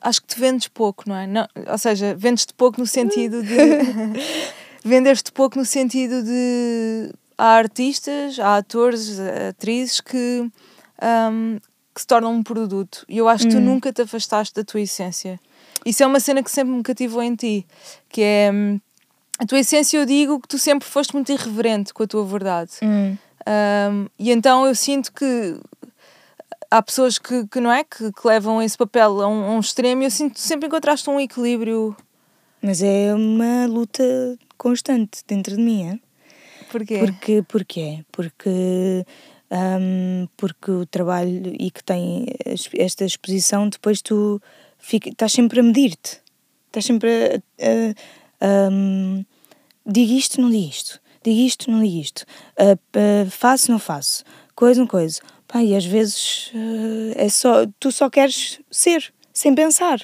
acho 0.00 0.20
que 0.22 0.28
te 0.28 0.40
vendes 0.40 0.68
pouco, 0.68 1.04
não 1.08 1.16
é? 1.16 1.26
Não, 1.26 1.46
ou 1.66 1.78
seja, 1.78 2.14
vendes-te 2.16 2.54
pouco 2.54 2.80
no 2.80 2.86
sentido 2.86 3.42
de. 3.42 3.56
Vendes-te 4.84 5.32
pouco 5.32 5.58
no 5.58 5.64
sentido 5.64 6.22
de. 6.22 7.12
Há 7.36 7.54
artistas, 7.56 8.38
há 8.38 8.56
atores, 8.56 9.18
atrizes 9.48 10.00
que, 10.00 10.50
hum, 11.30 11.58
que 11.94 12.00
se 12.00 12.06
tornam 12.06 12.32
um 12.32 12.42
produto. 12.42 13.04
E 13.08 13.18
eu 13.18 13.28
acho 13.28 13.44
que 13.46 13.52
tu 13.52 13.60
nunca 13.60 13.92
te 13.92 14.02
afastaste 14.02 14.54
da 14.54 14.64
tua 14.64 14.80
essência. 14.80 15.38
Isso 15.84 16.02
é 16.02 16.06
uma 16.06 16.20
cena 16.20 16.42
que 16.42 16.50
sempre 16.50 16.72
me 16.74 16.82
cativou 16.82 17.22
em 17.22 17.34
ti, 17.34 17.66
que 18.08 18.22
é. 18.22 18.50
A 19.38 19.46
tua 19.46 19.60
essência, 19.60 19.96
eu 19.98 20.04
digo 20.06 20.40
que 20.40 20.48
tu 20.48 20.58
sempre 20.58 20.86
foste 20.88 21.14
muito 21.14 21.30
irreverente 21.32 21.94
com 21.94 22.02
a 22.02 22.06
tua 22.06 22.24
verdade. 22.24 22.72
hum, 22.82 23.16
Um, 23.48 24.08
e 24.18 24.30
então 24.30 24.66
eu 24.66 24.74
sinto 24.74 25.10
que 25.10 25.58
há 26.70 26.82
pessoas 26.82 27.18
que, 27.18 27.46
que 27.46 27.60
não 27.60 27.72
é 27.72 27.82
que, 27.82 28.12
que 28.12 28.26
levam 28.26 28.60
esse 28.60 28.76
papel 28.76 29.22
a 29.22 29.26
um, 29.28 29.44
a 29.44 29.50
um 29.52 29.60
extremo 29.60 30.02
e 30.02 30.04
eu 30.04 30.10
sinto 30.10 30.34
que 30.34 30.40
sempre 30.40 30.66
encontraste 30.66 31.08
um 31.08 31.18
equilíbrio. 31.18 31.96
Mas 32.60 32.82
é 32.82 33.14
uma 33.14 33.66
luta 33.66 34.04
constante 34.58 35.22
dentro 35.26 35.56
de 35.56 35.62
mim, 35.62 35.84
é? 35.84 35.98
Porquê? 36.68 36.98
Porque, 36.98 37.42
porquê? 37.48 38.04
Porque, 38.12 39.06
hum, 39.80 40.28
porque 40.36 40.70
o 40.70 40.84
trabalho 40.84 41.54
e 41.58 41.70
que 41.70 41.82
tem 41.82 42.26
es- 42.44 42.68
esta 42.76 43.04
exposição, 43.06 43.68
depois 43.68 44.02
tu 44.02 44.42
fica, 44.78 45.08
estás 45.08 45.32
sempre 45.32 45.60
a 45.60 45.62
medir-te. 45.62 46.20
Estás 46.66 46.84
sempre 46.84 47.08
a. 47.10 47.64
a, 47.64 47.94
hum, 48.42 49.24
digo 49.86 50.12
isto, 50.12 50.40
não 50.40 50.50
digo 50.50 50.68
isto. 50.68 51.00
Digo 51.24 51.40
isto, 51.40 51.70
não 51.70 51.80
digo 51.82 52.00
isto. 52.00 52.24
Ah, 52.56 52.76
ah, 52.94 53.30
faço, 53.30 53.70
não 53.70 53.78
faço. 53.78 54.24
Coisa, 54.54 54.80
não 54.80 54.86
coisa. 54.86 55.20
Pá, 55.46 55.62
e 55.62 55.74
às 55.74 55.84
vezes 55.84 56.50
ah, 56.54 57.12
é 57.16 57.28
só, 57.28 57.66
tu 57.80 57.90
só 57.90 58.08
queres 58.10 58.60
ser, 58.70 59.12
sem 59.32 59.54
pensar. 59.54 60.00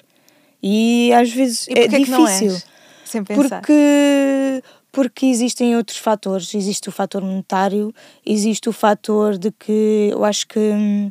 E 0.62 1.12
às 1.12 1.30
vezes 1.30 1.66
E 1.68 1.72
é 1.78 1.86
difícil. 1.88 2.52
és? 2.52 2.66
Sem 3.04 3.22
pensar. 3.22 3.60
Porque, 3.60 4.62
porque 4.90 5.26
existem 5.26 5.76
outros 5.76 5.98
fatores. 5.98 6.54
Existe 6.54 6.88
o 6.88 6.92
fator 6.92 7.22
monetário, 7.22 7.94
existe 8.24 8.68
o 8.68 8.72
fator 8.72 9.36
de 9.36 9.50
que 9.52 10.08
eu 10.12 10.24
acho 10.24 10.46
que 10.48 10.58
hum, 10.58 11.10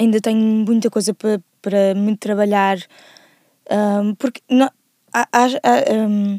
ainda 0.00 0.20
tenho 0.20 0.40
muita 0.40 0.88
coisa 0.90 1.12
para, 1.14 1.40
para 1.60 1.94
me 1.94 2.16
trabalhar. 2.16 2.78
hum, 3.70 4.14
porque 4.16 4.40
não, 4.48 4.70
há- 5.22 5.28
há, 5.32 5.92
hum, 6.08 6.38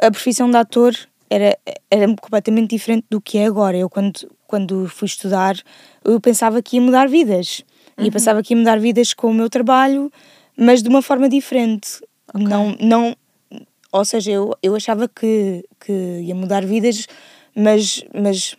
a 0.00 0.10
profissão 0.10 0.50
de 0.50 0.56
ator 0.56 0.94
era, 1.28 1.58
era 1.90 2.06
completamente 2.16 2.70
diferente 2.70 3.06
do 3.10 3.20
que 3.20 3.38
é 3.38 3.46
agora. 3.46 3.76
Eu, 3.76 3.90
quando, 3.90 4.30
quando 4.46 4.88
fui 4.88 5.06
estudar, 5.06 5.56
eu 6.04 6.20
pensava 6.20 6.62
que 6.62 6.76
ia 6.76 6.82
mudar 6.82 7.08
vidas. 7.08 7.64
E 7.98 8.06
eu 8.06 8.12
pensava 8.12 8.42
que 8.42 8.54
ia 8.54 8.56
mudar 8.58 8.78
vidas 8.78 9.12
com 9.12 9.28
o 9.28 9.34
meu 9.34 9.50
trabalho, 9.50 10.10
mas 10.56 10.82
de 10.82 10.88
uma 10.88 11.02
forma 11.02 11.28
diferente. 11.28 12.00
Não, 12.32 12.76
não, 12.80 13.16
ou 13.90 14.04
seja, 14.04 14.30
eu, 14.30 14.54
eu 14.62 14.76
achava 14.76 15.08
que, 15.08 15.64
que 15.80 15.92
ia 15.92 16.34
mudar 16.34 16.64
vidas, 16.64 17.06
mas, 17.56 18.04
mas 18.14 18.54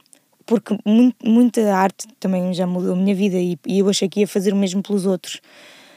porque 0.46 0.78
muito, 0.86 1.16
muita 1.26 1.74
arte 1.74 2.06
também 2.20 2.54
já 2.54 2.68
mudou 2.68 2.94
a 2.94 2.96
minha 2.98 3.16
vida 3.16 3.38
e, 3.38 3.58
e 3.66 3.80
eu 3.80 3.90
achei 3.90 4.10
que 4.10 4.20
ia 4.22 4.28
fazer 4.28 4.52
o 4.54 4.58
mesmo 4.58 4.84
pelos 4.84 5.06
outros. 5.06 5.40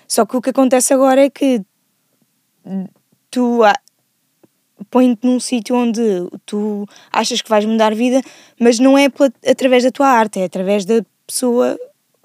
Só 0.06 0.24
que 0.24 0.36
o 0.36 0.40
que 0.42 0.50
acontece 0.50 0.94
agora 0.94 1.24
é 1.24 1.30
que 1.30 1.62
tu 3.32 3.60
põe-te 4.90 5.26
num 5.26 5.40
sítio 5.40 5.74
onde 5.76 6.00
tu 6.44 6.86
achas 7.10 7.40
que 7.40 7.48
vais 7.48 7.64
mudar 7.64 7.92
a 7.92 7.94
vida, 7.94 8.20
mas 8.60 8.78
não 8.78 8.96
é 8.98 9.08
pela, 9.08 9.32
através 9.46 9.82
da 9.84 9.90
tua 9.90 10.06
arte, 10.08 10.38
é 10.40 10.44
através 10.44 10.84
da 10.84 11.02
pessoa, 11.26 11.78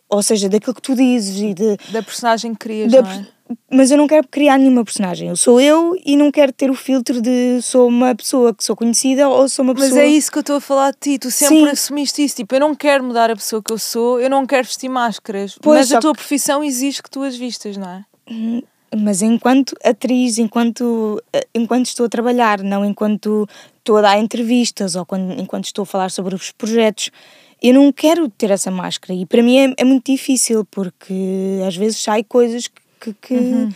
ou 0.10 0.22
seja, 0.22 0.50
daquilo 0.50 0.76
que 0.76 0.82
tu 0.82 0.93
dizes 0.96 1.39
e 1.39 1.54
de, 1.54 1.78
Da 1.91 2.04
personagem 2.04 2.52
que 2.54 2.60
crias, 2.60 2.91
da 2.91 3.02
não 3.02 3.10
é? 3.12 3.28
mas 3.72 3.89
eu 3.91 3.98
não 3.98 4.08
quero 4.08 4.28
criar 4.28 4.58
nenhuma 4.58 4.84
personagem. 4.84 5.30
Eu 5.30 5.38
sou 5.38 5.62
eu 5.62 5.96
e 6.06 6.17
não 6.17 6.30
quero 6.30 6.52
ter 6.52 6.70
o 6.70 6.74
filtro 6.74 7.22
de 7.22 7.62
sou 7.62 7.88
uma 7.88 8.13
pessoa 8.13 8.54
que 8.54 8.62
sou 8.62 8.76
conhecida 8.76 9.30
ou 9.30 9.48
sou 9.48 9.63
uma 9.63 9.74
Mas 9.74 9.84
pessoa. 9.86 10.02
é 10.02 10.08
isso 10.08 10.30
que 10.30 10.38
eu 10.38 10.41
estou 10.41 10.58
a 10.58 10.62
falar 10.62 10.91
de 10.91 10.98
ti. 11.00 11.17
Tu 11.20 11.32
sempre 11.32 11.56
Sim. 11.60 11.70
assumiste 11.70 12.22
isso. 12.26 12.36
Tipo, 12.36 12.56
eu 12.56 12.60
não 12.60 12.76
quero 12.76 13.06
mudar 13.06 13.32
a 13.32 13.36
pessoa 13.38 13.63
que 13.63 13.72
eu 13.72 13.78
sou, 13.78 14.20
eu 14.20 14.30
não 14.30 14.46
quero 14.46 14.65
vestir 14.67 14.89
máscaras. 14.89 15.58
Pois, 15.62 15.78
mas 15.80 15.91
a 15.93 16.00
tua 16.02 16.12
que- 16.12 16.17
profissão 16.17 16.62
exige 16.62 17.02
que 17.02 17.10
tu 17.10 17.24
as 17.24 17.38
vistas, 17.38 17.78
não 17.78 17.88
é? 17.89 18.04
Mas 18.95 19.21
enquanto 19.21 19.76
atriz, 19.84 20.38
enquanto, 20.38 21.21
eh, 21.34 21.45
enquanto 21.54 21.88
estou 21.88 22.06
a 22.06 22.10
trabalhar, 22.10 22.62
não 22.63 22.86
enquanto 22.86 23.47
estou 23.80 23.97
a 23.97 24.02
dar 24.02 24.19
entrevistas 24.19 24.95
ou 24.95 25.06
quando, 25.06 25.34
enquanto 25.39 25.65
estou 25.65 25.84
a 25.84 25.86
falar 25.86 26.10
sobre 26.12 26.34
os 26.36 26.52
projetos, 26.52 27.12
eu 27.62 27.73
não 27.73 27.91
quero 27.91 28.30
ter 28.30 28.50
essa 28.52 28.71
máscara. 28.71 29.13
E 29.13 29.26
para 29.26 29.43
mim 29.43 29.58
é, 29.58 29.73
é 29.78 29.84
muito 29.84 30.10
difícil 30.12 30.63
porque 30.71 31.60
às 31.67 31.76
vezes 31.76 31.97
sai 32.02 32.23
coisas 32.23 32.67
que. 33.00 33.13
que- 33.21 33.69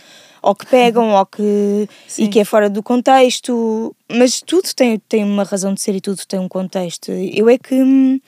Ou 0.44 0.56
que 0.56 0.66
pegam, 0.66 1.10
ou 1.14 1.24
que. 1.24 1.88
Sim. 2.08 2.24
e 2.24 2.28
que 2.28 2.40
é 2.40 2.44
fora 2.44 2.68
do 2.68 2.82
contexto. 2.82 3.94
Mas 4.10 4.40
tudo 4.40 4.68
tem, 4.74 4.98
tem 5.08 5.22
uma 5.22 5.44
razão 5.44 5.72
de 5.72 5.80
ser 5.80 5.94
e 5.94 6.00
tudo 6.00 6.20
tem 6.26 6.40
um 6.40 6.48
contexto. 6.48 7.12
Eu 7.12 7.48
é 7.48 7.56
que. 7.56 7.74
hum, 7.80 8.18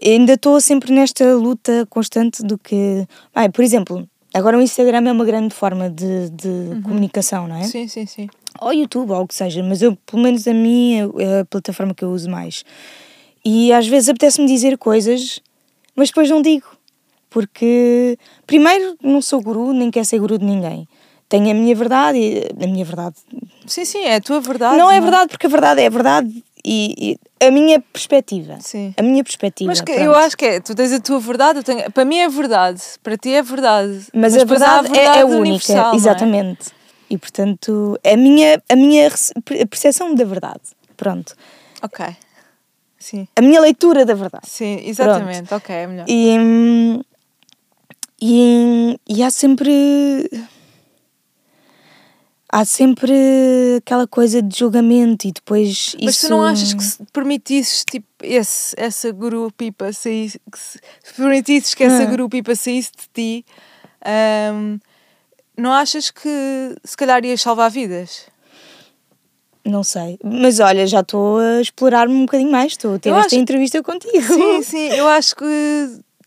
ainda 0.00 0.34
estou 0.34 0.60
sempre 0.60 0.92
nesta 0.92 1.34
luta 1.34 1.86
constante 1.90 2.40
do 2.42 2.56
que. 2.56 3.04
Ai, 3.34 3.48
por 3.48 3.64
exemplo, 3.64 4.08
agora 4.34 4.58
o 4.58 4.60
Instagram 4.60 5.08
é 5.08 5.12
uma 5.12 5.24
grande 5.24 5.54
forma 5.54 5.88
de, 5.88 6.28
de 6.30 6.82
comunicação, 6.82 7.46
não 7.46 7.56
é? 7.56 7.62
Sim, 7.62 7.86
sim, 7.88 8.04
sim. 8.04 8.28
Ou 8.60 8.72
YouTube, 8.72 9.12
ou 9.12 9.22
o 9.22 9.26
que 9.28 9.34
seja, 9.34 9.62
mas 9.62 9.80
eu, 9.80 9.96
pelo 9.96 10.22
menos 10.22 10.46
a 10.46 10.52
mim, 10.52 11.10
é 11.18 11.40
a 11.40 11.44
plataforma 11.44 11.94
que 11.94 12.04
eu 12.04 12.10
uso 12.10 12.28
mais. 12.28 12.64
E 13.44 13.72
às 13.72 13.86
vezes 13.86 14.08
apetece-me 14.08 14.46
dizer 14.46 14.76
coisas, 14.76 15.40
mas 15.94 16.08
depois 16.08 16.28
não 16.28 16.42
digo. 16.42 16.66
Porque, 17.30 18.16
primeiro, 18.46 18.96
não 19.02 19.20
sou 19.20 19.40
guru, 19.40 19.72
nem 19.72 19.90
quero 19.90 20.04
ser 20.04 20.18
guru 20.18 20.38
de 20.38 20.44
ninguém. 20.44 20.86
Tenho 21.28 21.50
a 21.50 21.54
minha 21.54 21.74
verdade, 21.74 22.18
e 22.18 22.64
a 22.64 22.66
minha 22.66 22.84
verdade. 22.84 23.16
Sim, 23.66 23.84
sim, 23.84 24.02
é 24.04 24.16
a 24.16 24.20
tua 24.20 24.40
verdade. 24.40 24.76
não 24.76 24.90
é 24.90 25.00
verdade, 25.00 25.28
porque 25.30 25.46
a 25.46 25.50
verdade 25.50 25.80
é 25.80 25.86
a 25.86 25.90
verdade 25.90 26.44
e, 26.64 27.18
e 27.40 27.46
a 27.46 27.50
minha 27.50 27.78
perspectiva. 27.80 28.58
Sim. 28.60 28.94
A 28.96 29.02
minha 29.02 29.22
perspectiva. 29.22 29.68
Mas 29.68 29.80
pronto. 29.80 30.00
eu 30.00 30.14
acho 30.14 30.36
que 30.36 30.44
é, 30.46 30.60
tu 30.60 30.74
tens 30.74 30.92
a 30.92 31.00
tua 31.00 31.20
verdade, 31.20 31.58
eu 31.58 31.62
tenho, 31.62 31.90
para 31.92 32.04
mim 32.04 32.18
é 32.18 32.28
verdade, 32.28 32.80
para 33.02 33.16
ti 33.16 33.30
é 33.30 33.42
verdade. 33.42 34.06
Mas, 34.14 34.34
a 34.34 34.38
depois 34.38 34.62
há 34.62 34.80
verdade, 34.82 34.98
é, 34.98 35.20
é 35.20 35.24
única, 35.24 35.72
é? 35.72 35.94
exatamente. 35.94 36.70
E 37.10 37.18
portanto, 37.18 37.98
a 38.02 38.16
minha, 38.16 38.62
a 38.68 38.76
minha 38.76 39.10
percepção 39.68 40.14
da 40.14 40.24
verdade. 40.24 40.62
Pronto. 40.96 41.34
Ok. 41.82 42.06
Sim, 42.98 43.28
A 43.36 43.42
minha 43.42 43.60
leitura 43.60 44.06
da 44.06 44.14
verdade. 44.14 44.48
sim, 44.48 44.80
exatamente. 44.82 45.52
Ok, 45.52 45.74
é 45.74 45.86
melhor. 45.86 46.06
E, 46.08 47.04
e, 48.22 48.98
e 49.06 49.22
há 49.22 49.30
sempre. 49.30 50.30
Há 52.56 52.64
sempre 52.64 53.12
aquela 53.78 54.06
coisa 54.06 54.40
de 54.40 54.56
julgamento 54.56 55.26
e 55.26 55.32
depois 55.32 55.96
Mas 56.00 56.14
isso. 56.14 56.28
tu 56.28 56.30
não 56.30 56.44
achas 56.44 56.72
que 56.72 56.84
se 56.84 57.02
permitisses 57.12 57.84
tipo, 57.90 58.06
esse, 58.22 58.72
essa 58.78 59.10
guru 59.10 59.50
pipa 59.56 59.92
saísse, 59.92 60.38
que 60.52 60.56
se 60.58 60.78
se 61.02 61.14
permitisses 61.14 61.74
que 61.74 61.82
essa 61.82 62.04
Ah. 62.04 62.06
guru 62.06 62.28
pipa 62.28 62.54
saísse 62.54 62.92
de 62.92 63.08
ti, 63.12 63.46
ahm, 64.04 64.78
não 65.58 65.72
achas 65.72 66.12
que 66.12 66.28
se 66.84 66.96
calhar 66.96 67.24
ias 67.24 67.40
salvar 67.42 67.72
vidas? 67.72 68.26
Não 69.64 69.82
sei. 69.82 70.16
Mas 70.22 70.60
olha, 70.60 70.86
já 70.86 71.00
estou 71.00 71.38
a 71.38 71.60
explorar-me 71.60 72.14
um 72.14 72.20
bocadinho 72.26 72.52
mais. 72.52 72.72
Estou 72.72 72.94
a 72.94 72.98
ter 73.00 73.08
Eu 73.08 73.16
esta 73.16 73.28
acho- 73.28 73.36
entrevista 73.36 73.82
contigo. 73.82 74.22
Sim, 74.22 74.62
sim, 74.62 74.88
eu 74.90 75.08
acho 75.08 75.34
que 75.34 75.44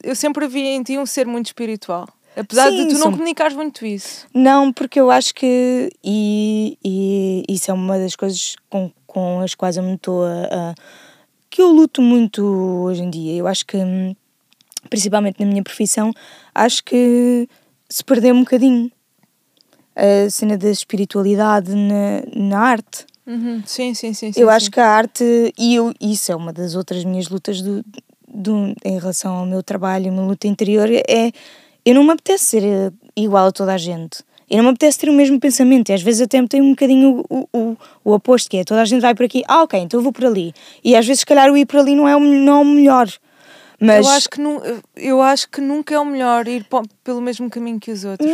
eu 0.04 0.14
sempre 0.16 0.46
vi 0.50 0.60
em 0.60 0.84
ti 0.84 0.98
um 0.98 1.06
ser 1.06 1.26
muito 1.26 1.46
espiritual. 1.46 2.10
Apesar 2.40 2.70
Sim, 2.72 2.78
de 2.78 2.86
tu 2.90 2.94
não 2.94 3.04
sou- 3.04 3.12
comunicares 3.14 3.56
muito 3.56 3.86
isso. 3.86 4.28
Não, 4.34 4.72
porque 4.72 5.00
eu 5.00 5.10
acho 5.10 5.34
que. 5.34 5.90
E, 6.04 6.78
e 6.84 7.44
isso 7.50 7.72
é 7.72 7.74
uma 7.74 7.98
das 7.98 8.16
coisas 8.16 8.56
com, 8.70 8.92
com 9.08 9.40
as 9.42 9.56
quais 9.56 9.76
eu 9.78 9.84
me 9.84 9.96
estou 9.96 10.24
a, 10.24 10.44
a- 10.72 10.76
que 11.50 11.62
eu 11.62 11.70
luto 11.72 12.02
muito 12.02 12.44
hoje 12.46 13.02
em 13.02 13.10
dia. 13.10 13.34
Eu 13.36 13.48
acho 13.48 13.66
que, 13.66 13.78
hum, 13.78 14.16
principalmente 14.90 15.40
na 15.40 15.46
minha 15.48 15.64
profissão, 15.64 16.14
acho 16.54 16.84
que 16.84 17.48
se 17.90 18.04
perdeu 18.04 18.36
um 18.36 18.42
bocadinho 18.42 18.92
a 19.96 20.30
cena 20.30 20.58
da 20.58 20.70
espiritualidade 20.70 21.74
na, 21.74 22.22
na 22.36 22.60
arte. 22.60 23.06
Uhum, 23.26 23.62
Sim, 23.66 23.94
sim, 23.94 24.14
sim. 24.14 24.32
sim 24.32 24.40
eu 24.40 24.48
sim. 24.48 24.54
acho 24.56 24.72
que 24.72 24.80
a 24.80 24.88
arte, 24.88 25.54
e 25.58 25.76
eu, 25.76 25.92
isso 26.00 26.32
é 26.32 26.36
uma 26.36 26.54
das 26.54 26.76
outras 26.76 27.04
minhas 27.04 27.28
lutas 27.28 27.62
do, 27.62 27.84
do, 28.28 28.74
em 28.86 29.00
relação 29.00 29.34
ao 29.36 29.46
meu 29.46 29.62
trabalho, 29.64 30.10
a 30.10 30.12
minha 30.12 30.24
luta 30.26 30.48
interior, 30.48 30.88
é 30.90 31.32
eu 31.90 31.96
não 31.96 32.04
me 32.04 32.12
apetece 32.12 32.46
ser 32.46 32.64
eh, 32.64 32.92
igual 33.16 33.48
a 33.48 33.52
toda 33.52 33.74
a 33.74 33.78
gente. 33.78 34.24
Eu 34.50 34.58
não 34.58 34.66
me 34.66 34.70
apetece 34.72 35.00
ter 35.00 35.10
o 35.10 35.14
mesmo 35.14 35.40
pensamento. 35.40 35.90
E 35.90 35.94
às 35.94 36.02
vezes 36.02 36.22
até 36.22 36.42
me 36.42 36.48
tem 36.48 36.62
um 36.62 36.70
bocadinho 36.72 37.24
o, 37.30 37.48
o, 37.54 37.78
o, 38.04 38.14
oposto, 38.14 38.50
que 38.50 38.58
é 38.58 38.64
toda 38.64 38.82
a 38.82 38.86
gente 38.86 39.02
vai 39.02 39.14
por 39.14 39.26
aqui, 39.26 39.44
ah, 39.48 39.64
ok, 39.64 39.80
então 39.80 40.00
eu 40.00 40.04
vou 40.04 40.12
por 40.14 40.26
ali. 40.26 40.54
E 40.84 40.96
às 40.96 41.06
vezes, 41.06 41.22
se 41.22 41.26
calhar, 41.26 41.52
o 41.52 41.58
ir 41.58 41.66
por 41.66 41.80
ali 41.80 41.96
não 41.96 42.08
é 42.08 42.16
o, 42.16 42.20
não 42.20 42.56
é 42.58 42.60
o 42.62 42.66
melhor. 42.66 43.08
Mas 43.80 44.06
Eu, 44.06 44.12
acho 44.12 44.30
que 44.30 44.40
nu- 44.42 44.62
eu 44.96 45.22
acho 45.22 45.50
que 45.50 45.62
nunca 45.62 45.94
é 45.94 46.00
o 46.00 46.06
melhor 46.06 46.48
ir 46.48 46.66
pelo 47.04 47.22
mesmo 47.22 47.50
caminho 47.50 47.80
que 47.80 47.92
os 47.92 48.04
outros. 48.06 48.30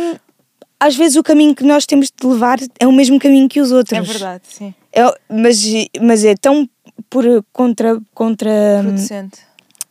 às 0.80 0.96
vezes 0.96 1.16
o 1.16 1.22
caminho 1.22 1.54
que 1.54 1.64
nós 1.64 1.84
temos 1.84 2.10
de 2.10 2.26
levar 2.26 2.58
é 2.78 2.86
o 2.86 2.92
mesmo 2.92 3.18
caminho 3.18 3.48
que 3.48 3.60
os 3.60 3.70
outros. 3.72 3.98
É 3.98 4.00
verdade, 4.00 4.42
sim. 4.48 4.74
É- 4.92 5.18
mas, 5.28 5.62
mas 6.00 6.24
é 6.24 6.34
tão 6.34 6.68
por 7.10 7.24
contra. 7.52 8.00
contra 8.14 8.50
Producente. 8.82 9.40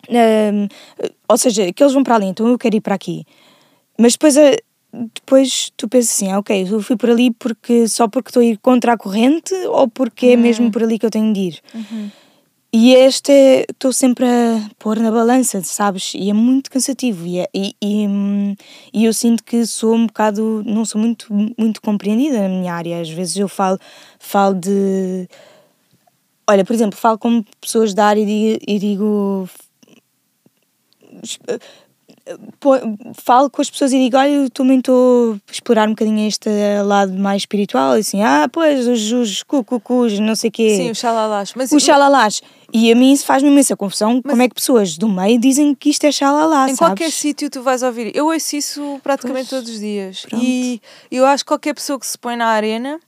Hum, 0.10 0.68
ou 1.30 1.38
seja, 1.38 1.72
que 1.72 1.82
eles 1.84 1.94
vão 1.94 2.04
para 2.04 2.16
ali, 2.16 2.26
então 2.26 2.48
eu 2.48 2.58
quero 2.58 2.76
ir 2.76 2.82
para 2.82 2.96
aqui. 2.96 3.26
Mas 4.04 4.14
depois, 4.16 4.36
eh, 4.36 4.58
depois 4.92 5.72
tu 5.78 5.88
pensas 5.88 6.12
assim, 6.12 6.30
ah, 6.30 6.40
ok, 6.40 6.68
eu 6.70 6.82
fui 6.82 6.98
por 6.98 7.10
ali 7.10 7.32
porque, 7.32 7.88
só 7.88 8.06
porque 8.06 8.32
estou 8.32 8.42
a 8.42 8.46
ir 8.46 8.58
contra 8.58 8.92
a 8.92 8.98
corrente 8.98 9.54
ou 9.68 9.88
porque 9.88 10.26
é 10.26 10.36
mesmo 10.36 10.70
por 10.70 10.84
ali 10.84 11.00
que 11.00 11.06
eu 11.06 11.10
tenho 11.10 11.32
de 11.32 11.40
ir. 11.40 11.62
E 12.74 12.94
este 12.96 13.32
é- 13.32 13.66
estou 13.72 13.94
sempre 13.94 14.26
a 14.26 14.70
pôr 14.78 15.00
na 15.00 15.10
balança, 15.10 15.64
sabes? 15.64 16.12
E 16.16 16.30
é 16.30 16.34
muito 16.34 16.70
cansativo. 16.70 17.26
E, 17.26 17.40
é- 17.40 17.50
e, 17.54 17.76
e, 17.82 18.06
hum, 18.06 18.56
e 18.94 19.06
eu 19.06 19.14
sinto 19.14 19.42
que 19.42 19.66
sou 19.66 19.96
um 19.96 20.06
bocado, 20.06 20.62
não 20.66 20.84
sou 20.84 21.00
muito, 21.00 21.34
muito 21.58 21.82
compreendida 21.82 22.42
na 22.42 22.50
minha 22.50 22.74
área. 22.74 23.00
Às 23.00 23.10
vezes 23.10 23.38
eu 23.38 23.48
falo, 23.48 23.80
falo 24.20 24.54
de. 24.54 25.30
Olha, 26.46 26.66
por 26.66 26.74
exemplo, 26.74 27.00
falo 27.00 27.18
com 27.18 27.42
pessoas 27.62 27.94
da 27.94 28.06
área 28.08 28.22
e 28.22 28.80
digo, 28.80 29.48
e 31.24 31.60
falo 33.22 33.50
com 33.50 33.62
as 33.62 33.70
pessoas 33.70 33.92
e 33.94 33.98
digo, 34.00 34.18
olha, 34.18 34.30
eu 34.30 34.50
também 34.50 34.80
estou 34.80 35.34
a 35.48 35.52
explorar 35.52 35.88
um 35.88 35.92
bocadinho 35.92 36.28
este 36.28 36.50
lado 36.86 37.14
mais 37.14 37.42
espiritual, 37.44 37.98
e 37.98 38.00
assim, 38.02 38.22
ah, 38.22 38.48
pois, 38.52 38.88
os, 38.88 39.12
os 39.12 39.44
cucucus, 39.44 40.20
não 40.20 40.36
sei 40.36 40.50
o 40.50 40.52
quê. 40.54 40.76
Sim, 40.78 40.92
os 40.92 40.98
xalalás. 40.98 41.54
Mas 41.56 41.72
Os 41.72 41.84
xalalás. 41.84 42.42
E 42.72 42.92
a 42.92 42.96
mim 42.96 43.12
isso 43.14 43.26
faz-me 43.26 43.50
imensa 43.50 43.76
confusão. 43.76 44.22
Como 44.22 44.42
é 44.42 44.48
que 44.50 44.56
pessoas 44.56 44.98
do 44.98 45.08
meio 45.08 45.40
dizem 45.40 45.76
que 45.76 45.90
isto 45.90 46.06
é 46.06 46.12
xalalá, 46.12 46.64
em 46.70 46.76
sabes? 46.76 46.80
qualquer 46.80 47.12
sítio 47.12 47.50
tu 47.50 47.62
vais 47.62 47.84
ouvir. 47.84 48.16
Eu 48.16 48.26
ouço 48.28 48.56
isso 48.56 49.00
praticamente 49.04 49.50
Pois, 49.50 49.62
todos 49.62 49.76
os 49.76 49.80
dias. 49.80 50.26
pronto. 50.28 50.44
E 50.44 50.82
eu 51.12 51.26
acho 51.26 51.44
que 51.44 51.50
qualquer 51.50 51.76
pessoa 51.76 52.00
que 52.00 52.08
se 52.08 52.18
põe 52.18 52.36
na 52.36 52.48
arena, 52.48 53.00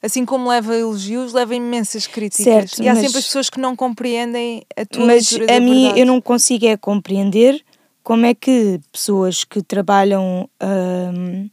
assim 0.00 0.24
como 0.24 0.48
leva 0.48 0.76
elogios, 0.76 1.32
leva 1.32 1.52
imensas 1.52 2.06
críticas. 2.06 2.44
Certo, 2.44 2.80
e 2.82 2.88
há 2.88 2.94
mas- 2.94 3.02
sempre 3.02 3.18
as 3.18 3.24
pessoas 3.24 3.50
que 3.50 3.58
não 3.58 3.74
compreendem 3.74 4.62
a 4.76 4.84
tua 4.86 5.06
Mas 5.06 5.32
a 5.34 5.58
mim 5.58 5.80
verdade. 5.82 6.00
eu 6.00 6.06
não 6.06 6.20
consigo 6.20 6.66
é 6.66 6.76
compreender 6.76 7.64
como 8.02 8.26
é 8.26 8.34
que 8.34 8.80
pessoas 8.90 9.44
que 9.44 9.62
trabalham, 9.62 10.48
hum, 10.62 11.50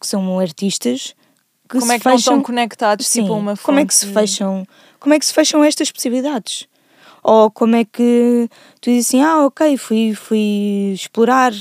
que 0.00 0.06
são 0.06 0.38
artistas, 0.38 1.14
que 1.68 1.78
Como 1.78 1.92
é 1.92 1.98
que 1.98 2.04
não 2.04 2.12
fecham, 2.16 2.34
estão 2.34 2.42
conectados 2.42 3.06
Sim, 3.06 3.22
tipo, 3.22 3.34
a 3.34 3.36
uma 3.36 3.56
fonte? 3.56 3.66
como 3.66 3.78
é 3.80 3.86
que 3.86 3.94
se 3.94 4.06
fecham, 4.06 4.66
como 5.00 5.14
é 5.14 5.18
que 5.18 5.26
se 5.26 5.32
fecham 5.32 5.64
estas 5.64 5.90
possibilidades? 5.90 6.66
Ou 7.22 7.50
como 7.50 7.74
é 7.74 7.84
que 7.84 8.48
tu 8.80 8.90
dizes 8.90 9.08
assim, 9.08 9.22
ah, 9.22 9.46
ok, 9.46 9.76
fui, 9.78 10.14
fui 10.14 10.92
explorar. 10.92 11.52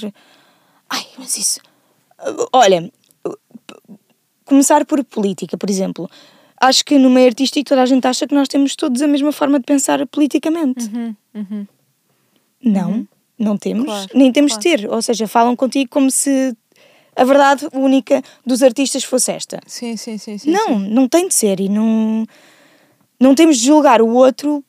Ai, 0.90 1.06
mas 1.18 1.38
isso. 1.38 1.62
Olha, 2.52 2.92
começar 4.46 4.86
por 4.86 5.04
política, 5.06 5.58
por 5.58 5.70
exemplo. 5.70 6.10
Acho 6.60 6.84
que 6.86 6.98
no 6.98 7.10
meio 7.10 7.28
artístico 7.28 7.70
toda 7.70 7.82
a 7.82 7.86
gente 7.86 8.06
acha 8.06 8.28
que 8.28 8.36
nós 8.36 8.48
temos 8.48 8.76
todos 8.76 9.02
a 9.02 9.08
mesma 9.08 9.32
forma 9.32 9.58
de 9.60 9.66
pensar 9.66 10.06
politicamente. 10.08 10.86
Uhum, 10.86 11.16
uhum. 11.34 11.68
Não, 12.62 13.08
não 13.38 13.58
temos, 13.58 13.86
Claro, 13.86 14.10
nem 14.14 14.32
temos 14.32 14.54
claro. 14.54 14.64
de 14.64 14.78
ter. 14.78 14.90
Ou 14.92 15.02
seja, 15.02 15.28
falam 15.28 15.56
contigo 15.56 15.90
como 15.90 16.10
se 16.12 16.56
a 17.16 17.24
verdade 17.24 17.68
única 17.74 18.22
dos 18.46 18.64
artistas 18.64 19.04
fosse 19.04 19.32
esta. 19.32 19.60
Sim, 19.68 19.96
sim, 19.98 20.18
sim. 20.18 20.38
sim 20.38 20.52
não, 20.52 20.68
sim. 20.80 20.90
não 20.90 21.08
tem 21.08 21.28
de 21.28 21.34
ser 21.34 21.60
e 21.60 21.70
não, 21.70 22.26
não 23.20 23.36
temos 23.36 23.58
de 23.58 23.66
julgar 23.68 24.02
o 24.02 24.10
outro 24.10 24.64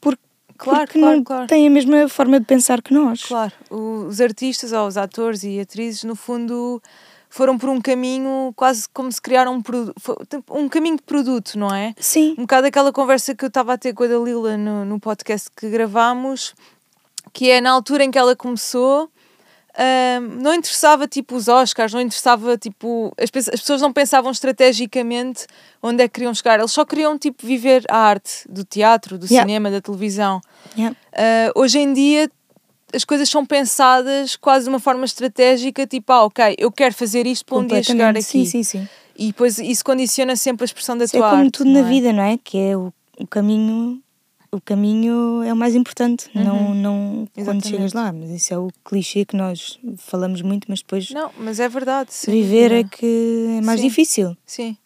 por, 0.00 0.18
Claro, 0.56 0.80
porque 0.86 0.98
claro, 1.00 1.16
não 1.16 1.24
claro. 1.24 1.46
tem 1.46 1.66
a 1.66 1.70
mesma 1.70 2.08
forma 2.08 2.38
de 2.40 2.46
pensar 2.46 2.80
que 2.82 2.92
nós. 2.94 3.22
Claro, 3.24 3.52
os 3.70 4.20
artistas 4.20 4.72
ou 4.72 4.86
os 4.86 4.96
atores 4.96 5.42
e 5.44 5.58
atrizes, 5.60 6.04
no 6.04 6.14
fundo, 6.14 6.80
foram 7.28 7.58
por 7.58 7.68
um 7.68 7.80
caminho 7.80 8.52
quase 8.56 8.88
como 8.92 9.10
se 9.10 9.20
criaram 9.20 9.56
um, 9.56 9.62
fo- 9.98 10.16
um 10.50 10.68
caminho 10.68 10.96
de 10.96 11.02
produto, 11.02 11.58
não 11.58 11.74
é? 11.74 11.92
Sim, 11.98 12.32
Um 12.38 12.42
bocado 12.42 12.66
aquela 12.68 12.92
conversa 12.92 13.34
que 13.34 13.44
eu 13.44 13.48
estava 13.48 13.72
a 13.72 13.78
ter 13.78 13.92
com 13.92 14.04
a 14.04 14.06
Dalila 14.06 14.56
no, 14.56 14.84
no 14.84 15.00
podcast 15.00 15.48
que 15.56 15.68
gravámos, 15.68 16.54
que 17.34 17.50
é 17.50 17.60
na 17.60 17.70
altura 17.72 18.04
em 18.04 18.10
que 18.10 18.16
ela 18.18 18.34
começou, 18.34 19.10
ahm, 19.76 20.40
não 20.40 20.54
interessava 20.54 21.06
tipo 21.06 21.34
os 21.36 21.48
Oscars, 21.48 21.92
não 21.92 22.00
interessava 22.00 22.56
tipo. 22.56 23.12
As, 23.18 23.28
as 23.48 23.60
pessoas 23.60 23.82
não 23.82 23.92
pensavam 23.92 24.30
estrategicamente 24.30 25.46
onde 25.82 26.02
é 26.02 26.08
que 26.08 26.14
queriam 26.14 26.32
chegar, 26.34 26.58
eles 26.58 26.70
só 26.72 26.84
queriam 26.84 27.18
tipo 27.18 27.46
viver 27.46 27.84
a 27.90 27.98
arte 27.98 28.46
do 28.48 28.64
teatro, 28.64 29.18
do 29.18 29.26
Yeah. 29.26 29.42
cinema, 29.46 29.70
da 29.70 29.80
televisão. 29.80 30.40
yeah. 30.78 30.96
Uh, 31.12 31.60
hoje 31.60 31.78
em 31.78 31.92
dia 31.92 32.30
as 32.94 33.04
coisas 33.04 33.28
são 33.28 33.44
pensadas 33.44 34.36
quase 34.36 34.64
de 34.66 34.68
uma 34.70 34.78
forma 34.78 35.04
estratégica, 35.04 35.84
tipo, 35.84 36.12
ah, 36.12 36.24
ok, 36.26 36.54
eu 36.56 36.70
quero 36.70 36.94
fazer 36.94 37.26
isto 37.26 37.44
para 37.44 37.58
um 37.58 37.66
dia 37.66 37.82
chegar 37.82 38.10
aqui. 38.10 38.22
Sim, 38.22 38.44
sim, 38.44 38.62
sim. 38.62 38.88
E 39.16 39.26
depois 39.28 39.58
isso 39.58 39.84
condiciona 39.84 40.36
sempre 40.36 40.62
a 40.62 40.66
expressão 40.66 40.96
da 40.96 41.04
Isso 41.04 41.16
é 41.16 41.18
tua 41.18 41.30
como 41.30 41.42
arte. 41.42 41.50
tudo 41.52 41.70
na 41.70 41.80
é? 41.80 41.82
vida, 41.82 42.12
não 42.12 42.22
é? 42.22 42.38
Que 42.38 42.56
é 42.58 42.76
o, 42.76 42.92
o 43.18 43.26
caminho. 43.26 44.00
O 44.54 44.60
caminho 44.60 45.42
é 45.42 45.52
o 45.52 45.56
mais 45.56 45.74
importante, 45.74 46.30
não, 46.34 46.74
não 46.74 47.28
quando 47.34 47.64
Uhum. 47.64 47.70
Chegas 47.70 47.92
lá. 47.92 48.12
Mas 48.12 48.30
isso 48.30 48.54
é 48.54 48.58
o 48.58 48.68
clichê 48.84 49.24
que 49.24 49.36
nós 49.36 49.78
falamos 49.98 50.40
muito, 50.42 50.66
mas 50.68 50.80
depois 50.80 51.10
Não, 51.10 51.30
mas 51.38 51.58
é 51.60 51.68
verdade. 51.68 52.12
sem 52.14 52.32
viver 52.42 52.70
é 52.72 52.84
que 52.84 53.56
é 53.58 53.60
mais 53.60 53.80
Sim. 53.80 53.88
difícil. 53.88 54.36
Sim. 54.46 54.76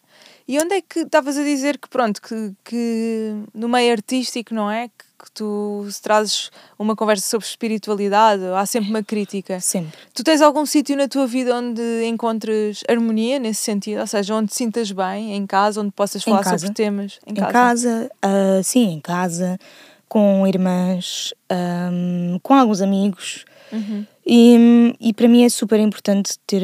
E 0.47 0.57
onde 0.57 0.73
é 0.73 0.81
que 0.81 1.01
estavas 1.01 1.37
a 1.37 1.43
dizer 1.43 1.77
que, 1.77 1.87
pronto, 1.87 2.19
que, 2.21 2.53
que 2.65 3.35
no 3.53 3.69
meio 3.69 3.91
artístico, 3.91 4.53
não 4.53 4.69
é? 4.71 4.87
Que, 4.87 5.05
que 5.19 5.31
tu 5.31 5.85
se 5.91 6.01
trazes 6.01 6.49
uma 6.77 6.95
conversa 6.95 7.27
sobre 7.27 7.45
espiritualidade, 7.45 8.43
há 8.55 8.65
sempre 8.65 8.89
uma 8.89 9.03
crítica. 9.03 9.59
Sempre. 9.59 9.97
Tu 10.13 10.23
tens 10.23 10.41
algum 10.41 10.65
sítio 10.65 10.95
na 10.95 11.07
tua 11.07 11.27
vida 11.27 11.55
onde 11.55 11.81
encontres 12.05 12.83
harmonia 12.87 13.37
nesse 13.39 13.61
sentido? 13.61 13.99
Ou 13.99 14.07
seja, 14.07 14.33
onde 14.33 14.49
te 14.49 14.55
sintas 14.55 14.91
bem, 14.91 15.33
em 15.33 15.45
casa, 15.45 15.81
onde 15.81 15.91
possas 15.91 16.21
Em 16.21 16.25
falar 16.31 16.43
casa. 16.43 16.57
sobre 16.59 16.73
temas? 16.73 17.19
Em 17.27 17.33
casa, 17.33 18.09
ah, 18.21 18.61
sim, 18.63 18.93
em 18.93 18.99
casa, 18.99 19.59
com 20.07 20.47
irmãs, 20.47 21.33
ahm, 21.49 22.39
com 22.41 22.53
alguns 22.53 22.81
amigos. 22.81 23.45
Uhum. 23.71 24.05
E, 24.25 24.95
e 24.99 25.13
para 25.13 25.27
mim 25.27 25.43
é 25.43 25.49
super 25.49 25.79
importante 25.79 26.37
ter, 26.45 26.61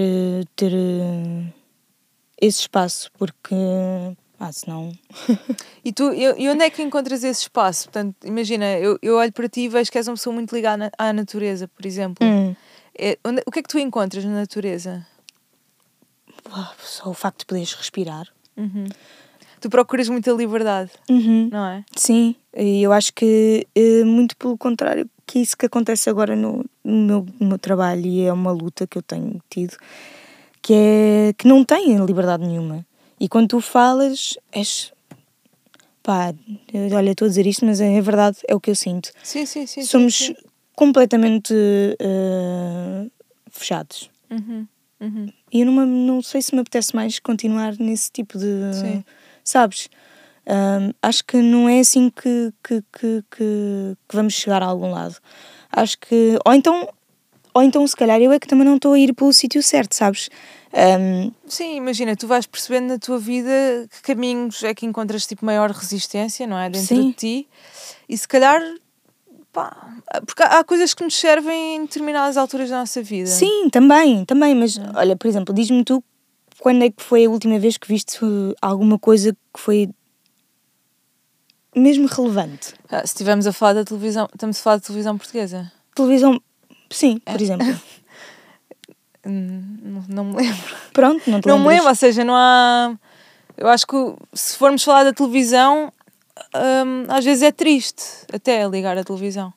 ter 0.56 0.72
eh, 0.74 1.44
esse 2.42 2.62
espaço, 2.62 3.12
porque 3.18 3.56
ah, 4.40 4.52
senão. 4.52 4.92
E, 5.84 5.94
tu, 5.94 6.12
e 6.14 6.24
e 6.44 6.50
onde 6.50 6.64
é 6.64 6.70
que 6.72 6.82
encontras 6.82 7.24
esse 7.24 7.42
espaço? 7.42 7.84
Portanto, 7.86 8.16
imagina, 8.26 8.66
eu, 8.80 8.98
eu 9.04 9.18
olho 9.18 9.32
para 9.32 9.48
ti 9.48 9.62
e 9.62 9.70
vejo 9.70 9.92
que 9.92 9.98
és 10.00 10.08
uma 10.08 10.16
pessoa 10.16 10.34
muito 10.34 10.56
ligada 10.56 10.92
à 10.98 11.14
natureza, 11.14 11.68
por 11.68 11.86
exemplo. 11.86 12.26
Hum, 12.26 12.56
É, 12.98 13.18
onde- 13.24 13.44
o 13.46 13.52
que 13.52 13.60
é 13.60 13.62
que 13.62 13.68
tu 13.70 13.78
encontras 13.78 14.24
na 14.26 14.32
natureza? 14.34 15.06
só 16.80 17.10
o 17.10 17.14
facto 17.14 17.40
de 17.40 17.46
poderes 17.46 17.74
respirar. 17.74 18.28
Uhum. 18.58 18.86
Tu 19.60 19.70
procuras 19.70 20.08
muita 20.10 20.32
liberdade, 20.32 20.92
Uhum. 21.10 21.50
não 21.52 21.66
é? 21.68 21.84
Sim, 21.96 22.36
e 22.56 22.82
eu 22.84 22.92
acho 22.94 23.14
que 23.14 23.68
eh, 23.76 24.04
muito 24.04 24.36
pelo 24.38 24.58
contrário, 24.58 25.10
que 25.26 25.40
isso 25.40 25.58
que 25.58 25.66
acontece 25.66 26.10
agora 26.10 26.36
no, 26.36 26.64
no, 26.84 27.06
meu, 27.06 27.26
no 27.40 27.48
meu 27.48 27.58
trabalho 27.60 28.06
e 28.06 28.26
é 28.26 28.32
uma 28.34 28.52
luta 28.52 28.86
que 28.88 28.98
eu 28.98 29.02
tenho 29.02 29.42
tido, 29.50 29.76
que 30.62 30.74
é 30.74 31.34
que 31.38 31.48
não 31.48 31.64
tem 31.66 31.98
liberdade 32.06 32.46
nenhuma. 32.46 32.86
E 33.20 33.30
quando 33.30 33.48
tu 33.50 33.62
falas, 33.62 34.38
és. 34.52 34.92
pá, 36.04 36.34
olha, 36.94 37.12
estou 37.12 37.26
a 37.26 37.30
dizer 37.30 37.48
isto, 37.48 37.66
mas 37.66 37.80
é 37.82 38.00
verdade, 38.02 38.38
é 38.48 38.54
o 38.56 38.60
que 38.60 38.70
eu 38.70 38.76
sinto. 38.76 39.12
Sim, 39.24 39.46
sim, 39.46 39.66
sim. 39.66 39.82
sim, 39.82 39.88
Somos 39.88 40.16
sim. 40.16 40.36
completamente 40.76 41.54
eh, 42.00 43.10
fechados. 43.50 44.10
Uhum. 44.30 44.68
Uhum. 45.00 45.28
E 45.52 45.62
eu 45.62 45.66
não, 45.72 45.86
não 45.86 46.22
sei 46.22 46.42
se 46.42 46.54
me 46.56 46.62
apetece 46.62 46.96
mais 46.96 47.20
continuar 47.20 47.76
nesse 47.80 48.12
tipo 48.12 48.38
de. 48.38 48.74
Sim. 48.74 49.04
Sabes? 49.44 49.90
Ahm, 50.48 50.92
acho 51.02 51.24
que 51.26 51.38
não 51.38 51.68
é 51.68 51.80
assim 51.80 52.10
que, 52.10 52.54
que, 52.64 52.82
que, 52.94 53.24
que, 53.32 53.98
que 54.08 54.16
vamos 54.16 54.34
chegar 54.34 54.62
a 54.62 54.68
algum 54.68 54.92
lado. 54.92 55.16
Acho 55.72 55.98
que. 56.00 56.38
Ou 56.46 56.54
então, 56.54 56.88
ou 57.56 57.64
então, 57.64 57.88
se 57.88 57.96
calhar, 57.96 58.20
eu 58.20 58.34
é 58.34 58.40
que 58.40 58.48
também 58.48 58.66
não 58.66 58.76
estou 58.76 58.92
a 58.92 59.00
ir 59.00 59.14
pelo 59.14 59.32
sítio 59.32 59.64
certo, 59.64 59.96
sabes? 59.96 60.30
Ahm, 60.74 61.32
Sim, 61.48 61.78
imagina, 61.78 62.14
tu 62.14 62.28
vais 62.28 62.46
percebendo 62.46 62.88
na 62.90 63.00
tua 63.00 63.18
vida 63.18 63.50
que 63.90 64.02
caminhos 64.02 64.62
é 64.62 64.74
que 64.76 64.86
encontras 64.86 65.26
tipo 65.26 65.46
maior 65.46 65.72
resistência, 65.72 66.46
não 66.46 66.58
é? 66.58 66.70
Dentro 66.70 66.88
Sim. 66.88 67.10
de 67.12 67.14
ti. 67.14 67.48
E 68.10 68.18
se 68.18 68.28
calhar, 68.28 68.62
pá, 69.54 69.74
porque 70.28 70.44
há 70.44 70.62
coisas 70.66 70.94
que 70.94 71.02
nos 71.02 71.16
servem 71.16 71.78
em 71.78 71.82
determinadas 71.84 72.36
alturas 72.36 72.70
da 72.70 72.80
nossa 72.80 73.02
vida. 73.02 73.30
sim, 73.30 73.70
também, 73.70 74.26
também. 74.26 74.54
Mas 74.54 74.78
É. 74.78 74.82
olha, 74.94 75.16
por 75.16 75.26
exemplo, 75.26 75.56
diz-me 75.56 75.82
tu 75.86 76.04
quando 76.60 76.84
é 76.84 76.90
que 76.90 77.02
foi 77.02 77.24
a 77.24 77.30
última 77.30 77.58
vez 77.58 77.78
que 77.78 77.88
viste 77.88 78.20
alguma 78.62 79.00
coisa 79.00 79.32
que 79.32 79.60
foi 79.62 79.90
mesmo 81.74 82.06
relevante? 82.08 82.74
Ah, 82.90 83.00
se 83.00 83.14
estivermos 83.14 83.48
a 83.48 83.54
falar 83.54 83.74
da 83.76 83.86
televisão, 83.86 84.28
estamos 84.34 84.60
a 84.60 84.62
falar 84.62 84.78
de 84.78 84.84
televisão 84.84 85.18
portuguesa. 85.18 85.72
Televisão. 85.96 86.42
Sim, 86.90 87.20
por 87.20 87.42
exemplo. 87.42 87.68
Hum, 89.28 89.80
Não, 89.82 90.04
não 90.08 90.24
me 90.26 90.36
lembro. 90.36 90.76
Pronto, 90.94 91.28
não 91.30 91.42
te 91.42 91.48
Não 91.48 91.58
me 91.58 91.64
lembras? 91.64 91.78
lembro, 91.78 91.90
ou 91.90 91.96
seja, 91.96 92.24
não 92.24 92.36
há. 92.36 92.96
Eu 93.58 93.68
acho 93.70 93.88
que 93.88 93.96
se 94.34 94.56
formos 94.56 94.84
falar 94.84 95.04
da 95.04 95.14
televisão, 95.14 95.92
hum, 96.56 97.06
às 97.10 97.26
vezes 97.26 97.42
é 97.42 97.52
triste 97.52 98.04
até 98.32 98.68
ligar 98.68 98.96
a 98.98 99.04
televisão. 99.04 99.52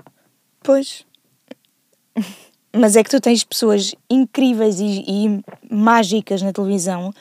Pois. 0.62 1.05
Mas 2.75 2.97
é 2.97 3.03
que 3.03 3.11
tu 3.11 3.21
tens 3.21 3.45
pessoas 3.45 3.95
incríveis 4.09 4.79
e, 4.81 5.05
e 5.07 5.45
mágicas 5.71 6.41
na 6.43 6.53
televisão 6.53 7.12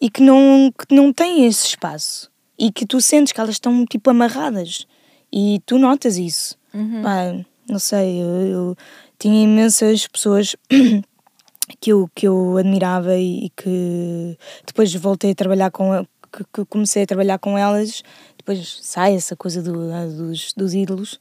e 0.00 0.10
que 0.10 0.22
não, 0.22 0.72
que 0.76 0.94
não 0.94 1.12
têm 1.12 1.46
esse 1.46 1.66
espaço. 1.66 2.30
E 2.58 2.70
que 2.70 2.84
tu 2.84 3.00
sentes 3.00 3.32
que 3.32 3.40
elas 3.40 3.54
estão 3.54 3.86
tipo 3.86 4.10
amarradas. 4.10 4.86
E 5.32 5.62
tu 5.64 5.78
notas 5.78 6.16
isso. 6.18 6.58
Pá, 7.02 7.34
não 7.68 7.78
sei, 7.78 8.20
eu, 8.22 8.26
eu 8.46 8.76
tinha 9.20 9.44
imensas 9.44 10.08
pessoas 10.08 10.56
que 11.78 11.92
eu, 11.92 12.10
que 12.14 12.26
eu 12.26 12.56
admirava 12.56 13.16
e, 13.16 13.44
e 13.44 13.50
que 13.50 14.36
depois 14.66 14.92
voltei 14.94 15.32
a 15.32 15.34
trabalhar 15.34 15.70
com 15.70 16.04
que, 16.32 16.44
que 16.52 16.64
comecei 16.64 17.02
a 17.02 17.06
trabalhar 17.06 17.38
com 17.38 17.58
elas, 17.58 18.02
depois 18.38 18.78
sai 18.82 19.14
essa 19.14 19.36
coisa 19.36 19.62
do, 19.62 19.92
ah, 19.92 20.06
dos, 20.06 20.52
dos 20.54 20.74
ídolos, 20.74 21.20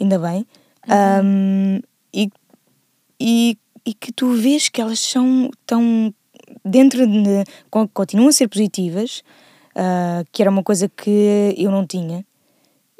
ainda 0.00 0.18
bem. 0.18 0.46
Um, 0.88 1.80
e, 2.14 2.30
e, 3.20 3.58
e 3.84 3.94
que 3.94 4.12
tu 4.12 4.32
vês 4.34 4.68
que 4.68 4.80
elas 4.80 5.00
são 5.00 5.50
tão 5.66 6.14
dentro 6.64 7.04
de 7.06 7.44
con- 7.70 7.88
continuam 7.88 8.28
a 8.28 8.32
ser 8.32 8.46
positivas, 8.46 9.24
ah, 9.74 10.22
que 10.30 10.42
era 10.42 10.50
uma 10.50 10.62
coisa 10.62 10.88
que 10.88 11.54
eu 11.56 11.70
não 11.72 11.84
tinha 11.86 12.24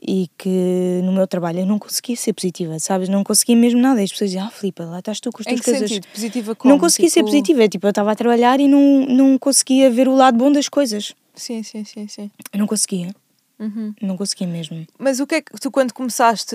e 0.00 0.28
que 0.36 1.00
no 1.04 1.12
meu 1.12 1.26
trabalho 1.26 1.60
eu 1.60 1.66
não 1.66 1.78
conseguia 1.78 2.16
ser 2.16 2.32
positiva, 2.32 2.78
sabes? 2.78 3.08
Não 3.08 3.24
conseguia 3.24 3.56
mesmo 3.56 3.80
nada. 3.80 4.00
E 4.00 4.04
as 4.04 4.10
pessoas 4.12 4.30
diziam, 4.30 4.46
ah, 4.46 4.50
Filipe, 4.50 4.82
lá 4.82 4.98
estás 4.98 5.20
tu 5.20 5.30
com 5.32 5.40
as 5.40 5.46
Em 5.46 5.50
tuas 5.54 5.60
que 5.64 5.70
coisas. 5.70 5.88
sentido? 5.90 6.06
Positiva 6.12 6.54
como? 6.54 6.72
Não 6.74 6.78
conseguia 6.78 7.08
ser 7.08 7.20
Tipo- 7.20 7.30
positiva, 7.30 7.68
tipo, 7.68 7.86
eu 7.86 7.90
estava 7.90 8.12
a 8.12 8.16
trabalhar 8.16 8.60
e 8.60 8.68
não, 8.68 9.06
não 9.06 9.38
conseguia 9.38 9.90
ver 9.90 10.06
o 10.08 10.14
lado 10.14 10.36
bom 10.36 10.52
das 10.52 10.68
coisas. 10.68 11.14
Sim, 11.34 11.62
sim, 11.62 11.84
sim, 11.84 12.06
sim. 12.08 12.30
Eu 12.52 12.58
não 12.58 12.66
conseguia, 12.66 13.14
Uhum. 13.58 13.94
não 14.02 14.16
conseguia 14.16 14.46
mesmo. 14.46 14.86
Mas 14.98 15.18
o 15.20 15.26
que 15.26 15.36
é 15.36 15.40
que 15.40 15.52
tu, 15.60 15.70
quando 15.70 15.92
começaste 15.92 16.54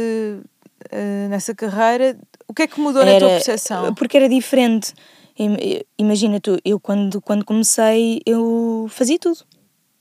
eh, 0.92 1.28
nessa 1.30 1.54
carreira, 1.54 2.18
o 2.48 2.54
que 2.54 2.64
é 2.64 2.68
que 2.68 2.80
mudou 2.80 3.04
na 3.06 3.18
tua 3.20 3.30
percepção? 3.30 3.94
Porque 3.96 4.18
era 4.18 4.28
diferente. 4.30 4.94
Im- 5.38 5.82
Imagina 5.98 6.40
tu, 6.40 6.58
eu 6.66 6.80
quando, 6.80 7.22
quando 7.22 7.44
comecei, 7.46 8.22
eu 8.26 8.88
fazia 8.90 9.18
tudo. 9.20 9.40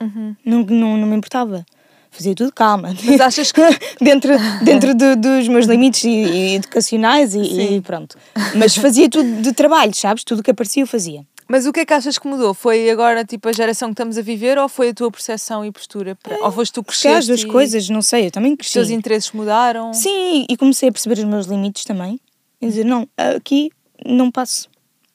Uhum. 0.00 0.34
Não, 0.44 0.62
não, 0.64 0.96
não 0.96 1.06
me 1.06 1.16
importava. 1.16 1.64
Fazia 2.10 2.34
tudo 2.34 2.52
calma. 2.52 2.94
Mas 3.04 3.20
achas 3.20 3.52
que. 3.52 3.60
dentro 4.00 4.32
dentro 4.62 4.94
do- 4.94 5.16
dos 5.16 5.46
meus 5.48 5.66
limites 5.66 6.04
e, 6.04 6.08
e 6.10 6.54
educacionais 6.56 7.34
e, 7.34 7.76
e 7.76 7.80
pronto. 7.80 8.16
Mas 8.56 8.74
fazia 8.76 9.08
tudo 9.08 9.40
de 9.42 9.52
trabalho, 9.52 9.94
sabes? 9.94 10.24
Tudo 10.24 10.42
que 10.42 10.50
aparecia 10.50 10.82
eu 10.82 10.86
fazia. 10.86 11.24
Mas 11.48 11.66
o 11.66 11.72
que 11.72 11.80
é 11.80 11.84
que 11.86 11.92
achas 11.92 12.16
que 12.16 12.28
mudou? 12.28 12.54
Foi 12.54 12.88
agora 12.90 13.24
tipo 13.24 13.48
a 13.48 13.52
geração 13.52 13.88
que 13.88 13.94
estamos 13.94 14.16
a 14.16 14.22
viver 14.22 14.56
ou 14.58 14.68
foi 14.68 14.90
a 14.90 14.94
tua 14.94 15.10
percepção 15.10 15.64
e 15.64 15.72
postura? 15.72 16.16
Para- 16.22 16.38
Ou 16.44 16.52
foste 16.52 16.72
tu 16.72 16.82
Porque 16.82 17.08
as 17.08 17.26
duas 17.26 17.40
e 17.42 17.46
coisas, 17.46 17.88
não 17.88 18.02
sei, 18.02 18.26
eu 18.26 18.30
também 18.30 18.52
Os 18.52 18.70
teus 18.70 18.86
cresci. 18.86 18.94
interesses 18.94 19.32
mudaram? 19.32 19.92
Sim, 19.92 20.46
e 20.48 20.56
comecei 20.56 20.88
a 20.88 20.92
perceber 20.92 21.18
os 21.18 21.24
meus 21.24 21.46
limites 21.46 21.84
também. 21.84 22.20
E 22.62 22.66
dizer, 22.68 22.84
não, 22.84 23.08
aqui 23.16 23.70
não 24.06 24.30
passo. 24.30 24.68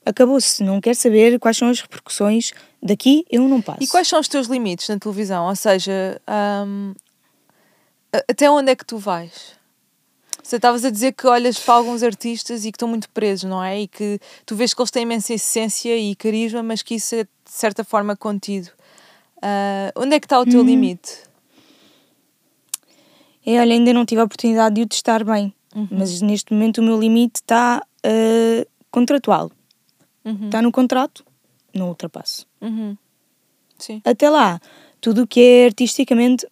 Acabou-se. 0.05 0.63
Não 0.63 0.79
quero 0.79 0.95
saber 0.95 1.39
quais 1.39 1.57
são 1.57 1.69
as 1.69 1.79
repercussões. 1.81 2.53
Daqui 2.81 3.25
eu 3.29 3.47
não 3.47 3.61
passo. 3.61 3.83
E 3.83 3.87
quais 3.87 4.07
são 4.07 4.19
os 4.19 4.27
teus 4.27 4.47
limites 4.47 4.87
na 4.89 4.99
televisão? 4.99 5.47
Ou 5.47 5.55
seja, 5.55 6.21
hum, 6.65 6.93
até 8.29 8.49
onde 8.49 8.71
é 8.71 8.75
que 8.75 8.85
tu 8.85 8.97
vais? 8.97 9.53
Você 10.43 10.57
estavas 10.57 10.85
a 10.85 10.91
dizer 10.91 11.13
que 11.13 11.25
olhas 11.25 11.57
para 11.59 11.73
alguns 11.73 12.03
artistas 12.03 12.65
e 12.65 12.71
que 12.71 12.75
estão 12.75 12.87
muito 12.87 13.09
presos, 13.09 13.49
não 13.49 13.63
é? 13.63 13.81
E 13.81 13.87
que 13.87 14.19
tu 14.45 14.55
vês 14.55 14.75
que 14.75 14.79
eles 14.81 14.91
têm 14.91 15.01
imensa 15.01 15.33
essência 15.33 15.97
e 15.97 16.15
carisma, 16.15 16.61
mas 16.61 16.83
que 16.83 16.93
isso 16.95 17.15
é 17.15 17.23
de 17.23 17.29
certa 17.45 17.83
forma 17.83 18.15
contido. 18.15 18.67
Uh, 19.37 19.89
onde 19.95 20.15
é 20.15 20.19
que 20.19 20.27
está 20.27 20.39
o 20.39 20.45
teu 20.45 20.59
Uhum. 20.59 20.65
limite? 20.67 21.23
É, 23.43 23.59
olha, 23.59 23.73
ainda 23.73 23.91
não 23.93 24.05
tive 24.05 24.21
a 24.21 24.23
oportunidade 24.23 24.75
de 24.75 24.81
o 24.81 24.87
testar 24.87 25.23
bem, 25.23 25.53
mas 25.91 26.21
neste 26.21 26.51
momento 26.53 26.79
o 26.79 26.83
meu 26.83 26.99
limite 26.99 27.41
está 27.41 27.85
eh, 28.03 28.65
contratual. 28.89 29.51
Uhum. 30.25 30.45
Está 30.47 30.61
no 30.61 30.71
contrato, 30.71 31.23
não 31.73 31.89
ultrapasso. 31.89 32.47
Uhum. 32.61 32.97
Até 34.03 34.29
lá, 34.29 34.59
tudo 34.99 35.23
o 35.23 35.27
que 35.27 35.39
é 35.41 35.65
artisticamente, 35.65 36.47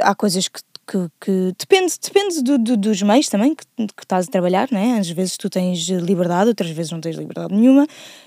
há 0.00 0.14
coisas 0.14 0.48
que, 0.48 0.60
que, 0.86 1.08
que- 1.20 1.52
depende, 1.58 1.92
depende 2.02 2.42
do, 2.42 2.58
do- 2.58 2.76
dos 2.76 3.02
meios 3.02 3.28
também 3.28 3.54
que, 3.54 3.64
que 3.76 4.02
estás 4.02 4.26
a 4.26 4.30
trabalhar, 4.30 4.68
né? 4.72 4.98
Às 4.98 5.08
vezes 5.10 5.36
tu 5.36 5.48
tens 5.48 5.78
liberdade, 5.88 6.48
outras 6.48 6.70
vezes 6.70 6.90
não 6.90 7.00
tens 7.00 7.16
liberdade 7.16 7.54
nenhuma. 7.54 7.86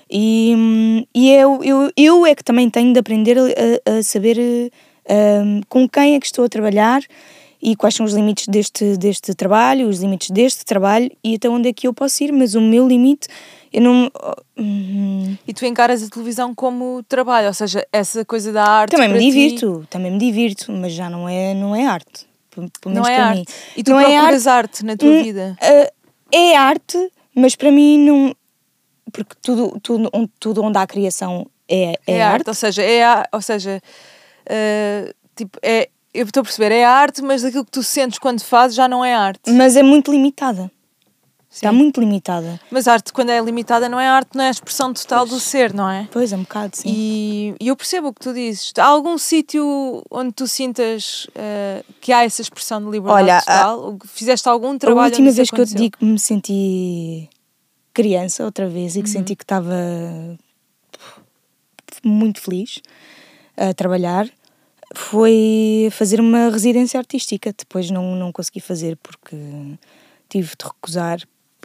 E, 0.10 1.06
e 1.13 1.32
eu, 1.32 1.63
eu, 1.63 1.91
eu 1.98 2.26
é 2.26 2.34
que 2.36 2.44
também 2.44 2.70
tenho 2.70 2.94
de 2.94 3.00
aprender 3.00 3.38
a, 3.38 3.98
a 3.98 4.04
saber 4.04 4.38
hum, 5.10 5.62
com 5.68 5.89
quem 5.89 6.15
é 6.15 6.20
que 6.20 6.28
estou 6.28 6.46
a 6.46 6.50
trabalhar 6.50 7.02
e 7.62 7.76
quais 7.76 7.96
são 7.96 8.06
os 8.06 8.13
limites 8.13 8.48
deste, 8.48 8.96
deste 8.98 9.34
trabalho, 9.34 9.88
os 9.89 10.00
limites 10.00 10.30
deste 10.30 10.63
trabalho 10.63 11.10
e 11.24 11.36
até 11.36 11.50
onde 11.50 11.70
é 11.70 11.74
que 11.74 11.88
eu 11.88 11.94
posso 11.94 12.24
ir, 12.24 12.32
mas 12.32 12.54
o 12.54 12.62
meu 12.62 12.88
limite, 12.88 13.28
eu 13.76 13.82
não. 13.82 14.12
hum, 14.58 15.36
E 15.48 15.54
tu 15.54 15.66
encaras 15.66 16.02
a 16.04 16.10
televisão 16.10 16.56
como 16.56 17.04
trabalho, 17.04 17.48
ou 17.48 17.54
seja, 17.54 17.86
essa 17.92 18.24
coisa 18.24 18.52
da 18.52 18.64
arte. 18.64 18.92
também 18.92 19.08
me 19.10 19.14
para 19.16 19.22
ti 19.22 19.32
divirto, 19.32 19.88
também 19.90 20.12
me 20.12 20.18
divirto, 20.18 20.72
mas 20.72 20.94
já 20.94 21.10
não 21.10 21.28
é, 21.28 21.54
não 21.54 21.76
é 21.76 21.86
arte. 21.86 22.26
Pelo 22.52 22.70
pelo 22.80 22.96
Não 22.96 23.04
menos 23.04 23.10
é 23.10 23.16
para 23.16 23.26
arte. 23.28 23.38
mim. 23.40 23.46
E 23.76 23.84
tu 23.84 23.92
não 23.92 24.00
é 24.00 24.04
arte, 24.06 24.16
procuras 24.18 24.48
arte 24.48 24.86
na 24.86 24.96
tua 24.96 25.10
Hum, 25.12 25.24
vida. 25.24 25.58
ah, 25.62 25.92
é 26.32 26.56
arte, 26.56 27.12
mas 27.36 27.56
para 27.56 27.72
mim 27.72 28.00
não. 28.00 28.36
Porque 29.12 29.36
tudo, 29.42 29.78
tudo, 29.82 30.10
onde, 30.14 30.30
tudo 30.40 30.64
onde 30.64 30.78
há 30.78 30.88
criação 30.88 31.46
é, 31.70 32.00
é, 32.08 32.18
É, 32.18 32.22
arte. 32.24 32.48
ou 32.48 32.54
seja, 32.54 32.82
é 32.82 33.04
a, 33.04 33.28
ou 33.32 33.42
seja, 33.42 33.82
uh, 34.50 35.14
tipo, 35.36 35.58
é, 35.62 35.90
eu 36.14 36.26
estou 36.26 36.42
a 36.42 36.44
perceber, 36.44 36.72
é 36.74 36.84
arte, 36.86 37.22
mas 37.22 37.44
aquilo 37.44 37.66
que 37.66 37.72
tu 37.72 37.84
sentes 37.84 38.20
quando 38.20 38.42
fazes 38.42 38.76
já 38.76 38.88
não 38.88 39.04
é 39.04 39.14
arte. 39.14 39.52
Mas 39.52 39.76
é 39.76 39.84
muito 39.84 40.12
limitada. 40.12 40.72
Está 41.56 41.72
muito 41.72 42.00
limitada. 42.02 42.60
Mas 42.70 42.86
a 42.88 42.94
arte, 42.94 43.13
quando 43.13 43.30
é 43.30 43.39
limitada, 43.39 43.88
não 43.88 43.98
é 44.00 44.08
arte, 44.08 44.32
não 44.36 44.44
é 44.44 44.50
a 44.50 44.52
expressão 44.52 44.94
total 44.94 45.26
do 45.26 45.39
ser, 45.39 45.74
não 45.74 45.89
é? 45.89 46.08
Pois, 46.12 46.34
é 46.34 46.36
um 46.36 46.41
bocado, 46.41 46.76
sim. 46.76 46.89
E, 46.94 47.56
e 47.62 47.68
eu 47.70 47.76
percebo 47.78 48.10
o 48.10 48.13
que 48.13 48.20
tu 48.20 48.34
dizes. 48.34 48.74
Há 48.78 48.84
algum 48.86 49.18
sítio 49.18 50.04
onde 50.12 50.34
tu 50.34 50.48
sintas 50.48 51.26
uh, 51.30 51.84
que 52.02 52.12
há 52.12 52.26
essa 52.26 52.41
expressão 52.41 52.84
de 52.84 52.89
liberdade 52.91 53.24
Olha, 53.24 53.38
a- 53.38 53.41
total? 53.41 53.98
Que 53.98 54.08
Fizeste 54.08 54.50
algum 54.50 54.76
A 54.76 54.80
trabalho 54.80 55.06
última 55.06 55.22
onde 55.22 55.30
isso 55.30 55.36
vez 55.38 55.50
que 55.50 55.62
eu 55.62 55.65
te 55.65 55.76
digo 55.76 55.98
que 55.98 56.06
me 56.06 56.20
senti 56.20 57.30
criança 57.94 58.44
outra 58.44 58.68
vez 58.68 58.98
e 58.98 59.02
que 59.02 59.08
Uhum. 59.08 59.13
senti 59.13 59.36
que 59.38 59.44
estava 59.46 59.74
muito 62.04 62.41
feliz 62.41 62.82
a 63.58 63.74
trabalhar 63.74 64.30
foi 64.94 65.88
fazer 65.91 66.20
uma 66.20 66.50
residência 66.50 67.00
artística. 67.00 67.54
Depois 67.58 67.89
não, 67.89 68.15
não 68.15 68.32
consegui 68.32 68.60
fazer 68.60 68.98
porque 69.02 69.36
tive 70.30 70.50
de 70.50 70.65
recusar 70.65 71.20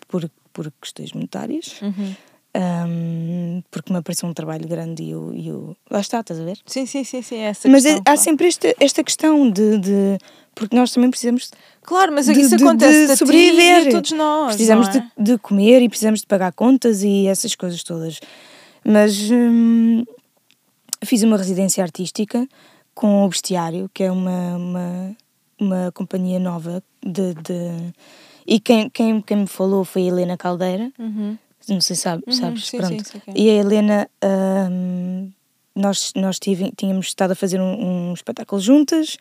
por, 0.07 0.31
por 0.53 0.73
questões 0.81 1.13
monetárias. 1.13 1.81
Uhum. 1.83 2.15
Ahm, 2.53 3.63
porque 3.71 3.93
me 3.93 3.99
apareceu 4.01 4.29
um 4.29 4.33
trabalho 4.35 4.67
grande 4.67 5.05
e 5.05 5.11
eu, 5.11 5.33
e 5.33 5.47
eu. 5.49 5.77
Lá 5.89 6.01
está, 6.01 6.19
estás 6.21 6.41
a 6.41 6.45
ver? 6.45 6.59
Sim, 6.67 6.85
sim, 6.85 7.05
sim, 7.05 7.23
sim, 7.23 7.37
é 7.37 7.43
essa 7.51 7.69
Mas 7.69 7.85
é- 7.85 7.91
questão, 7.91 8.01
há 8.01 8.05
claro. 8.17 8.21
sempre 8.21 8.49
esta, 8.49 8.75
esta 8.81 9.05
questão 9.05 9.49
de, 9.51 9.79
de. 9.79 10.19
Porque 10.55 10.75
nós 10.75 10.93
também 10.93 11.11
precisamos 11.11 11.49
Claro, 11.83 12.13
mas 12.13 12.27
de- 12.27 12.33
isso 12.33 12.57
de- 12.57 12.65
acontece 12.65 13.07
de 13.07 13.17
sobreviver. 13.17 13.87
a 13.87 13.91
todos 13.93 14.11
nós. 14.13 14.55
Precisamos 14.57 14.89
é? 14.89 14.93
de, 15.17 15.33
de 15.33 15.39
comer 15.39 15.81
e 15.83 15.89
precisamos 15.89 16.21
de 16.23 16.27
pagar 16.27 16.53
contas 16.53 17.03
e 17.05 17.29
essas 17.29 17.55
coisas 17.55 17.85
todas. 17.85 18.19
Mas 18.85 19.31
hum, 19.31 20.05
fiz 21.05 21.23
uma 21.23 21.37
residência 21.37 21.85
artística 21.85 22.49
com 22.95 23.25
o 23.25 23.29
Bestiário, 23.29 23.89
que 23.95 24.03
é 24.03 24.11
uma, 24.11 24.57
uma, 24.57 25.17
uma 25.61 25.93
companhia 25.93 26.41
nova 26.41 26.83
de. 27.01 27.33
De- 28.51 28.55
e 28.57 28.61
quem, 28.61 28.89
quem, 28.91 29.21
quem 29.21 29.37
me 29.39 29.47
falou 29.47 29.85
foi 29.85 30.03
a 30.03 30.07
Helena 30.07 30.37
Caldeira. 30.37 30.91
Uhum. 30.99 31.37
Não 31.69 31.81
sei 31.81 31.95
se 31.95 32.03
sabe, 32.03 32.23
Uhum, 32.27 32.33
sabes. 32.33 32.67
sim, 32.67 32.79
Pronto. 32.79 33.05
sim, 33.09 33.21
quem 33.25 33.35
é. 33.35 33.39
E 33.39 33.51
a 33.51 33.55
Helena, 33.55 34.09
hum, 34.71 35.31
nós, 35.75 36.13
nós 36.17 36.39
tive- 36.39 36.73
tínhamos 36.77 37.07
estado 37.07 37.33
a 37.33 37.35
fazer 37.35 37.61
um, 37.61 38.11
um 38.11 38.15
espetáculo 38.15 38.61
juntas 38.61 39.17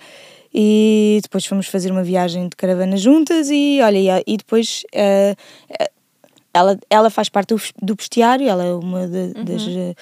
e 0.53 1.19
depois 1.21 1.45
fomos 1.45 1.67
fazer 1.67 1.91
uma 1.91 2.01
viagem 2.03 2.47
de 2.49 2.55
caravana 2.55 2.97
juntas 2.97 3.49
e 3.51 3.79
olha, 3.83 4.23
e, 4.25 4.37
depois 4.37 4.83
eh, 4.93 5.35
ela, 6.53 6.79
ela 6.89 7.09
faz 7.09 7.29
parte 7.29 7.53
do, 7.53 7.61
do 7.81 7.95
bestiário, 7.95 8.47
ela 8.49 8.63
é 8.65 8.73
uma 8.73 9.07
das. 9.07 9.67
Uhum. 9.67 9.93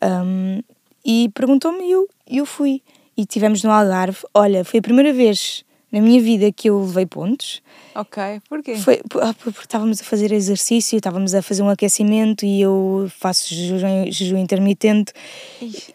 eh, 0.00 0.08
hum, 0.24 0.60
e 1.04 1.28
perguntou-me 1.34 1.84
e 1.84 1.90
eu, 1.90 2.08
eu 2.28 2.46
fui. 2.46 2.80
E 3.16 3.26
tivemos 3.26 3.62
no 3.62 3.70
Algarve. 3.70 4.20
Olha, 4.32 4.64
foi 4.64 4.78
a 4.78 4.82
primeira 4.82 5.12
vez 5.12 5.64
na 5.92 6.00
minha 6.00 6.20
vida 6.20 6.50
que 6.50 6.70
eu 6.70 6.80
levei 6.80 7.04
pontos. 7.04 7.62
Ok, 7.94 8.22
porquê? 8.48 8.76
Foi 8.76 9.02
ah, 9.20 9.34
porque 9.34 9.60
estávamos 9.60 10.00
a 10.00 10.04
fazer 10.04 10.32
exercício, 10.32 10.96
estávamos 10.96 11.34
a 11.34 11.42
fazer 11.42 11.62
um 11.62 11.68
aquecimento 11.68 12.46
e 12.46 12.62
eu 12.62 13.10
faço 13.20 13.54
jejum, 13.54 14.10
jejum 14.10 14.38
intermitente. 14.38 15.12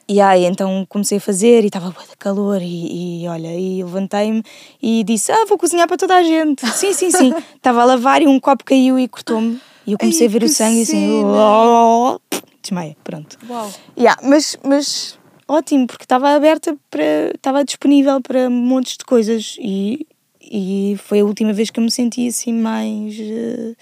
E 0.07 0.21
aí 0.21 0.45
então 0.45 0.85
comecei 0.87 1.17
a 1.17 1.21
fazer 1.21 1.63
e 1.63 1.67
estava 1.67 1.89
de 1.89 2.15
calor 2.17 2.61
e, 2.61 3.23
e 3.23 3.27
olha, 3.27 3.53
e 3.53 3.83
levantei-me 3.83 4.43
e 4.81 5.03
disse: 5.03 5.31
"Ah, 5.31 5.45
vou 5.49 5.57
cozinhar 5.57 5.87
para 5.87 5.97
toda 5.97 6.15
a 6.15 6.21
gente". 6.21 6.65
Sim, 6.77 6.93
sim, 6.93 7.09
sim. 7.09 7.33
Estava 7.55 7.81
a 7.81 7.85
lavar 7.85 8.21
e 8.21 8.27
um 8.27 8.39
copo 8.39 8.63
caiu 8.63 8.99
e 8.99 9.07
cortou-me. 9.07 9.59
E 9.87 9.93
eu 9.93 9.97
comecei 9.97 10.27
Ai, 10.27 10.29
a 10.29 10.39
ver 10.39 10.43
o 10.43 10.49
sangue 10.49 10.79
e 10.79 10.81
assim, 10.83 11.21
cena. 11.21 12.19
desmaia, 12.61 12.95
pronto. 13.03 13.37
Uau. 13.49 13.71
Yeah, 13.97 14.21
mas, 14.21 14.57
mas 14.63 15.17
ótimo, 15.47 15.87
porque 15.87 16.03
estava 16.03 16.29
aberta 16.35 16.77
para. 16.89 17.31
estava 17.35 17.63
disponível 17.63 18.21
para 18.21 18.49
montes 18.49 18.97
de 18.97 19.05
coisas 19.05 19.55
e, 19.59 20.05
e 20.41 20.95
foi 21.03 21.19
a 21.19 21.25
última 21.25 21.53
vez 21.53 21.69
que 21.69 21.79
eu 21.79 21.83
me 21.83 21.91
senti 21.91 22.27
assim 22.27 22.53
mais. 22.53 23.15
eh, 23.19 23.75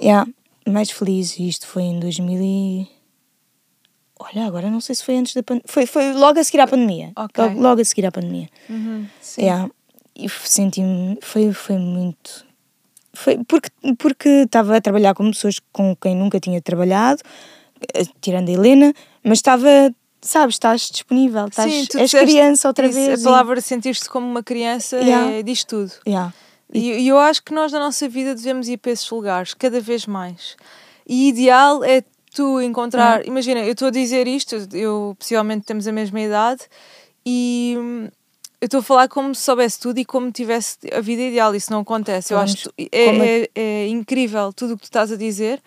yeah, 0.00 0.30
mais 0.66 0.90
feliz. 0.90 1.38
E 1.38 1.48
isto 1.48 1.66
foi 1.66 1.82
em 1.82 2.00
2000 2.00 2.40
e... 2.42 2.88
Olha, 4.18 4.46
agora 4.46 4.70
não 4.70 4.80
sei 4.80 4.94
se 4.94 5.04
foi 5.04 5.16
antes 5.16 5.34
da 5.34 5.42
pandemia. 5.42 5.64
Foi, 5.66 5.84
foi 5.84 6.12
logo 6.12 6.38
a 6.38 6.44
seguir 6.44 6.60
à 6.60 6.66
pandemia. 6.66 7.12
Ok. 7.16 7.44
Logo, 7.44 7.60
logo 7.60 7.80
a 7.80 7.84
seguir 7.84 8.06
à 8.06 8.12
pandemia. 8.12 8.48
Uhum, 8.68 9.06
sim. 9.20 9.42
Yeah. 9.42 9.68
E 10.14 10.28
senti-me. 10.28 11.18
Foi, 11.20 11.52
foi 11.52 11.76
muito. 11.76 12.46
Foi 13.14 13.42
porque 13.44 13.70
porque 13.98 14.28
estava 14.28 14.76
a 14.76 14.80
trabalhar 14.80 15.14
com 15.14 15.30
pessoas 15.30 15.60
com 15.72 15.94
quem 15.96 16.14
nunca 16.16 16.38
tinha 16.40 16.62
trabalhado, 16.62 17.20
eh, 17.94 18.04
tirando 18.20 18.48
a 18.48 18.52
Helena, 18.52 18.94
mas 19.24 19.38
estava. 19.38 19.68
Sabes, 20.22 20.54
estás 20.54 20.82
disponível, 20.90 21.46
estás, 21.48 21.70
Sim, 21.72 21.86
és 21.98 22.10
criança 22.12 22.68
outra 22.68 22.86
isso, 22.86 22.94
vez. 22.94 23.20
A 23.20 23.24
palavra 23.28 23.60
sentir-se 23.60 24.08
como 24.08 24.24
uma 24.26 24.42
criança 24.42 24.96
Yeah. 24.98 25.32
é, 25.32 25.42
diz 25.42 25.64
tudo. 25.64 25.90
E, 26.06 26.10
yeah. 26.10 26.32
E 26.72 26.92
e 27.02 27.08
eu 27.08 27.18
acho 27.18 27.42
que 27.42 27.52
nós 27.52 27.72
na 27.72 27.78
nossa 27.80 28.08
vida 28.08 28.34
devemos 28.34 28.68
ir 28.68 28.76
para 28.78 28.92
esses 28.92 29.10
lugares, 29.10 29.52
cada 29.52 29.80
vez 29.80 30.06
mais. 30.06 30.56
E 31.06 31.28
ideal 31.28 31.82
é 31.84 32.02
tu 32.34 32.60
encontrar. 32.62 33.26
Imagina, 33.26 33.60
eu 33.60 33.72
estou 33.72 33.88
a 33.88 33.90
dizer 33.90 34.26
isto, 34.28 34.56
eu 34.72 35.14
possivelmente 35.18 35.66
temos 35.66 35.86
a 35.88 35.92
mesma 35.92 36.20
idade 36.20 36.62
e 37.26 37.74
hum, 37.78 38.08
eu 38.60 38.66
estou 38.66 38.80
a 38.80 38.82
falar 38.82 39.08
como 39.08 39.34
se 39.34 39.42
soubesse 39.42 39.78
tudo 39.80 39.98
e 39.98 40.04
como 40.04 40.30
tivesse 40.30 40.78
a 40.94 41.00
vida 41.00 41.20
ideal. 41.22 41.54
Isso 41.54 41.70
não 41.72 41.80
acontece. 41.80 42.32
Eu 42.32 42.38
acho 42.38 42.70
que 42.76 42.88
é, 42.92 43.06
como- 43.06 43.22
é, 43.24 43.48
é 43.54 43.88
incrível 43.88 44.52
tudo 44.52 44.74
o 44.74 44.76
que 44.76 44.82
tu 44.82 44.86
estás 44.86 45.10
a 45.12 45.16
dizer, 45.16 45.60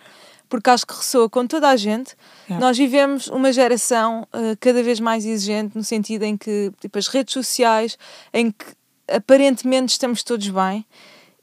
porque 0.58 0.70
acho 0.70 0.86
que 0.86 0.94
ressoa 0.96 1.30
com 1.30 1.46
toda 1.48 1.70
a 1.70 1.76
gente. 1.76 2.16
Yeah. 2.50 2.66
Nós 2.66 2.78
vivemos 2.78 3.28
uma 3.28 3.52
geração 3.54 4.28
uh, 4.34 4.56
cada 4.60 4.82
vez 4.84 5.00
mais 5.00 5.26
exigente, 5.26 5.76
no 5.78 5.84
sentido 5.84 6.24
em 6.24 6.36
que, 6.38 6.72
tipo, 6.82 6.98
as 6.98 7.08
redes 7.08 7.34
sociais, 7.34 7.98
em 8.34 8.52
que 8.52 8.66
aparentemente 9.12 9.92
estamos 9.92 10.24
todos 10.24 10.48
bem. 10.50 10.86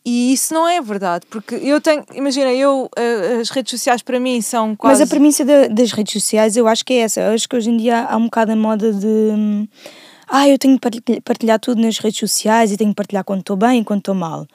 E 0.04 0.32
isso 0.32 0.52
não 0.52 0.66
é 0.68 0.80
verdade, 0.80 1.24
porque 1.30 1.54
eu 1.54 1.80
tenho, 1.80 2.04
imagina, 2.12 2.52
eu, 2.52 2.90
uh, 2.98 3.40
as 3.40 3.50
redes 3.50 3.70
sociais 3.70 4.02
para 4.02 4.18
mim 4.18 4.40
são 4.42 4.74
quase. 4.74 5.00
Mas 5.00 5.08
a 5.08 5.10
premissa 5.14 5.44
da- 5.44 5.68
das 5.68 5.92
redes 5.92 6.12
sociais 6.12 6.56
eu 6.56 6.66
acho 6.66 6.84
que 6.84 6.92
é 6.94 6.98
essa. 6.98 7.20
Eu 7.20 7.32
acho 7.34 7.48
que 7.48 7.54
hoje 7.54 7.70
em 7.70 7.76
dia 7.76 8.06
há 8.06 8.16
um 8.16 8.24
bocado 8.24 8.50
a 8.50 8.56
moda 8.56 8.92
de. 8.92 9.06
hum, 9.06 9.68
Ah, 10.34 10.48
eu 10.48 10.58
tenho 10.58 10.74
que 10.76 10.80
partilhar, 10.80 11.20
partilhar 11.22 11.60
tudo 11.60 11.80
nas 11.80 11.98
redes 11.98 12.18
sociais 12.18 12.72
e 12.72 12.76
tenho 12.76 12.90
que 12.90 12.96
partilhar 12.96 13.22
quando 13.22 13.40
estou 13.40 13.54
bem 13.56 13.80
e 13.80 13.84
quando 13.84 13.98
estou 14.00 14.14
mal. 14.14 14.46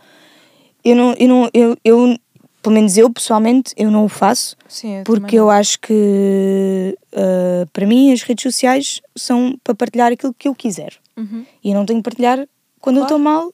Eu 0.83 0.95
não, 0.95 1.13
eu 1.13 1.27
não, 1.27 1.49
eu, 1.53 1.77
eu, 1.85 2.17
pelo 2.61 2.75
menos 2.75 2.97
eu 2.97 3.09
pessoalmente, 3.09 3.73
eu 3.77 3.89
não 3.91 4.05
o 4.05 4.09
faço. 4.09 4.55
Sim, 4.67 4.97
eu 4.97 5.03
porque 5.03 5.35
eu 5.37 5.49
acho 5.49 5.79
que 5.79 6.97
ah, 7.15 7.65
para 7.71 7.85
mim 7.85 8.11
as 8.11 8.21
redes 8.23 8.43
sociais 8.43 9.01
são 9.15 9.57
para 9.63 9.73
partilhar 9.75 10.11
aquilo 10.11 10.33
que 10.37 10.47
eu 10.47 10.55
quiser. 10.55 10.93
Uhum. 11.15 11.45
E 11.63 11.69
eu 11.71 11.75
não 11.75 11.85
tenho 11.85 11.99
que 11.99 12.03
partilhar 12.03 12.47
quando 12.79 12.97
eu 12.97 13.01
Claro. 13.07 13.15
estou 13.15 13.19
mal, 13.19 13.53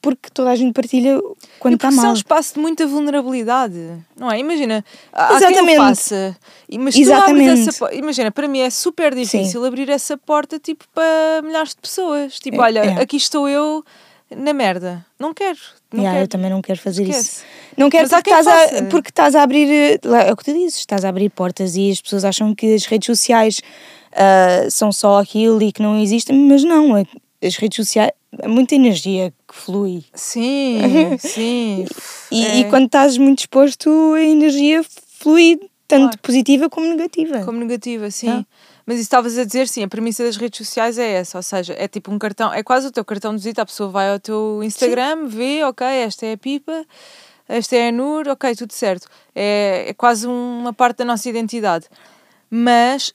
porque 0.00 0.30
toda 0.32 0.50
a 0.50 0.56
gente 0.56 0.72
partilha 0.72 1.20
quando 1.58 1.74
está 1.74 1.88
isso 1.88 1.98
é 1.98 2.02
um 2.02 2.06
mal. 2.06 2.14
espaço 2.14 2.54
de 2.54 2.60
muita 2.60 2.86
vulnerabilidade, 2.86 3.76
não 4.16 4.30
é? 4.30 4.38
Imagina, 4.38 4.84
há 5.12 5.34
Exatamente. 5.34 6.14
e- 6.68 6.78
mas 6.78 6.94
tu 6.94 6.98
abres 7.00 7.08
Exatamente. 7.08 7.68
essa. 7.68 7.94
Imagina, 7.94 8.30
para 8.30 8.46
mim 8.48 8.60
é 8.60 8.70
super 8.70 9.14
difícil 9.14 9.64
abrir 9.64 9.88
essa 9.90 10.16
porta 10.16 10.58
tipo 10.58 10.84
para 10.94 11.42
milhares 11.42 11.70
de 11.70 11.80
pessoas. 11.80 12.38
Tipo, 12.38 12.58
É, 12.58 12.60
olha, 12.60 12.80
é. 12.84 13.00
aqui 13.02 13.16
estou 13.16 13.48
eu 13.48 13.84
na 14.34 14.52
merda. 14.52 15.04
Não 15.18 15.34
quero. 15.34 15.58
Não 15.92 16.00
Yeah, 16.00 16.12
quero. 16.18 16.24
eu 16.24 16.28
também 16.28 16.50
não 16.50 16.60
quero 16.60 16.78
fazer 16.78 17.02
isso. 17.04 17.18
Esquece. 17.18 17.44
Não 17.76 17.88
quero 17.88 18.08
porque 18.08 18.30
quem 18.30 18.38
estás, 18.38 18.72
a, 18.72 18.82
porque 18.90 19.08
estás 19.08 19.34
a 19.34 19.42
abrir. 19.42 19.98
É 20.26 20.32
o 20.32 20.36
que 20.36 20.44
tu 20.44 20.52
dizes, 20.52 20.78
estás 20.80 21.04
a 21.04 21.08
abrir 21.08 21.30
portas 21.30 21.76
e 21.76 21.90
as 21.90 22.00
pessoas 22.00 22.24
acham 22.24 22.54
que 22.54 22.74
as 22.74 22.84
redes 22.84 23.06
sociais 23.06 23.60
ah, 24.12 24.66
são 24.70 24.92
só 24.92 25.18
aquilo 25.18 25.62
e 25.62 25.72
que 25.72 25.80
não 25.82 25.98
existem, 26.00 26.36
mas 26.48 26.62
não. 26.64 26.96
é- 26.96 27.04
As 27.42 27.56
redes 27.56 27.76
sociais. 27.76 28.12
É 28.40 28.46
muita 28.46 28.74
energia 28.74 29.32
que 29.48 29.54
flui. 29.54 30.04
Sim, 30.12 31.16
sim. 31.18 31.86
E, 32.30 32.44
É. 32.44 32.56
e 32.58 32.64
quando 32.66 32.84
estás 32.86 33.16
muito 33.16 33.38
exposto, 33.40 33.88
a 34.14 34.22
energia 34.22 34.84
flui 35.18 35.58
tanto 35.86 36.02
Claro. 36.02 36.18
positiva 36.20 36.68
como 36.68 36.86
negativa. 36.86 37.40
Como 37.44 37.58
negativa, 37.58 38.10
sim. 38.10 38.28
Ah. 38.28 38.44
Mas 38.88 38.96
isso 38.96 39.02
estavas 39.08 39.36
a 39.36 39.44
dizer, 39.44 39.68
sim, 39.68 39.84
a 39.84 39.88
premissa 39.88 40.24
das 40.24 40.38
redes 40.38 40.66
sociais 40.66 40.98
é 40.98 41.12
essa, 41.12 41.36
ou 41.36 41.42
seja, 41.42 41.74
é 41.76 41.86
tipo 41.86 42.10
um 42.10 42.18
cartão, 42.18 42.50
é 42.54 42.62
quase 42.62 42.86
o 42.86 42.90
teu 42.90 43.04
cartão 43.04 43.32
de 43.32 43.36
visita, 43.36 43.60
a 43.60 43.66
pessoa 43.66 43.90
vai 43.90 44.10
ao 44.10 44.18
teu 44.18 44.62
Instagram, 44.64 45.26
vê, 45.26 45.62
ok, 45.62 45.86
esta 45.86 46.24
é 46.24 46.32
a 46.32 46.38
Pipa, 46.38 46.86
esta 47.46 47.76
é 47.76 47.88
a 47.88 47.92
Nur, 47.92 48.26
ok, 48.28 48.56
tudo 48.56 48.72
certo. 48.72 49.06
É, 49.34 49.84
é 49.88 49.92
quase 49.92 50.26
uma 50.26 50.72
parte 50.72 50.96
da 51.00 51.04
nossa 51.04 51.28
identidade. 51.28 51.84
Mas, 52.50 53.12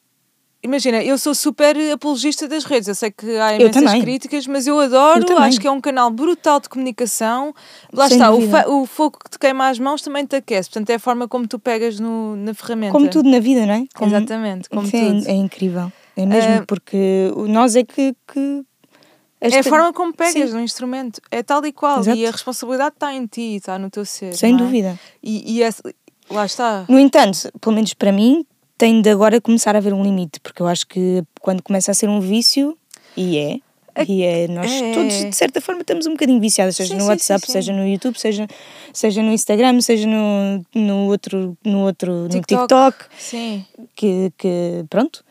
imagina, 0.64 1.04
eu 1.04 1.18
sou 1.18 1.36
super 1.36 1.76
apologista 1.92 2.48
das 2.48 2.64
redes, 2.64 2.88
eu 2.88 2.96
sei 2.96 3.12
que 3.12 3.38
há 3.38 3.56
imensas 3.56 3.94
críticas, 4.02 4.48
mas 4.48 4.66
eu 4.66 4.80
adoro, 4.80 5.26
Eu 5.30 5.38
acho 5.40 5.60
que 5.60 5.68
é 5.68 5.72
um 5.72 5.82
canal 5.82 6.10
brutal 6.10 6.60
de 6.60 6.70
comunicação. 6.70 7.54
Lá 7.92 8.08
Sem 8.08 8.18
está, 8.18 8.32
o, 8.32 8.82
o 8.82 8.86
fogo 8.86 9.18
que 9.24 9.30
te 9.30 9.38
queima 9.40 9.68
as 9.70 9.78
mãos 9.80 10.02
também 10.02 10.26
te 10.26 10.36
aquece, 10.36 10.70
portanto 10.70 10.90
é 10.90 10.96
a 10.96 11.00
forma 11.00 11.28
como 11.28 11.48
tu 11.48 11.60
pegas 11.60 12.00
no, 12.00 12.36
na 12.38 12.54
ferramenta. 12.54 12.92
Como 12.94 13.10
tudo 13.10 13.30
na 13.30 13.40
vida, 13.40 13.66
não 13.66 13.74
é? 13.74 13.86
Como, 13.94 14.10
Exatamente, 14.16 14.70
como 14.70 14.88
é, 14.88 14.92
tudo. 14.92 15.28
é 15.28 15.34
incrível. 15.34 15.92
É 16.16 16.26
mesmo 16.26 16.52
Ah, 16.62 16.64
porque 16.68 17.32
nós 17.48 17.76
é 17.76 17.84
que. 17.84 18.16
que 18.32 18.64
É 19.42 19.48
a 19.48 19.50
esta- 19.60 19.64
forma 19.70 19.92
como 19.92 20.14
pegas 20.14 20.50
Sim. 20.52 20.56
no 20.56 20.62
instrumento. 20.62 21.20
É 21.32 21.42
tal 21.44 21.66
e 21.66 21.72
qual. 21.74 22.00
Exato. 22.00 22.18
E 22.18 22.26
a 22.26 22.32
responsabilidade 22.32 22.94
está 22.96 23.14
em 23.14 23.26
ti, 23.26 23.56
está 23.56 23.78
no 23.80 23.90
teu 23.90 24.06
ser. 24.06 24.34
Sem 24.36 24.54
é? 24.54 24.58
dúvida. 24.58 25.00
E, 25.24 25.56
e 25.58 25.62
esse- 25.64 25.82
lá 26.30 26.46
está. 26.46 26.86
No 26.88 27.00
entanto, 27.00 27.52
pelo 27.60 27.76
menos 27.76 27.94
para 27.96 28.12
mim, 28.12 28.46
tem 28.84 29.02
de 29.02 29.10
agora 29.10 29.40
começar 29.40 29.74
a 29.76 29.78
haver 29.78 29.94
um 29.94 30.04
limite, 30.04 30.42
porque 30.42 30.62
eu 30.62 30.68
acho 30.68 30.86
que 30.86 31.24
quando 31.40 31.64
começa 31.64 31.90
a 31.90 31.94
ser 31.94 32.10
um 32.10 32.20
vício, 32.20 32.78
e 33.16 33.38
é, 33.38 33.60
e 34.06 34.24
é, 34.24 34.46
nós 34.50 34.70
É. 34.70 34.94
todos 34.94 35.14
de 35.24 35.34
certa 35.34 35.62
forma 35.62 35.80
estamos 35.80 36.06
um 36.06 36.12
bocadinho 36.12 36.42
viciados, 36.42 36.76
seja 36.76 36.94
Sim, 36.94 37.00
no 37.00 37.06
WhatsApp, 37.08 37.40
sim, 37.40 37.46
sim. 37.46 37.54
seja 37.54 37.72
no 37.72 37.88
YouTube, 37.88 38.20
seja, 38.20 38.46
seja 38.92 39.24
no 39.24 39.32
Instagram, 39.32 39.80
seja 39.80 40.06
no, 40.06 40.66
no 40.76 41.08
outro, 41.08 41.58
no 41.64 41.80
outro, 41.86 42.12
no 42.24 42.28
TikTok. 42.28 42.60
TikTok, 42.68 43.06
Sim. 43.18 43.66
que, 43.96 44.34
que 44.38 44.84
pronto. 44.90 45.24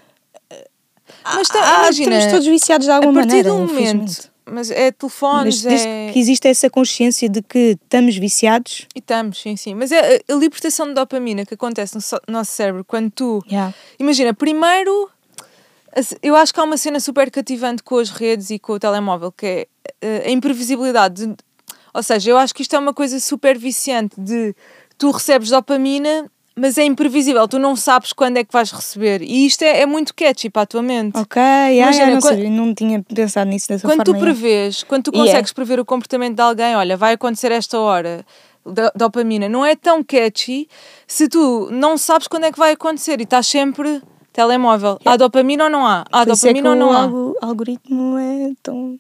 Mas 1.23 1.47
tá, 1.49 1.59
Ah, 1.63 1.79
imagina, 1.83 2.17
estamos 2.17 2.33
todos 2.33 2.47
viciados 2.49 2.87
de 2.87 2.91
a 2.91 2.97
alguma 2.97 3.13
partir 3.21 3.45
maneira, 3.45 3.51
do 3.51 3.59
momento. 3.59 4.32
Mas 4.45 4.71
é 4.71 4.91
telefones, 4.91 5.63
Mas 5.63 5.73
desde 5.73 5.89
é... 5.89 6.11
que 6.13 6.19
existe 6.19 6.49
essa 6.49 6.69
consciência 6.69 7.29
de 7.29 7.41
que 7.43 7.79
estamos 7.83 8.17
viciados, 8.17 8.87
E 8.95 8.99
estamos, 8.99 9.41
sim, 9.41 9.57
sim. 9.57 9.75
Mas 9.75 9.93
é 9.93 10.21
a, 10.29 10.35
libertação 10.35 10.89
de 10.89 10.95
dopamina 10.95 11.47
que 11.47 11.55
acontece 11.55 11.95
no 11.95 12.01
so- 12.01 12.21
nosso 12.29 12.51
cérebro 12.51 12.85
quando 12.85 13.11
tu. 13.11 13.43
yeah. 13.49 13.73
Imagina, 13.99 14.35
primeiro. 14.35 15.09
Eu 16.23 16.35
acho 16.35 16.55
que 16.55 16.59
há 16.61 16.65
uma 16.65 16.77
cena 16.79 16.99
super 16.99 17.31
cativante 17.31 17.83
com 17.83 17.99
as 17.99 18.09
redes 18.11 18.49
e 18.51 18.59
com 18.59 18.73
o 18.73 18.79
telemóvel, 18.79 19.31
que 19.31 19.47
é 19.47 19.67
eh, 20.01 20.23
a 20.27 20.31
imprevisibilidade. 20.31 21.27
de- 21.27 21.37
ou 21.93 22.03
seja, 22.03 22.31
eu 22.31 22.39
acho 22.39 22.55
que 22.55 22.63
isto 22.63 22.75
é 22.75 22.79
uma 22.79 22.95
coisa 22.95 23.21
super 23.21 23.59
viciante 23.59 24.19
de 24.19 24.55
tu 24.97 25.11
recebes 25.11 25.51
dopamina, 25.51 26.31
mas 26.57 26.77
é 26.79 26.85
imprevisível, 26.85 27.47
tu 27.49 27.59
não 27.59 27.75
sabes 27.77 28.13
quando 28.13 28.37
é 28.37 28.45
que 28.45 28.53
vais 28.53 28.71
receber. 28.71 29.23
E 29.23 29.47
isto 29.47 29.63
é, 29.63 29.81
é 29.81 29.87
muito 29.87 30.15
catchy 30.15 30.51
para 30.51 30.63
a 30.63 30.67
tua 30.67 30.83
mente. 30.83 31.19
ok, 31.19 31.41
yeah, 31.41 31.73
Imagina, 31.75 31.93
yeah, 32.05 32.15
não, 32.15 32.21
quando- 32.21 32.35
sabia, 32.35 32.51
não 32.51 32.75
tinha 32.75 33.03
pensado 33.03 33.51
nisso 33.51 33.69
dessa 33.69 33.87
Quando 33.89 34.05
tu 34.05 34.13
forma. 34.13 34.19
yeah. 34.27 34.41
prevês, 34.41 34.83
quando 34.83 35.05
tu 35.05 35.11
é. 35.15 35.19
consegues 35.19 35.53
prever 35.53 35.81
o 35.81 35.85
comportamento 35.85 36.35
de 36.37 36.43
alguém, 36.43 36.77
olha, 36.77 36.97
vai 36.97 37.15
acontecer 37.15 37.51
esta 37.53 37.79
hora, 37.79 38.25
do- 38.65 38.93
dopamina, 38.95 39.49
não 39.49 39.65
é 39.65 39.75
tão 39.75 40.03
catchy 40.05 40.69
se 41.07 41.29
tu 41.29 41.69
não 41.73 41.97
sabes 41.99 42.29
quando 42.29 42.45
é 42.45 42.53
que 42.53 42.59
vai 42.59 42.73
acontecer 42.73 43.19
e 43.21 43.25
estás 43.25 43.47
sempre 43.47 44.01
telemóvel. 44.33 44.99
Há 45.05 45.17
dopamina 45.17 45.65
ou 45.65 45.71
não 45.71 45.87
há? 45.87 46.05
Há 46.13 46.25
Por 46.25 46.33
é 46.33 46.35
dopamina 46.35 46.71
ou 46.71 46.77
não 46.77 46.89
o 46.89 46.93
há? 46.93 47.01
algo- 47.03 47.37
algoritmo 47.43 48.19
é 48.19 48.53
tão. 48.63 48.99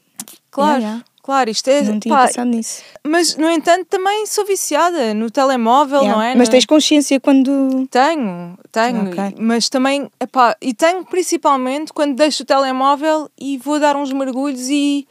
Claro, 0.50 0.80
Yeah, 0.80 0.86
yeah. 0.96 1.04
Claro, 1.22 1.48
isto 1.50 1.68
é. 1.68 1.82
Não 1.82 2.00
tinha 2.00 2.14
pá, 2.14 2.26
pensado 2.26 2.50
nisso. 2.50 2.82
mas, 3.06 3.36
no 3.36 3.48
entanto, 3.50 3.86
também 3.88 4.26
sou 4.26 4.44
viciada 4.44 5.14
no 5.14 5.30
telemóvel, 5.30 6.00
Yeah. 6.02 6.16
não 6.16 6.22
é? 6.22 6.34
Mas 6.34 6.48
tens 6.48 6.66
consciência 6.66 7.18
quando. 7.20 7.86
Tenho, 7.90 8.58
tenho, 8.70 9.08
Ok. 9.10 9.34
mas 9.38 9.68
também, 9.68 10.10
epá, 10.20 10.56
e 10.60 10.74
tenho 10.74 11.04
principalmente 11.04 11.92
quando 11.92 12.14
deixo 12.14 12.42
o 12.42 12.46
telemóvel 12.46 13.28
e 13.40 13.58
vou 13.58 13.78
dar 13.78 13.96
uns 13.96 14.12
mergulhos 14.12 14.68
e 14.68 15.06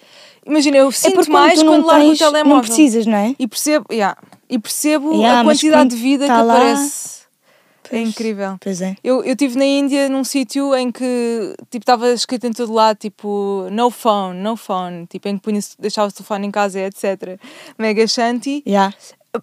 imagina, 0.45 0.78
eu 0.78 0.89
é 0.89 0.91
sinto 0.91 1.16
porque 1.16 1.32
mais 1.32 1.62
quando 1.62 1.80
não 1.82 1.86
largo 1.88 2.12
o 2.12 2.18
telemóvel. 2.18 2.53
não 2.55 2.62
precisas, 2.62 3.05
não 3.05 3.18
é? 3.18 3.36
E 3.39 3.47
percebo, 3.47 3.86
yeah, 3.91 4.18
e 4.49 4.57
percebo 4.59 5.14
Yeah, 5.14 5.41
a 5.41 5.43
quantidade 5.43 5.82
quando 5.84 5.89
de 5.91 5.95
vida 5.95 6.28
tá 6.28 6.38
que 6.38 6.43
lá- 6.43 6.53
aparece. 6.55 7.20
É 7.91 7.99
incrível. 7.99 8.57
Pois 8.59 8.81
é. 8.81 8.95
Eu 9.03 9.23
estive 9.23 9.57
na 9.57 9.65
Índia 9.65 10.07
num 10.09 10.23
sítio 10.23 10.73
em 10.75 10.91
que 10.91 11.55
tipo 11.69 11.83
estava 11.83 12.11
escrito 12.11 12.47
em 12.47 12.53
todo 12.53 12.71
lado 12.73 12.97
tipo 12.97 13.67
no 13.71 13.89
phone, 13.91 14.39
no 14.39 14.55
phone, 14.55 15.05
tipo 15.07 15.27
em 15.27 15.37
que 15.37 15.43
punha 15.43 15.59
deixava 15.77 16.09
o 16.09 16.11
telefone 16.11 16.47
em 16.47 16.51
casa, 16.51 16.79
etc. 16.79 17.39
Mega 17.77 18.07
shanty. 18.07 18.63
Yeah. 18.65 18.95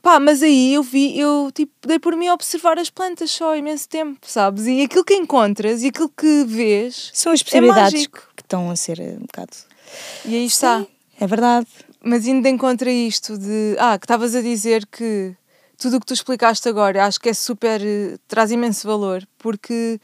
Pá, 0.03 0.21
mas 0.21 0.43
aí 0.43 0.75
eu 0.75 0.83
vi, 0.83 1.19
eu 1.19 1.51
tipo, 1.55 1.73
dei 1.87 1.99
por 1.99 2.15
mim 2.15 2.27
a 2.29 2.35
observar 2.35 2.79
as 2.79 2.91
plantas 2.91 3.31
só 3.31 3.57
imenso 3.57 3.89
tempo, 3.89 4.19
sabes? 4.23 4.67
E 4.67 4.83
aquilo 4.83 5.03
que 5.05 5.15
encontras 5.15 5.83
e 5.83 5.87
aquilo 5.89 6.11
que 6.11 6.45
vês 6.45 7.11
São 7.15 7.33
as 7.33 7.41
é 7.41 7.45
possibilidades 7.45 7.93
mágico. 7.95 8.23
que 8.37 8.43
estão 8.43 8.71
a 8.71 8.77
ser 8.77 9.01
um 9.01 9.21
bocado. 9.21 9.57
E 10.27 10.35
aí 10.35 10.45
está. 10.45 10.81
Sim, 10.81 10.87
É 11.19 11.27
verdade. 11.27 11.67
Mas 12.03 12.27
ainda 12.27 12.49
encontra 12.49 12.91
isto 12.91 13.37
de. 13.39 13.77
Ah, 13.79 13.99
que 13.99 14.05
estavas 14.05 14.35
a 14.35 14.43
dizer 14.43 14.87
que 14.87 15.35
tudo 15.79 15.97
o 15.97 16.01
que 16.01 16.07
tu 16.07 16.13
explicaste 16.15 16.69
agora 16.69 17.07
acho 17.07 17.21
que 17.21 17.29
é 17.29 17.35
super. 17.35 17.81
eh, 17.83 18.17
traz 18.27 18.51
imenso 18.51 18.87
valor, 18.87 19.27
porque 19.39 20.01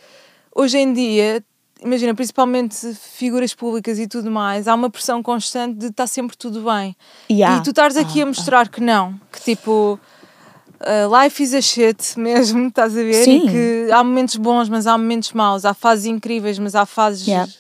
hoje 0.55 0.79
em 0.79 0.93
dia, 0.93 1.43
imagina, 1.83 2.15
principalmente 2.15 2.95
figuras 2.95 3.53
públicas 3.55 3.99
e 3.99 4.07
tudo 4.07 4.31
mais, 4.31 4.69
há 4.69 4.75
uma 4.75 4.89
pressão 4.89 5.23
constante 5.23 5.77
de 5.79 5.87
estar 5.87 6.07
sempre 6.07 6.37
tudo 6.37 6.63
bem. 6.65 6.97
Yeah. 7.31 7.59
E 7.59 7.63
tu 7.63 7.71
estares 7.71 7.97
aqui 7.97 8.23
a 8.23 8.27
mostrar 8.27 8.69
que 8.69 8.81
não, 8.81 9.19
que 9.33 9.41
tipo. 9.43 9.99
uh, 10.81 11.23
life 11.25 11.43
is 11.43 11.55
a 11.55 11.61
shit 11.61 11.99
mesmo, 12.19 12.69
estás 12.69 12.93
a 12.97 13.03
ver? 13.03 13.25
Sim. 13.25 13.47
E 13.47 13.51
que 13.51 13.93
há 13.93 14.03
momentos 14.05 14.37
bons, 14.37 14.69
mas 14.69 14.87
há 14.87 14.97
momentos 14.97 15.33
maus, 15.33 15.65
há 15.65 15.73
fases 15.75 16.07
incríveis, 16.07 16.59
mas 16.59 16.75
há 16.75 16.85
fases 16.87 17.27
Yeah. 17.27 17.51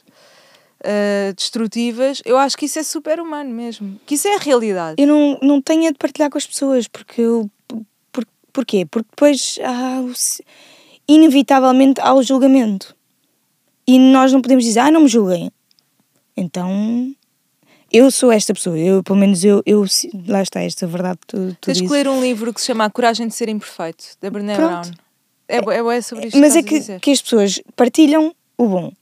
uh, 0.85 1.35
destrutivas. 1.35 2.21
Eu 2.25 2.37
acho 2.39 2.57
que 2.57 2.67
isso 2.67 2.79
é 2.79 2.83
super 2.83 3.19
humano 3.21 3.51
mesmo, 3.51 3.99
que 4.07 4.15
isso 4.15 4.29
é 4.29 4.37
a 4.37 4.39
realidade. 4.39 4.97
Eu 5.03 5.07
não, 5.09 5.39
não 5.43 5.63
tenho 5.63 5.89
a 5.89 5.91
de 5.91 5.99
partilhar 5.99 6.31
com 6.31 6.39
as 6.39 6.47
pessoas, 6.47 6.87
porque 6.87 7.21
eu. 7.21 7.51
Por, 8.55 8.61
porquê? 8.61 8.87
Porque 8.87 9.09
depois 9.11 9.59
se- 10.15 10.45
inevitavelmente 11.09 12.01
há 12.01 12.15
o 12.15 12.23
julgamento. 12.23 12.95
E 13.87 13.99
nós 13.99 14.33
não 14.33 14.41
podemos 14.41 14.65
dizer, 14.65 14.81
ah, 14.81 14.91
não 14.91 15.03
me 15.03 15.09
julguem. 15.09 15.51
Então. 16.37 17.13
Eu 17.93 18.11
sou 18.11 18.33
esta 18.33 18.53
pessoa, 18.53 18.77
eu, 18.77 19.05
pelo 19.05 19.17
menos 19.17 19.45
eu, 19.45 19.63
eu 19.65 19.85
lá 20.27 20.43
está 20.43 20.61
esta 20.61 20.85
verdade 20.85 21.17
que 21.21 21.27
tu, 21.29 21.57
tu 21.61 21.67
Tens 21.67 21.81
que 21.81 21.87
ler 21.87 22.09
um 22.09 22.21
livro 22.21 22.53
que 22.53 22.61
se 22.61 22.67
chama 22.67 22.85
A 22.85 22.91
Coragem 22.91 23.29
de 23.29 23.35
Ser 23.35 23.49
Imperfeito, 23.49 24.05
da 24.21 24.31
Brené. 24.31 24.57
Brown. 24.57 24.83
É, 25.47 25.59
é, 25.59 25.83
bué 25.83 26.01
sobre 26.01 26.27
isto 26.27 26.37
Mas 26.41 26.55
que 26.55 26.59
é 26.59 26.61
estás 26.63 26.91
a 26.91 26.95
que, 26.95 27.01
que 27.01 27.11
as 27.13 27.23
pessoas 27.23 27.61
partilham 27.77 28.35
o 28.59 28.67
bom 28.67 28.93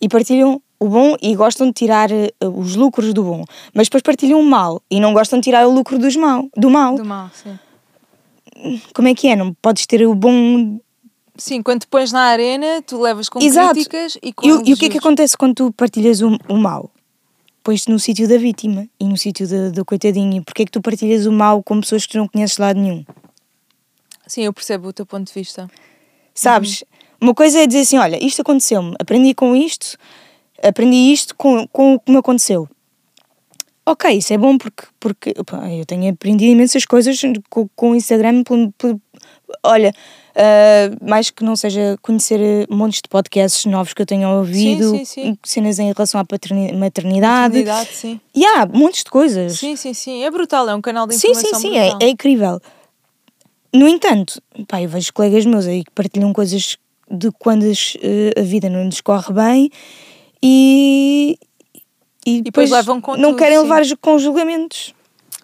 e 0.00 0.08
partilham 0.08 0.62
o 0.80 0.88
bom 0.88 1.14
e 1.20 1.34
gostam 1.34 1.66
de 1.66 1.74
tirar 1.74 2.10
eh, 2.10 2.30
os 2.40 2.74
lucros 2.74 3.12
do 3.12 3.22
bom, 3.22 3.44
mas 3.74 3.88
depois 3.88 4.02
partilham 4.02 4.40
o 4.40 4.44
mal 4.44 4.80
e 4.90 4.98
não 4.98 5.12
gostam 5.12 5.38
de 5.40 5.44
tirar 5.44 5.66
o 5.66 5.70
lucro 5.70 5.98
dos 5.98 6.16
mal, 6.16 6.48
do 6.56 6.70
mal. 6.70 6.94
Do 6.94 7.04
mal, 7.04 7.30
sim. 7.34 7.58
Como 8.94 9.08
é 9.08 9.14
que 9.14 9.28
é? 9.28 9.36
Não 9.36 9.54
podes 9.54 9.86
ter 9.86 10.06
o 10.06 10.14
bom. 10.14 10.78
Sim, 11.36 11.62
quando 11.62 11.80
te 11.82 11.86
pões 11.86 12.10
na 12.12 12.22
arena, 12.22 12.82
tu 12.82 13.00
levas 13.00 13.28
com 13.28 13.40
Exato. 13.40 13.74
críticas 13.74 14.18
e 14.22 14.32
com 14.32 14.46
E, 14.46 14.52
o- 14.52 14.62
e 14.66 14.72
o 14.72 14.76
que 14.76 14.86
é 14.86 14.88
que 14.88 14.98
acontece 14.98 15.36
quando 15.36 15.54
tu 15.54 15.72
partilhas 15.72 16.20
o, 16.20 16.36
o 16.48 16.56
mal? 16.56 16.90
Pões-te 17.62 17.90
no 17.90 17.98
sítio 17.98 18.26
da 18.28 18.36
vítima 18.38 18.88
e 18.98 19.04
no 19.04 19.16
sítio 19.16 19.46
do 19.70 19.84
coitadinho. 19.84 20.42
Porquê 20.42 20.62
é 20.62 20.64
que 20.64 20.72
tu 20.72 20.80
partilhas 20.80 21.26
o 21.26 21.32
mal 21.32 21.62
com 21.62 21.80
pessoas 21.80 22.06
que 22.06 22.12
tu 22.12 22.18
não 22.18 22.26
conheces 22.26 22.56
de 22.56 22.62
lado 22.62 22.80
nenhum? 22.80 23.04
Sim, 24.26 24.42
eu 24.42 24.52
percebo 24.52 24.88
o 24.88 24.92
teu 24.92 25.06
ponto 25.06 25.26
de 25.28 25.32
vista. 25.32 25.70
Sabes? 26.34 26.82
Uma 27.20 27.34
coisa 27.34 27.60
é 27.60 27.66
dizer 27.66 27.80
assim: 27.80 27.98
olha, 27.98 28.22
isto 28.24 28.42
aconteceu-me, 28.42 28.94
aprendi 28.98 29.34
com 29.34 29.54
isto, 29.54 29.96
aprendi 30.62 31.12
isto 31.12 31.34
com, 31.36 31.66
com 31.68 31.94
o 31.94 32.00
que 32.00 32.10
me 32.10 32.18
aconteceu. 32.18 32.68
Ok, 33.90 34.10
isso 34.18 34.34
é 34.34 34.38
bom 34.38 34.58
porque, 34.58 34.84
porque 35.00 35.32
pá, 35.46 35.70
eu 35.72 35.86
tenho 35.86 36.12
aprendido 36.12 36.52
imensas 36.52 36.84
coisas 36.84 37.18
com, 37.48 37.66
com 37.74 37.92
o 37.92 37.94
Instagram. 37.94 38.42
por- 38.42 38.70
por- 38.76 39.00
olha, 39.62 39.94
ah, 40.36 40.90
mais 41.00 41.30
que 41.30 41.42
não 41.42 41.56
seja 41.56 41.96
conhecer 42.02 42.66
montes 42.68 43.00
de 43.02 43.08
podcasts 43.08 43.64
novos 43.64 43.94
que 43.94 44.02
eu 44.02 44.06
tenho 44.06 44.28
ouvido, 44.28 44.90
sim, 44.90 45.04
sim. 45.06 45.38
cenas 45.42 45.78
em 45.78 45.90
relação 45.90 46.20
à 46.20 46.24
paterni- 46.24 46.72
maternidade. 46.74 47.54
Maternidade, 47.58 47.88
sim. 47.94 48.20
E 48.34 48.44
há 48.44 48.66
montes 48.66 49.02
de 49.04 49.10
coisas. 49.10 49.58
Sim, 49.58 49.74
sim, 49.74 49.94
sim. 49.94 50.22
É 50.22 50.30
brutal, 50.30 50.68
é 50.68 50.74
um 50.74 50.82
canal 50.82 51.06
de 51.06 51.14
Sim, 51.14 51.32
sim, 51.34 51.40
informação 51.48 51.60
sim, 51.60 51.76
é, 51.78 51.92
é 52.02 52.08
incrível. 52.10 52.60
No 53.74 53.88
entanto, 53.88 54.42
pá, 54.68 54.82
eu 54.82 54.88
vejo 54.88 55.12
colegas 55.14 55.46
meus 55.46 55.66
aí 55.66 55.82
que 55.82 55.90
partilham 55.92 56.32
coisas 56.34 56.76
de 57.10 57.30
quando 57.38 57.64
eh, 57.64 58.32
a 58.38 58.42
vida 58.42 58.68
não 58.68 58.84
lhes 58.84 59.00
corre 59.00 59.32
bem 59.32 59.70
e, 60.42 61.38
e, 62.36 62.42
depois 62.42 62.70
levam 62.70 63.00
com 63.00 63.16
não 63.16 63.30
tudo, 63.30 63.38
querem 63.38 63.56
sim. 63.56 63.62
levar 63.62 63.82
com 64.00 64.18
julgamentos. 64.18 64.94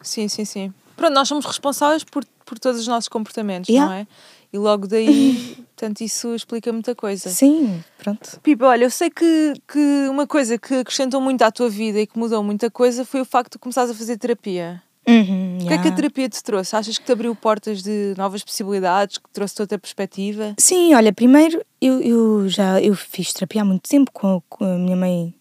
Sim, 0.03 0.28
sim, 0.28 0.45
sim. 0.45 0.72
Pronto, 0.97 1.14
nós 1.14 1.26
somos 1.26 1.45
responsáveis 1.45 2.05
por, 2.05 2.24
por 2.45 2.59
todos 2.59 2.80
os 2.80 2.87
nossos 2.87 3.09
comportamentos, 3.09 3.68
Yeah. 3.68 3.91
não 3.91 4.01
é? 4.01 4.07
E 4.53 4.59
logo 4.59 4.87
daí, 4.87 5.57
portanto, 5.74 6.01
isso 6.03 6.32
explica 6.35 6.72
muita 6.72 6.95
coisa. 6.95 7.28
Sim, 7.28 7.82
pronto. 7.99 8.39
Pipa, 8.41 8.66
olha, 8.66 8.85
eu 8.85 8.91
sei 8.91 9.11
que, 9.11 9.55
que 9.66 10.09
uma 10.09 10.26
coisa 10.26 10.57
que 10.57 10.74
acrescentou 10.74 11.20
muito 11.20 11.43
à 11.43 11.51
tua 11.51 11.68
vida 11.68 11.99
e 12.01 12.07
que 12.07 12.16
mudou 12.16 12.43
muita 12.43 12.70
coisa 12.70 13.05
foi 13.05 13.20
o 13.20 13.24
facto 13.24 13.55
de 13.55 13.59
começares 13.59 13.91
a 13.91 13.95
fazer 13.95 14.16
terapia. 14.16 14.80
Uhum, 15.07 15.59
O 15.61 15.66
que 15.66 15.72
é 15.74 15.78
que 15.78 15.89
a 15.89 15.93
terapia 15.93 16.28
te 16.28 16.43
trouxe? 16.43 16.74
Achas 16.74 16.97
que 16.97 17.05
te 17.05 17.12
abriu 17.12 17.35
portas 17.35 17.82
de 17.82 18.14
novas 18.16 18.43
possibilidades, 18.43 19.18
que 19.18 19.28
trouxe 19.32 19.61
outra 19.61 19.78
perspectiva? 19.78 20.55
Sim, 20.59 20.95
olha, 20.95 21.12
primeiro 21.12 21.62
eu, 21.80 22.01
eu 22.01 22.49
já 22.49 22.80
eu 22.80 22.95
fiz 22.95 23.32
terapia 23.32 23.62
há 23.62 23.64
muito 23.64 23.87
tempo 23.89 24.11
com, 24.12 24.41
com 24.49 24.64
a 24.64 24.78
minha 24.78 24.97
mãe 24.97 25.35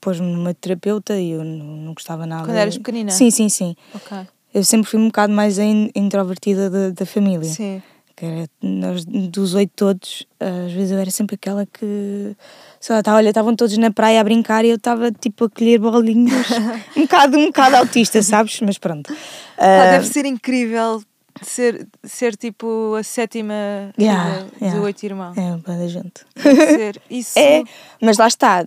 pôs-me 0.00 0.26
numa 0.26 0.54
terapeuta 0.54 1.18
e 1.18 1.32
eu 1.32 1.44
não, 1.44 1.66
não 1.66 1.94
gostava 1.94 2.26
nada. 2.26 2.44
Quando 2.44 2.56
eras 2.56 2.76
pequenina? 2.76 3.10
Sim, 3.10 3.30
sim, 3.30 3.48
sim. 3.48 3.76
Ok. 3.94 4.18
Eu 4.52 4.64
sempre 4.64 4.90
fui 4.90 4.98
um 4.98 5.06
bocado 5.06 5.32
mais 5.32 5.58
introvertida 5.58 6.68
da, 6.68 6.90
da 6.90 7.06
família. 7.06 7.44
Sim. 7.48 7.80
Que 8.16 8.26
era, 8.26 8.48
nós, 8.60 9.04
dos 9.04 9.54
oito 9.54 9.72
todos, 9.76 10.26
às 10.38 10.72
vezes 10.72 10.90
eu 10.90 10.98
era 10.98 11.10
sempre 11.10 11.36
aquela 11.36 11.64
que. 11.64 12.36
Sei 12.80 12.94
lá, 12.94 13.02
tá, 13.02 13.14
olha, 13.14 13.28
estavam 13.28 13.54
todos 13.54 13.76
na 13.78 13.90
praia 13.90 14.20
a 14.20 14.24
brincar 14.24 14.64
e 14.64 14.70
eu 14.70 14.76
estava 14.76 15.12
tipo 15.12 15.44
a 15.44 15.50
colher 15.50 15.78
bolinhos. 15.78 16.46
um, 16.96 17.02
bocado, 17.02 17.38
um 17.38 17.46
bocado 17.46 17.76
autista, 17.76 18.22
sabes? 18.22 18.60
Mas 18.60 18.76
pronto. 18.76 19.14
Ah, 19.56 19.92
deve 19.92 20.06
ser 20.06 20.26
incrível 20.26 21.00
ser, 21.42 21.86
ser 22.04 22.36
tipo 22.36 22.94
a 22.94 23.02
sétima 23.02 23.54
Yeah, 23.98 24.46
yeah. 24.60 24.80
oito 24.80 25.02
irmãos. 25.04 25.36
é, 25.36 25.56
boa 25.56 25.78
da 25.78 25.86
gente. 25.86 26.24
Deve 26.34 26.66
ser. 26.66 27.02
Isso. 27.10 27.38
É, 27.38 27.62
mas 28.00 28.18
lá 28.18 28.26
está. 28.26 28.66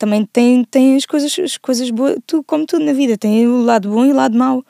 Também 0.00 0.24
tem, 0.24 0.64
tem 0.64 0.96
as 0.96 1.04
coisas, 1.04 1.38
as 1.38 1.58
coisas 1.58 1.90
boas, 1.90 2.16
tu, 2.26 2.42
como 2.44 2.64
tudo 2.64 2.82
na 2.82 2.94
vida, 2.94 3.18
tem 3.18 3.46
o 3.46 3.60
lado 3.62 3.90
bom 3.90 4.06
e 4.06 4.12
o 4.12 4.14
lado 4.16 4.34
mau. 4.34 4.64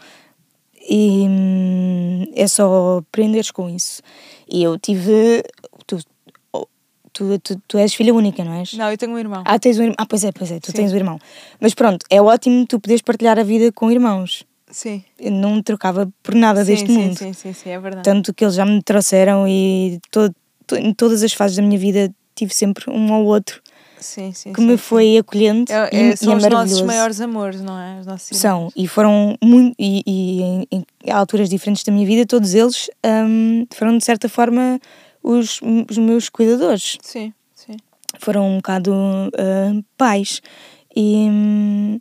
E 0.89 1.24
hum, 1.28 2.24
é 2.35 2.49
só 2.49 2.99
aprenderes 2.99 3.53
com 3.53 3.70
isso. 3.70 4.03
E 4.51 4.61
eu 4.61 4.76
tive. 4.76 5.45
Tu, 5.87 5.99
tu, 7.12 7.39
tu, 7.39 7.62
tu 7.68 7.78
és 7.78 7.95
filha 7.95 8.12
única, 8.12 8.43
não 8.43 8.55
és? 8.55 8.72
Não, 8.72 8.91
eu 8.91 8.99
tenho 8.99 9.12
um 9.12 9.18
irmão. 9.20 9.45
Ah, 9.47 9.57
tens 9.57 9.78
um 9.78 9.83
irmão. 9.83 9.95
Ah, 9.99 10.05
pois 10.05 10.24
é, 10.24 10.33
pois 10.33 10.51
é, 10.51 10.59
tu 10.59 10.72
Sim. 10.72 10.78
tens 10.78 10.93
um 10.93 10.97
irmão. 10.97 11.16
Mas 11.61 11.74
pronto, 11.74 12.05
é 12.11 12.20
ótimo 12.20 12.66
tu 12.66 12.81
poderes 12.81 13.01
partilhar 13.01 13.39
a 13.39 13.45
vida 13.45 13.70
com 13.70 13.89
irmãos. 13.89 14.43
Sim. 14.68 15.05
Eu 15.16 15.31
não 15.31 15.62
trocava 15.62 16.12
por 16.24 16.35
nada 16.35 16.64
Sim, 16.64 16.72
deste 16.72 16.87
sim, 16.89 16.99
mundo. 16.99 17.16
sim, 17.16 17.33
sim, 17.33 17.53
sim, 17.53 17.70
é 17.70 17.78
verdade. 17.78 18.03
Tanto 18.03 18.35
que 18.35 18.43
eles 18.45 18.57
já 18.57 18.64
me 18.64 18.83
trouxeram 18.83 19.47
e 19.47 20.01
to, 20.11 20.35
to- 20.66 20.74
em 20.76 20.93
todas 20.93 21.22
as 21.22 21.33
fases 21.33 21.57
da 21.57 21.62
minha 21.62 21.78
vida 21.78 22.12
tive 22.35 22.53
sempre 22.53 22.91
um 22.91 23.12
ou 23.12 23.26
outro 23.26 23.62
sim, 24.05 24.32
sim, 24.32 24.53
que 24.53 24.61
sim, 24.61 24.66
me 24.66 24.76
foi 24.76 25.18
acolhendo 25.18 25.70
É, 25.72 25.90
e, 25.92 25.96
é, 25.98 26.12
e 26.12 26.16
são 26.16 26.32
é 26.32 26.36
os 26.36 26.48
nossos 26.48 26.82
maiores 26.82 27.20
amores, 27.20 27.61
não 27.61 27.78
é? 27.78 28.01
São, 28.18 28.70
e 28.74 28.86
foram 28.88 29.36
muito, 29.42 29.74
e, 29.78 30.03
e 30.07 30.42
em, 30.42 30.66
em 31.05 31.11
alturas 31.12 31.48
diferentes 31.48 31.82
da 31.84 31.92
minha 31.92 32.07
vida, 32.07 32.26
todos 32.26 32.55
eles 32.55 32.88
hum, 33.05 33.66
foram 33.74 33.96
de 33.98 34.05
certa 34.05 34.28
forma 34.28 34.80
os, 35.22 35.61
os 35.88 35.98
meus 35.98 36.28
cuidadores. 36.28 36.96
Sim, 37.03 37.32
sim. 37.55 37.76
Foram 38.18 38.48
um 38.48 38.57
bocado 38.57 38.92
hum, 38.92 39.82
pais. 39.96 40.40
E 40.94 41.28
hum, 41.30 42.01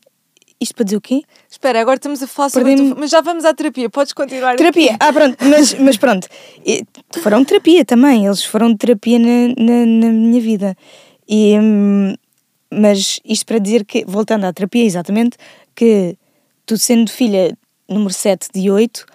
isto 0.59 0.75
para 0.75 0.83
dizer 0.83 0.97
o 0.97 1.01
quê? 1.01 1.21
Espera, 1.49 1.79
agora 1.79 1.95
estamos 1.95 2.21
a 2.21 2.27
falar 2.27 2.49
sobre. 2.49 2.75
tua- 2.75 2.95
Mas 2.97 3.09
já 3.09 3.21
vamos 3.21 3.45
à 3.45 3.53
terapia, 3.53 3.89
podes 3.89 4.11
continuar. 4.13 4.55
Terapia, 4.57 4.97
ah 4.99 5.13
pronto, 5.13 5.37
mas, 5.45 5.73
mas 5.75 5.97
pronto, 5.97 6.27
E 6.65 6.83
foram 7.21 7.45
terapia 7.45 7.85
também, 7.85 8.25
eles 8.25 8.43
foram 8.43 8.75
terapia 8.75 9.17
na, 9.19 9.47
na, 9.57 9.85
na 9.85 10.11
minha 10.11 10.41
vida. 10.41 10.75
E, 11.29 11.55
hum, 11.59 12.15
mas 12.73 13.19
isto 13.23 13.45
para 13.45 13.59
dizer 13.59 13.85
que, 13.85 14.03
voltando 14.03 14.45
à 14.45 14.51
terapia, 14.51 14.83
exatamente, 14.83 15.37
que 15.75 16.17
tu 16.65 16.75
sendo 16.75 17.11
filha 17.11 17.55
número 17.87 18.11
7 18.11 18.47
de 18.51 18.71
8, 18.71 19.05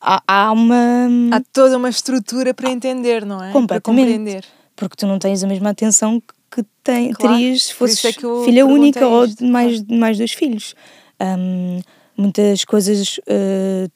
há, 0.00 0.22
há 0.26 0.52
uma. 0.52 1.08
Há 1.30 1.40
toda 1.52 1.76
uma 1.76 1.88
estrutura 1.88 2.52
para 2.52 2.68
entender, 2.68 3.24
não 3.24 3.42
é? 3.42 3.52
Para 3.66 3.80
compreender. 3.80 4.44
Porque 4.74 4.96
tu 4.96 5.06
não 5.06 5.20
tens 5.20 5.44
a 5.44 5.46
mesma 5.46 5.70
atenção 5.70 6.20
que 6.50 6.64
tem, 6.82 7.12
Claro, 7.12 7.36
terias 7.36 7.64
se 7.64 7.74
fosses 7.74 8.04
é 8.04 8.12
filha 8.44 8.66
única 8.66 9.06
ou 9.06 9.24
isto, 9.24 9.44
de 9.44 9.50
mais, 9.50 9.82
mais 9.84 10.18
dois 10.18 10.32
filhos. 10.32 10.74
Hum, 11.20 11.80
muitas 12.16 12.64
coisas 12.64 13.18
uh, 13.18 13.90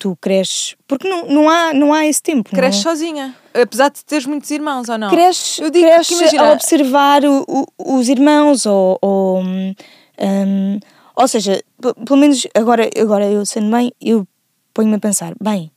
tu 0.00 0.16
cresces. 0.20 0.74
Porque 0.88 1.06
não, 1.08 1.26
não, 1.28 1.48
há, 1.48 1.72
não 1.74 1.92
há 1.94 2.06
esse 2.06 2.20
tempo. 2.22 2.50
Cresces 2.50 2.82
não? 2.84 2.90
sozinha, 2.90 3.36
apesar 3.54 3.90
de 3.90 4.04
teres 4.04 4.24
muitos 4.26 4.50
irmãos 4.50 4.88
ou 4.88 4.96
não? 4.98 5.10
Cresces, 5.10 5.58
Eu 5.60 5.70
digo 5.70 5.84
cresces 5.86 6.18
imagina- 6.18 6.48
a 6.48 6.52
observar 6.54 7.22
o- 7.24 7.44
o- 7.46 7.96
os 7.98 8.08
irmãos 8.08 8.64
ou, 8.66 8.98
ou, 9.02 9.40
hum, 9.42 9.74
hum, 10.18 10.80
ou 11.14 11.28
seja, 11.28 11.62
pelo 12.04 12.18
menos 12.18 12.46
agora, 12.54 12.88
agora 12.98 13.26
eu 13.30 13.44
sendo 13.44 13.66
mãe, 13.68 13.92
eu 14.00 14.26
ponho-me 14.72 14.96
a 14.96 14.98
pensar, 14.98 15.34
bem, 15.40 15.70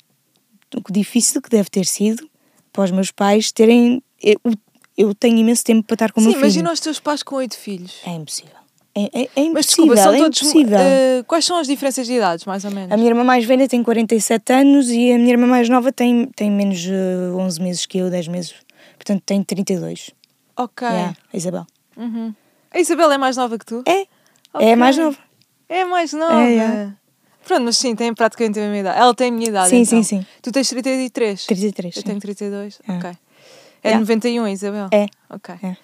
o 0.75 0.81
que 0.81 0.91
difícil 0.93 1.41
que 1.41 1.49
deve 1.49 1.69
ter 1.69 1.85
sido 1.85 2.27
para 2.71 2.85
os 2.85 2.91
meus 2.91 3.11
pais 3.11 3.51
terem. 3.51 4.01
Eu, 4.21 4.39
eu 4.97 5.13
tenho 5.13 5.37
imenso 5.37 5.63
tempo 5.65 5.83
para 5.85 5.95
estar 5.95 6.11
com 6.13 6.21
o 6.21 6.23
Sim, 6.23 6.29
meu 6.29 6.35
filho. 6.37 6.45
imagina 6.45 6.71
os 6.71 6.79
teus 6.79 6.99
pais 6.99 7.21
com 7.21 7.35
oito 7.35 7.57
filhos. 7.57 7.99
É 8.05 8.11
impossível. 8.11 8.55
É, 8.95 9.01
é, 9.05 9.23
é 9.23 9.27
Mas 9.35 9.37
impossível. 9.37 9.61
desculpa, 9.63 9.97
são 9.97 10.13
é 10.13 10.17
todos. 10.19 10.41
impossível. 10.41 10.77
eh, 10.79 11.23
quais 11.27 11.45
são 11.45 11.57
as 11.57 11.65
diferenças 11.67 12.05
de 12.05 12.13
idades, 12.13 12.45
mais 12.45 12.63
ou 12.63 12.69
menos? 12.71 12.91
A 12.91 12.95
minha 12.97 13.09
irmã 13.09 13.23
mais 13.23 13.43
velha 13.43 13.67
tem 13.67 13.81
47 13.81 14.53
anos 14.53 14.89
e 14.89 15.11
a 15.11 15.17
minha 15.17 15.31
irmã 15.31 15.47
mais 15.47 15.67
nova 15.67 15.91
tem, 15.91 16.27
tem 16.35 16.51
menos 16.51 16.85
uh, 16.85 17.35
11 17.37 17.61
meses 17.61 17.85
que 17.87 17.97
eu, 17.97 18.09
10 18.11 18.27
meses. 18.27 18.53
Portanto, 18.95 19.23
tem 19.25 19.43
32. 19.43 20.11
Ok. 20.55 20.87
Yeah, 20.87 21.15
a 21.33 21.37
Isabel. 21.37 21.65
Uhum. 21.97 22.33
A 22.71 22.79
Isabela 22.79 23.15
é 23.15 23.17
mais 23.17 23.35
nova 23.35 23.57
que 23.57 23.65
tu? 23.65 23.83
É. 23.87 24.05
É 24.59 24.73
a 24.73 24.77
mais 24.77 24.95
nova. 24.97 25.17
É 25.67 25.83
mais 25.85 26.13
nova. 26.13 26.41
É, 26.43 26.55
é. 26.57 26.89
Pronto, 27.47 27.63
mas 27.63 27.77
sim, 27.77 27.95
tem 27.95 28.13
praticamente 28.13 28.59
a 28.59 28.61
mesma 28.61 28.77
idade. 28.77 28.99
Ela 28.99 29.13
tem 29.15 29.29
a 29.29 29.31
minha 29.31 29.49
idade. 29.49 29.69
Sim, 29.69 29.77
então. 29.81 30.03
sim, 30.03 30.19
sim. 30.19 30.25
Tu 30.41 30.51
tens 30.51 30.69
33? 30.69 31.45
33. 31.47 31.95
Eu 31.95 32.01
sim. 32.01 32.07
tenho 32.07 32.19
32. 32.19 32.79
É. 32.87 32.91
Ok. 32.93 33.09
É 33.09 33.89
Yeah. 33.89 33.99
91, 33.99 34.47
Isabel? 34.47 34.87
É. 34.93 35.07
Ok. 35.29 35.55
É. 35.61 35.75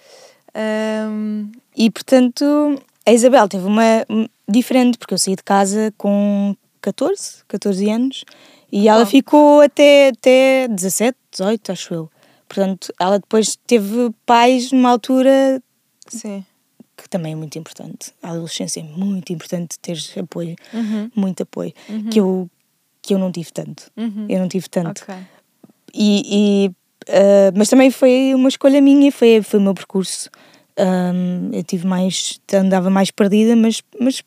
Ahm, 0.56 1.52
E 1.76 1.90
portanto, 1.92 2.82
a 3.10 3.14
Isabel 3.14 3.48
teve 3.48 3.66
uma 3.66 4.06
um, 4.10 4.28
diferente, 4.48 4.98
porque 4.98 5.14
eu 5.14 5.18
saí 5.18 5.36
de 5.36 5.44
casa 5.44 5.94
com 5.98 6.56
14, 6.82 7.44
14 7.48 7.90
anos 7.90 8.24
e 8.72 8.88
ela 8.88 9.04
Oh. 9.04 9.06
ficou 9.06 9.62
até, 9.62 10.10
até 10.10 10.68
17, 10.68 11.18
18, 11.32 11.72
acho 11.72 11.94
eu. 11.94 12.12
Portanto, 12.48 12.94
ela 13.00 13.20
depois 13.20 13.58
teve 13.68 14.12
pais 14.26 14.72
numa 14.72 14.90
altura 14.90 15.62
sim. 16.08 16.44
que 16.98 17.08
também 17.10 17.34
é 17.34 17.36
muito 17.36 17.58
importante. 17.60 18.12
A 18.24 18.30
adolescência 18.32 18.80
é 18.80 18.84
muito 18.84 19.32
importante 19.34 19.78
teres 19.80 20.16
apoio, 20.18 20.56
Uhum. 20.74 21.12
muito 21.16 21.44
apoio, 21.44 21.74
que, 22.12 22.20
eu, 22.20 22.50
que 23.02 23.14
eu 23.14 23.20
não 23.20 23.32
tive 23.32 23.52
tanto. 23.52 23.92
Uhum. 23.98 24.26
Eu 24.30 24.40
não 24.40 24.48
tive 24.48 24.68
tanto. 24.70 25.04
Ok. 25.04 25.16
E, 25.94 26.66
e, 26.68 26.72
ah, 27.08 27.52
mas 27.56 27.70
também 27.70 27.90
foi 27.92 28.34
uma 28.36 28.50
escolha 28.50 28.82
minha, 28.82 29.12
foi, 29.12 29.42
foi 29.42 29.60
o 29.60 29.64
meu 29.64 29.74
percurso. 29.74 30.30
Ahm, 30.80 31.52
eu 31.54 31.64
tive 31.64 31.86
mais, 31.86 32.40
andava 32.54 32.90
mais 32.90 33.12
perdida, 33.12 33.56
mas, 33.56 33.82
mas 34.00 34.24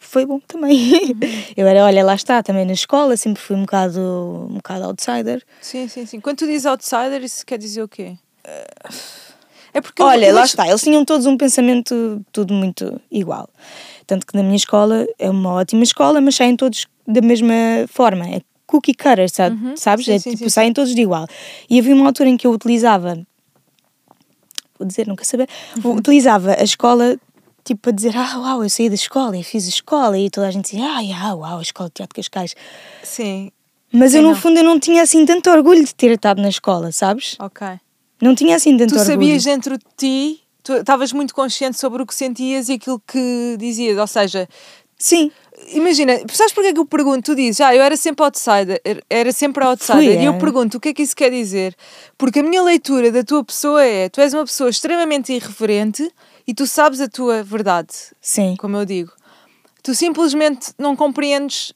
foi 0.00 0.26
bom 0.26 0.40
também. 0.40 0.76
Eu 1.56 1.66
era, 1.66 1.84
olha, 1.84 2.04
lá 2.04 2.14
está, 2.14 2.42
também 2.42 2.64
na 2.64 2.72
escola, 2.72 3.16
sempre 3.16 3.40
fui 3.40 3.56
um 3.56 3.62
bocado, 3.62 4.48
um 4.50 4.56
bocado 4.56 4.84
outsider. 4.84 5.42
Sim, 5.60 5.88
sim, 5.88 6.04
sim. 6.04 6.20
Quando 6.20 6.38
tu 6.38 6.46
dizes 6.46 6.66
outsider, 6.66 7.22
isso 7.22 7.44
quer 7.46 7.58
dizer 7.58 7.82
o 7.82 7.88
quê? 7.88 8.16
É 9.72 9.80
porque 9.80 10.02
Olha, 10.02 10.26
eu 10.26 10.34
lá 10.34 10.44
está, 10.44 10.68
eles 10.68 10.82
tinham 10.82 11.04
todos 11.04 11.26
um 11.26 11.36
pensamento 11.36 12.24
tudo 12.30 12.54
muito 12.54 13.00
igual. 13.10 13.48
Tanto 14.06 14.26
que 14.26 14.36
na 14.36 14.42
minha 14.42 14.56
escola 14.56 15.06
é 15.18 15.28
uma 15.28 15.54
ótima 15.54 15.82
escola, 15.82 16.20
mas 16.20 16.36
saem 16.36 16.56
todos 16.56 16.86
da 17.06 17.20
mesma 17.20 17.54
forma. 17.88 18.28
É 18.28 18.40
cookie 18.66 18.94
cutter, 18.94 19.28
sabe? 19.28 19.56
Uhum, 19.56 19.76
sabes? 19.76 20.04
sim, 20.04 20.12
é 20.12 20.18
sim, 20.18 20.30
tipo, 20.30 20.44
sim, 20.44 20.48
saem 20.48 20.72
todos 20.72 20.94
de 20.94 21.00
igual. 21.00 21.26
E 21.68 21.78
havia 21.78 21.94
uma 21.94 22.06
altura 22.06 22.28
em 22.28 22.36
que 22.36 22.46
eu 22.46 22.52
utilizava, 22.52 23.18
vou 24.84 24.88
dizer, 24.88 25.06
nunca 25.06 25.24
saber, 25.24 25.48
Uhum. 25.82 25.96
utilizava 25.96 26.52
a 26.52 26.62
escola 26.62 27.16
tipo 27.64 27.80
para 27.80 27.92
dizer, 27.92 28.14
ah, 28.16 28.38
uau, 28.38 28.62
eu 28.62 28.68
saí 28.68 28.88
da 28.90 28.94
escola, 28.94 29.36
eu 29.36 29.42
fiz 29.42 29.64
a 29.66 29.68
escola, 29.70 30.18
e 30.18 30.28
toda 30.28 30.46
a 30.46 30.50
gente 30.50 30.70
dizia, 30.70 30.84
ah, 30.84 31.00
yeah, 31.00 31.34
uau, 31.34 31.58
a 31.58 31.62
escola 31.62 31.88
de 31.88 31.94
Teatro 31.94 32.20
de 32.22 32.28
Cascais. 32.30 32.54
Sim, 33.02 33.50
Mas 33.90 34.12
Sim, 34.12 34.18
eu, 34.18 34.22
no 34.22 34.28
não. 34.30 34.36
fundo, 34.36 34.58
eu 34.58 34.64
não 34.64 34.78
tinha 34.78 35.02
assim 35.02 35.24
tanto 35.24 35.48
orgulho 35.50 35.82
de 35.84 35.94
ter 35.94 36.10
estado 36.10 36.42
na 36.42 36.48
escola, 36.48 36.92
sabes? 36.92 37.36
ok. 37.38 37.66
Não 38.20 38.34
tinha 38.34 38.56
assim 38.56 38.76
tanto 38.76 38.90
Tu 38.94 38.98
orgulho. 38.98 39.12
sabias 39.14 39.44
dentro 39.44 39.78
de 39.78 39.84
ti, 39.96 40.40
tu 40.62 40.72
estavas 40.74 41.12
muito 41.12 41.34
consciente 41.34 41.78
sobre 41.78 42.02
o 42.02 42.06
que 42.06 42.14
sentias 42.14 42.68
e 42.68 42.74
aquilo 42.74 43.00
que 43.06 43.56
dizias, 43.58 43.96
ou 43.98 44.06
seja, 44.06 44.48
Sim, 44.98 45.30
Imagina, 45.72 46.20
sabes 46.30 46.52
porque 46.52 46.68
é 46.68 46.72
que 46.72 46.78
eu 46.78 46.84
pergunto? 46.84 47.22
Tu 47.32 47.36
dizes, 47.36 47.60
ah, 47.60 47.74
eu 47.74 47.82
era 47.82 47.96
sempre 47.96 48.24
outsider, 48.24 48.80
era 49.08 49.32
sempre 49.32 49.64
outsider. 49.64 50.14
Fui, 50.14 50.22
e 50.22 50.24
eu 50.24 50.34
é. 50.34 50.38
pergunto, 50.38 50.76
o 50.76 50.80
que 50.80 50.90
é 50.90 50.94
que 50.94 51.02
isso 51.02 51.16
quer 51.16 51.30
dizer? 51.30 51.74
Porque 52.18 52.40
a 52.40 52.42
minha 52.42 52.62
leitura 52.62 53.10
da 53.10 53.24
tua 53.24 53.42
pessoa 53.44 53.84
é, 53.84 54.08
tu 54.08 54.20
és 54.20 54.34
uma 54.34 54.44
pessoa 54.44 54.68
extremamente 54.68 55.32
irreverente 55.32 56.10
e 56.46 56.52
tu 56.52 56.66
sabes 56.66 57.00
a 57.00 57.08
tua 57.08 57.42
verdade, 57.42 57.94
sim. 58.20 58.54
como 58.58 58.76
eu 58.76 58.84
digo. 58.84 59.12
Tu 59.82 59.94
simplesmente 59.94 60.72
não 60.78 60.94
compreendes 60.94 61.72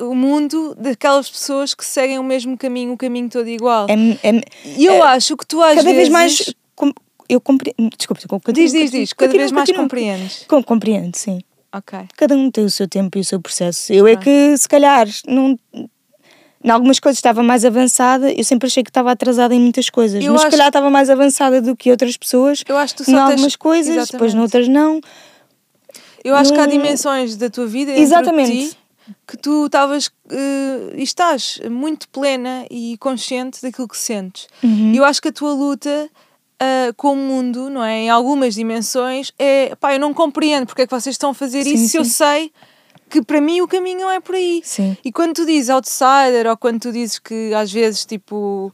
o 0.00 0.14
mundo 0.14 0.74
daquelas 0.76 1.28
pessoas 1.28 1.74
que 1.74 1.84
seguem 1.84 2.18
o 2.18 2.24
mesmo 2.24 2.56
caminho, 2.56 2.92
o 2.92 2.96
caminho 2.96 3.28
todo 3.28 3.48
igual. 3.48 3.86
É, 3.88 4.28
é, 4.28 4.40
e 4.76 4.86
eu 4.86 5.02
acho 5.02 5.36
que 5.36 5.46
tu 5.46 5.60
às 5.60 5.76
cada 5.76 5.82
vezes... 5.82 5.96
vez 5.96 6.08
mais 6.08 6.54
com- 6.74 6.92
eu 7.28 7.40
compreendo. 7.40 7.90
Desculpa, 7.96 8.52
Diz, 8.52 8.72
diz, 8.72 8.90
diz, 8.90 9.12
cada 9.12 9.28
continua, 9.28 9.38
vez 9.42 9.52
mais 9.52 9.66
continua. 9.66 9.82
compreendes. 9.84 10.44
Com, 10.48 10.62
compreendo, 10.62 11.16
sim. 11.16 11.40
Ok. 11.72 11.98
Cada 12.16 12.36
um 12.36 12.50
tem 12.50 12.64
o 12.64 12.70
seu 12.70 12.86
tempo 12.86 13.16
e 13.18 13.20
o 13.20 13.24
seu 13.24 13.40
processo. 13.40 13.92
Eu 13.92 14.06
é 14.06 14.16
que, 14.16 14.56
se 14.56 14.68
calhar, 14.68 15.06
não. 15.26 15.58
Em 16.64 16.70
algumas 16.70 17.00
coisas 17.00 17.18
estava 17.18 17.42
mais 17.42 17.64
avançada, 17.64 18.30
eu 18.32 18.44
sempre 18.44 18.68
achei 18.68 18.84
que 18.84 18.90
estava 18.90 19.10
atrasada 19.10 19.52
em 19.52 19.58
muitas 19.58 19.90
coisas, 19.90 20.22
Eu 20.22 20.32
mas 20.32 20.42
se 20.42 20.50
calhar 20.50 20.68
estava 20.68 20.88
mais 20.90 21.10
avançada 21.10 21.60
do 21.60 21.74
que 21.74 21.90
outras 21.90 22.16
pessoas 22.16 22.62
Eu 22.68 22.76
acho 22.76 22.94
que 22.94 23.02
tu 23.02 23.10
em 23.10 23.14
só 23.14 23.20
tens- 23.26 23.30
algumas 23.32 23.56
coisas, 23.56 23.88
depois 24.08 24.32
Exatamente. 24.32 24.36
noutras 24.36 24.68
não. 24.68 25.00
Eu 26.22 26.36
acho 26.36 26.52
que 26.52 26.60
há 26.60 26.66
dimensões 26.66 27.34
da 27.36 27.50
tua 27.50 27.66
vida 27.66 27.90
Exatamente. 27.90 28.68
ti 28.70 28.76
que 29.26 29.36
tu 29.36 29.66
estavas 29.66 30.08
e 30.96 31.02
estás 31.02 31.60
muito 31.68 32.08
plena 32.10 32.64
e 32.70 32.96
consciente 32.98 33.60
daquilo 33.60 33.88
que 33.88 33.98
sentes. 33.98 34.46
Uhum. 34.62 34.94
Eu 34.94 35.04
acho 35.04 35.20
que 35.20 35.28
a 35.28 35.32
tua 35.32 35.52
luta 35.52 36.08
ah, 36.64 36.92
com 36.96 37.14
o 37.14 37.16
mundo, 37.16 37.68
não 37.68 37.82
é? 37.82 38.02
Em 38.02 38.10
algumas 38.10 38.54
dimensões, 38.54 39.32
é 39.36 39.74
pá, 39.74 39.94
eu 39.94 39.98
não 39.98 40.14
compreendo 40.14 40.64
porque 40.64 40.82
é 40.82 40.86
que 40.86 40.94
vocês 40.94 41.14
estão 41.14 41.30
a 41.30 41.34
fazer 41.34 41.64
Sim, 41.64 41.74
isso 41.74 41.88
se 41.88 41.96
eu 41.96 42.04
sei 42.04 42.52
que 43.10 43.20
para 43.20 43.40
mim 43.40 43.60
o 43.60 43.66
caminho 43.66 44.02
não 44.02 44.10
é 44.12 44.20
por 44.20 44.36
aí. 44.36 44.62
Sim. 44.64 44.96
E 45.04 45.10
quando 45.10 45.34
tu 45.34 45.44
dizes 45.44 45.68
outsider 45.70 46.46
ou 46.48 46.56
quando 46.56 46.80
tu 46.80 46.92
dizes 46.92 47.18
que 47.18 47.52
às 47.52 47.72
vezes 47.72 48.06
tipo. 48.06 48.72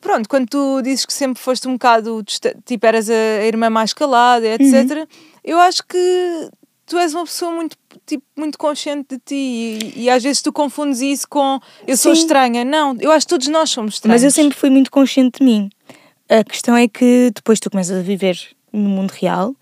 Pronto, 0.00 0.28
quando 0.28 0.48
tu 0.48 0.82
dizes 0.82 1.06
que 1.06 1.12
sempre 1.12 1.40
foste 1.40 1.66
um 1.66 1.72
bocado, 1.72 2.22
tipo, 2.64 2.86
eras 2.86 3.08
a 3.08 3.44
irmã 3.44 3.70
mais 3.70 3.92
calada, 3.92 4.46
etc., 4.46 5.08
eu 5.42 5.58
acho 5.58 5.82
que 5.84 6.50
tu 6.84 6.96
és 6.98 7.12
uma 7.14 7.24
pessoa 7.24 7.50
muito, 7.50 7.76
tipo, 8.04 8.24
muito 8.36 8.58
consciente 8.58 9.16
de 9.16 9.18
ti 9.18 9.34
e, 9.34 10.02
e 10.04 10.10
às 10.10 10.22
vezes 10.22 10.42
tu 10.42 10.52
confundes 10.52 11.00
isso 11.00 11.26
com 11.28 11.58
eu 11.86 11.96
sou 11.96 12.14
Sim. 12.14 12.20
estranha. 12.20 12.64
Não, 12.64 12.96
eu 13.00 13.10
acho 13.10 13.26
que 13.26 13.30
todos 13.30 13.48
nós 13.48 13.70
somos 13.70 13.94
estranhos. 13.94 14.22
Mas 14.22 14.24
eu 14.24 14.30
sempre 14.30 14.56
fui 14.56 14.70
muito 14.70 14.90
consciente 14.90 15.38
de 15.38 15.44
mim. 15.44 15.70
A 16.28 16.42
questão 16.44 16.76
é 16.76 16.88
que 16.88 17.30
depois 17.34 17.60
tu 17.60 17.70
começas 17.70 17.96
a 17.98 18.02
viver 18.02 18.38
no 18.72 18.88
mundo 18.88 19.10
real 19.12 19.54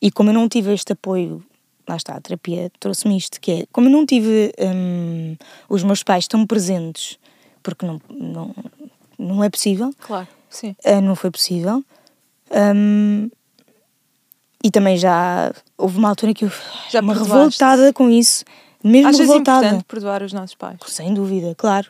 e 0.00 0.10
como 0.10 0.30
eu 0.30 0.34
não 0.34 0.48
tive 0.48 0.72
este 0.72 0.92
apoio, 0.94 1.44
lá 1.86 1.96
está, 1.96 2.14
a 2.14 2.20
terapia 2.20 2.70
trouxe-me 2.80 3.16
isto, 3.16 3.40
que 3.40 3.52
é, 3.52 3.66
como 3.70 3.88
eu 3.88 3.92
não 3.92 4.06
tive 4.06 4.52
hum, 4.58 5.36
os 5.68 5.82
meus 5.84 6.02
pais 6.02 6.26
tão 6.26 6.46
presentes, 6.46 7.18
porque 7.62 7.84
não, 7.86 8.00
não, 8.10 8.54
não 9.18 9.44
é 9.44 9.50
possível, 9.50 9.92
Claro, 10.00 10.26
sim. 10.48 10.74
ah, 10.84 11.00
não 11.00 11.14
foi 11.14 11.30
possível, 11.30 11.84
hum, 12.74 13.28
e 14.64 14.70
também 14.70 14.96
já 14.96 15.52
houve 15.76 15.98
uma 15.98 16.08
altura 16.08 16.32
que 16.32 16.44
eu 16.46 16.52
Já 16.90 17.00
uma 17.00 17.12
perdoaste. 17.14 17.34
revoltada 17.34 17.92
com 17.92 18.08
isso, 18.08 18.44
mesmo 18.82 19.08
Achas 19.08 19.20
revoltada. 19.20 19.66
importante 19.66 19.84
perdoar 19.84 20.22
os 20.22 20.32
nossos 20.32 20.54
pais? 20.54 20.78
Sem 20.86 21.12
dúvida, 21.12 21.54
claro. 21.56 21.88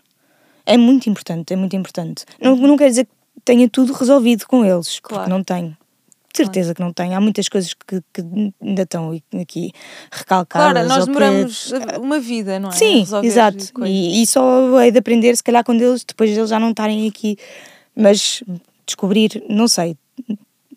É 0.67 0.77
muito 0.77 1.09
importante, 1.09 1.53
é 1.53 1.57
muito 1.57 1.75
importante. 1.77 2.25
Não, 2.41 2.57
não 2.57 2.77
quer 2.77 2.89
dizer 2.89 3.05
que 3.07 3.13
tenha 3.45 3.69
tudo 3.69 3.93
resolvido 3.93 4.47
com 4.47 4.65
eles, 4.65 4.99
Claro. 5.01 5.23
porque 5.25 5.31
não 5.31 5.43
tenho. 5.45 5.77
De 6.33 6.37
certeza 6.39 6.75
que 6.75 6.81
não 6.81 6.95
tenho. 6.95 7.15
Há 7.15 7.21
muitas 7.21 7.47
coisas 7.47 7.75
que, 7.75 8.01
que 8.13 8.53
ainda 8.63 8.83
estão 8.83 9.21
aqui 9.39 9.71
recalcadas. 10.11 10.73
Claro, 10.73 10.89
nós 10.89 11.01
ou 11.01 11.07
que- 11.07 11.13
demoramos 11.13 11.73
uma 12.01 12.19
vida, 12.21 12.59
não 12.59 12.71
é? 12.71 12.73
Sim, 12.73 13.01
resolver 13.01 13.27
exato. 13.27 13.65
E, 13.85 14.23
e 14.23 14.27
só 14.27 14.81
é 14.81 14.91
de 14.91 14.99
aprender, 14.99 15.37
se 15.37 15.43
calhar, 15.43 15.63
quando 15.63 15.83
eles, 15.83 16.03
depois 16.05 16.31
deles 16.35 16.49
já 16.49 16.59
não 16.59 16.71
estarem 16.71 17.07
aqui. 17.07 17.37
Mas 17.95 18.43
descobrir, 18.87 19.45
não 19.49 19.69
sei, 19.69 19.95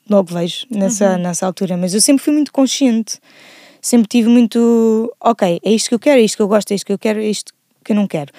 logo 0.10 0.34
vejo 0.34 0.66
nessa, 0.70 1.12
Uhum. 1.14 1.18
nessa 1.20 1.46
altura. 1.46 1.78
Mas 1.78 1.94
eu 1.94 2.02
sempre 2.02 2.22
fui 2.24 2.34
muito 2.34 2.52
consciente. 2.52 3.18
Sempre 3.82 4.10
tive 4.10 4.28
muito. 4.28 5.14
Ok, 5.22 5.62
é 5.64 5.72
isto 5.72 5.88
que 5.88 5.96
eu 5.96 6.00
quero, 6.00 6.20
é 6.20 6.24
isto 6.24 6.36
que 6.36 6.42
eu 6.42 6.48
gosto, 6.50 6.72
é 6.72 6.76
isto 6.76 6.86
que 6.86 6.92
eu 6.92 7.00
quero, 7.00 7.20
é 7.22 7.26
isto 7.28 7.54
que 7.84 7.94
eu 7.94 7.96
não 7.96 8.08
quero. 8.08 8.34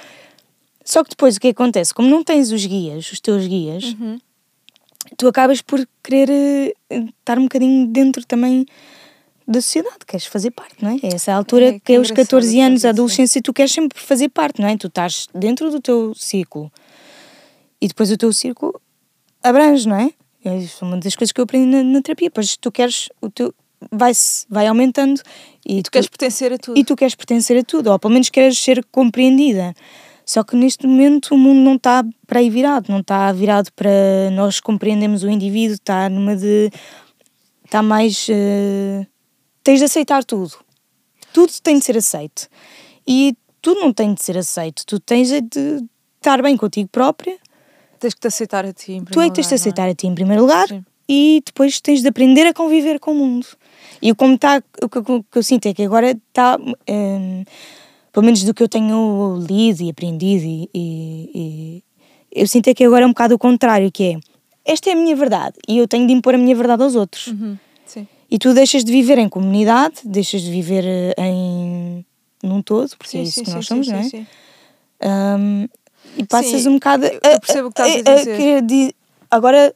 Só 0.86 1.02
que 1.02 1.10
depois 1.10 1.36
o 1.36 1.40
que 1.40 1.48
acontece? 1.48 1.92
Como 1.92 2.08
não 2.08 2.22
tens 2.22 2.52
os 2.52 2.64
guias, 2.64 3.10
os 3.12 3.20
teus 3.20 3.46
guias, 3.46 3.84
Uhum. 3.84 4.18
tu 5.18 5.26
acabas 5.28 5.60
por 5.60 5.86
querer 6.02 6.30
eh, 6.30 7.04
estar 7.18 7.38
um 7.38 7.42
bocadinho 7.42 7.88
dentro 7.88 8.24
também 8.24 8.64
da 9.48 9.60
sociedade, 9.60 9.98
queres 10.06 10.26
fazer 10.26 10.50
parte, 10.52 10.76
não 10.82 10.90
é? 10.90 10.96
É 11.02 11.14
essa 11.14 11.32
altura 11.32 11.66
É, 11.66 11.72
que, 11.74 11.80
que 11.80 11.92
é 11.94 11.98
os 12.00 12.10
engraçado 12.10 12.26
14 12.30 12.46
estás 12.48 12.62
a 12.62 12.66
anos, 12.66 12.84
a 12.84 12.88
adolescência, 12.90 13.42
tu 13.42 13.52
queres 13.52 13.72
sempre 13.72 13.98
fazer 14.00 14.28
parte, 14.28 14.60
não 14.60 14.68
é? 14.68 14.76
Tu 14.76 14.86
estás 14.86 15.26
dentro 15.34 15.70
do 15.70 15.80
teu 15.80 16.14
círculo 16.14 16.70
e 17.80 17.88
depois 17.88 18.10
o 18.10 18.16
teu 18.16 18.32
círculo 18.32 18.80
abrange, 19.42 19.88
não 19.88 19.96
é? 19.96 20.10
É 20.44 20.56
isso 20.58 20.84
uma 20.84 20.96
das 20.96 21.14
coisas 21.16 21.32
que 21.32 21.40
eu 21.40 21.44
aprendi 21.44 21.66
na, 21.66 21.82
na 21.82 22.00
terapia, 22.02 22.30
pois 22.30 22.56
tu 22.56 22.70
queres, 22.72 23.08
o 23.20 23.28
teu 23.30 23.52
vai, 23.90 24.12
vai 24.48 24.66
aumentando 24.68 25.20
e, 25.64 25.82
Tu 25.82 25.90
queres 25.90 26.08
pertencer 26.08 26.52
a 26.52 26.58
tudo. 26.58 26.78
e 26.78 26.84
tu 26.84 26.94
queres 26.96 27.14
pertencer 27.16 27.56
a 27.58 27.62
tudo, 27.64 27.90
ou 27.90 27.98
pelo 27.98 28.12
menos 28.12 28.28
queres 28.30 28.58
ser 28.58 28.84
compreendida. 28.92 29.74
Só 30.26 30.42
que 30.42 30.56
neste 30.56 30.88
momento 30.88 31.34
o 31.34 31.38
mundo 31.38 31.60
não 31.60 31.76
está 31.76 32.04
para 32.26 32.40
aí 32.40 32.50
virado, 32.50 32.90
não 32.90 32.98
está 32.98 33.30
virado 33.30 33.72
para 33.72 34.28
nós 34.32 34.58
compreendermos 34.58 35.22
o 35.22 35.30
indivíduo, 35.30 35.74
está 35.74 36.10
numa 36.10 36.34
de. 36.34 36.68
está 37.64 37.80
mais. 37.80 38.26
eh, 38.28 39.06
tens 39.62 39.78
de 39.78 39.84
aceitar 39.84 40.24
tudo. 40.24 40.52
Tudo 41.32 41.52
tem 41.62 41.78
de 41.78 41.84
ser 41.84 41.96
aceito. 41.96 42.48
E 43.06 43.36
tudo 43.62 43.80
não 43.80 43.92
tem 43.92 44.12
de 44.14 44.22
ser 44.22 44.36
aceito. 44.36 44.84
Tu 44.84 44.98
tens 44.98 45.30
é 45.30 45.40
de 45.40 45.84
estar 46.16 46.42
bem 46.42 46.56
contigo 46.56 46.88
própria, 46.88 47.38
Tens 47.98 48.14
que 48.14 48.20
te 48.20 48.26
aceitar 48.26 48.64
a 48.64 48.72
ti. 48.72 48.92
em 48.92 49.04
tu 49.04 49.20
é 49.20 49.30
que 49.30 49.32
primeiro 49.32 49.34
tens 49.34 49.46
de 49.46 49.52
lugar, 49.52 49.52
é? 49.52 49.60
aceitar 49.60 49.88
a 49.88 49.94
ti 49.94 50.06
em 50.06 50.14
primeiro 50.14 50.42
lugar 50.42 50.68
Sim. 50.68 50.84
e 51.08 51.42
depois 51.44 51.80
tens 51.80 52.02
de 52.02 52.08
aprender 52.08 52.46
a 52.46 52.52
conviver 52.52 52.98
com 52.98 53.12
o 53.12 53.14
mundo. 53.14 53.46
E 54.02 54.14
como 54.14 54.34
está, 54.34 54.62
o 54.82 54.88
que, 54.88 55.38
eu 55.38 55.42
sinto 55.42 55.66
é 55.66 55.74
que 55.74 55.82
agora 55.84 56.10
está, 56.10 56.58
hum, 56.88 57.44
pelo 58.16 58.24
menos 58.24 58.42
do 58.44 58.54
que 58.54 58.62
eu 58.62 58.68
tenho 58.68 59.36
lido 59.46 59.82
e 59.82 59.90
aprendido, 59.90 60.42
e, 60.42 60.70
e- 60.74 61.30
e 61.34 61.82
eu 62.42 62.48
sinto 62.48 62.68
é 62.68 62.72
que 62.72 62.82
agora 62.82 63.04
é 63.04 63.06
um 63.06 63.10
bocado 63.10 63.34
o 63.34 63.38
contrário, 63.38 63.92
que 63.92 64.02
é, 64.14 64.18
esta 64.64 64.88
é 64.88 64.94
a 64.94 64.96
minha 64.96 65.14
verdade 65.14 65.54
e 65.68 65.76
eu 65.76 65.86
tenho 65.86 66.06
de 66.06 66.14
impor 66.14 66.34
a 66.34 66.38
minha 66.38 66.54
verdade 66.56 66.82
aos 66.82 66.94
outros. 66.94 67.26
Uhum, 67.26 67.58
Sim. 67.84 68.08
E 68.30 68.38
tu 68.38 68.54
deixas 68.54 68.82
de 68.84 68.90
viver 68.90 69.18
em 69.18 69.28
comunidade, 69.28 69.96
deixas 70.02 70.40
de 70.40 70.50
viver 70.50 70.82
eh, 70.86 71.14
em 71.18 72.06
num 72.42 72.62
todo, 72.62 72.88
porque 72.96 73.18
é 73.18 73.22
isso 73.22 73.44
que 73.44 73.50
nós 73.50 73.66
somos, 73.66 73.86
não 73.86 73.98
é? 73.98 74.02
sim. 74.04 74.26
Hum, 75.38 75.68
e 76.16 76.24
passas 76.24 76.62
Sim, 76.62 76.68
um 76.70 76.74
bocado 76.76 77.04
a, 77.04 77.08
eu- 77.08 77.20
eu 77.22 77.40
percebo 77.40 77.68
o 77.68 77.70
que 77.72 77.82
estás 77.82 78.06
a 78.08 78.14
dizer. 78.16 78.36
querer 78.38 78.62
di- 78.62 78.94
agora 79.30 79.74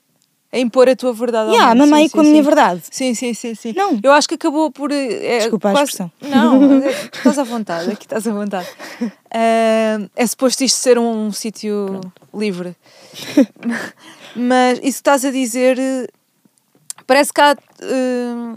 A 0.53 0.59
impor 0.59 0.88
a 0.88 0.96
tua 0.96 1.12
verdade 1.12 1.48
ao 1.48 1.55
Yeah, 1.55 1.74
mundo. 1.74 1.86
mamãe 1.88 2.09
sim, 2.09 2.12
com 2.12 2.20
a 2.20 2.24
sim, 2.24 2.30
minha 2.30 2.42
sim. 2.42 2.46
verdade. 2.48 2.82
Sim, 2.90 3.14
sim, 3.14 3.34
sim, 3.34 3.55
sim. 3.55 3.72
Não. 3.76 4.01
Eu 4.03 4.11
acho 4.12 4.26
que 4.28 4.34
acabou 4.34 4.70
por. 4.72 4.90
eh, 4.90 5.36
É, 5.36 5.38
Desculpa 5.38 5.68
a 5.68 5.72
quase- 5.72 5.84
expressão. 5.92 6.12
Não, 6.20 6.82
é- 6.82 6.90
estás 6.90 7.38
à 7.38 7.44
vontade, 7.44 7.90
aqui 7.92 8.05
estás 8.05 8.26
à 8.26 8.32
vontade. 8.32 8.66
Ah, 9.32 9.98
é 10.16 10.26
suposto 10.26 10.64
isto 10.64 10.76
ser 10.76 10.98
um 10.98 11.30
sítio 11.30 12.01
livre. 12.34 12.74
Mas 14.34 14.74
isso 14.78 14.82
que 14.82 14.88
estás 14.88 15.24
a 15.24 15.30
dizer. 15.30 15.78
eh, 15.78 16.07
Parece 17.07 17.32
que 17.32 17.40
há. 17.40 17.57
eh, 17.82 18.55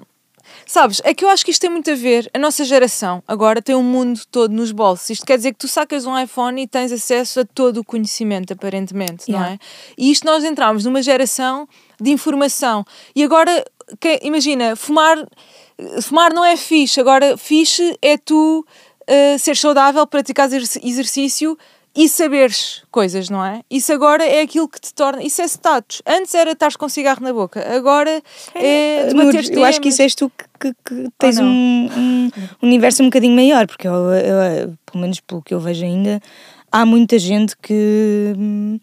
Sabes, 0.73 0.99
é 1.03 1.13
que 1.13 1.23
eu 1.23 1.29
acho 1.29 1.45
que 1.45 1.51
isto 1.51 1.61
tem 1.61 1.69
muito 1.69 1.91
a 1.91 1.93
ver. 1.93 2.27
A 2.33 2.39
nossa 2.39 2.65
geração 2.65 3.21
agora 3.27 3.61
tem 3.61 3.75
o 3.75 3.83
mundo 3.83 4.19
todo 4.31 4.51
nos 4.51 4.71
bolsos. 4.71 5.07
Isto 5.11 5.23
quer 5.23 5.37
dizer 5.37 5.51
que 5.51 5.59
tu 5.59 5.67
sacas 5.67 6.07
um 6.07 6.17
iPhone 6.19 6.59
e 6.59 6.65
tens 6.65 6.91
acesso 6.91 7.41
a 7.41 7.45
todo 7.45 7.77
o 7.81 7.83
conhecimento, 7.83 8.53
aparentemente, 8.53 9.29
não 9.31 9.37
Yeah. 9.37 9.53
é? 9.53 9.59
E 9.95 10.09
isto 10.09 10.25
nós 10.25 10.43
entramos 10.43 10.83
numa 10.83 11.03
geração 11.03 11.67
de 12.01 12.09
informação. 12.09 12.83
E 13.15 13.23
agora, 13.23 13.63
que- 14.01 14.19
imagina, 14.23 14.75
fumar, 14.75 15.17
fumar 16.01 16.33
não 16.33 16.43
é 16.43 16.57
fixe. 16.57 16.99
Agora, 16.99 17.37
fixe 17.37 17.95
é 18.01 18.17
tu 18.17 18.65
uh, 19.07 19.37
ser 19.37 19.55
saudável, 19.55 20.07
praticar 20.07 20.47
exerc- 20.51 20.83
exercício 20.83 21.55
e 21.95 22.09
saberes 22.09 22.81
coisas, 22.89 23.29
não 23.29 23.45
é? 23.45 23.61
Isso 23.69 23.93
agora 23.93 24.25
é 24.25 24.41
aquilo 24.41 24.67
que 24.67 24.81
te 24.81 24.93
torna. 24.93 25.21
Isso 25.23 25.41
é 25.41 25.45
status. 25.45 26.01
Antes 26.07 26.33
era 26.33 26.51
estares 26.51 26.75
com 26.75 26.89
cigarro 26.89 27.21
na 27.21 27.31
boca, 27.31 27.63
agora 27.75 28.21
é 28.55 29.05
debater 29.09 29.41
eu 29.59 29.63
acho 29.65 29.79
que 29.81 29.89
isso 29.89 30.01
és 30.01 30.15
tu 30.15 30.31
que, 30.35 30.45
que- 30.59 30.75
que 30.85 31.09
tens 31.19 31.37
um, 31.39 31.89
um 31.95 32.31
universo 32.61 33.03
um 33.03 33.07
bocadinho 33.07 33.35
maior, 33.35 33.67
porque 33.67 33.87
eu, 33.87 33.93
eu- 33.93 34.73
pelo 34.85 35.01
menos 35.01 35.19
pelo 35.19 35.41
que 35.41 35.53
eu 35.53 35.59
vejo 35.59 35.83
ainda, 35.85 36.19
há 36.71 36.85
muita 36.85 37.19
gente 37.19 37.55
que, 37.57 38.33
hum, 38.37 38.79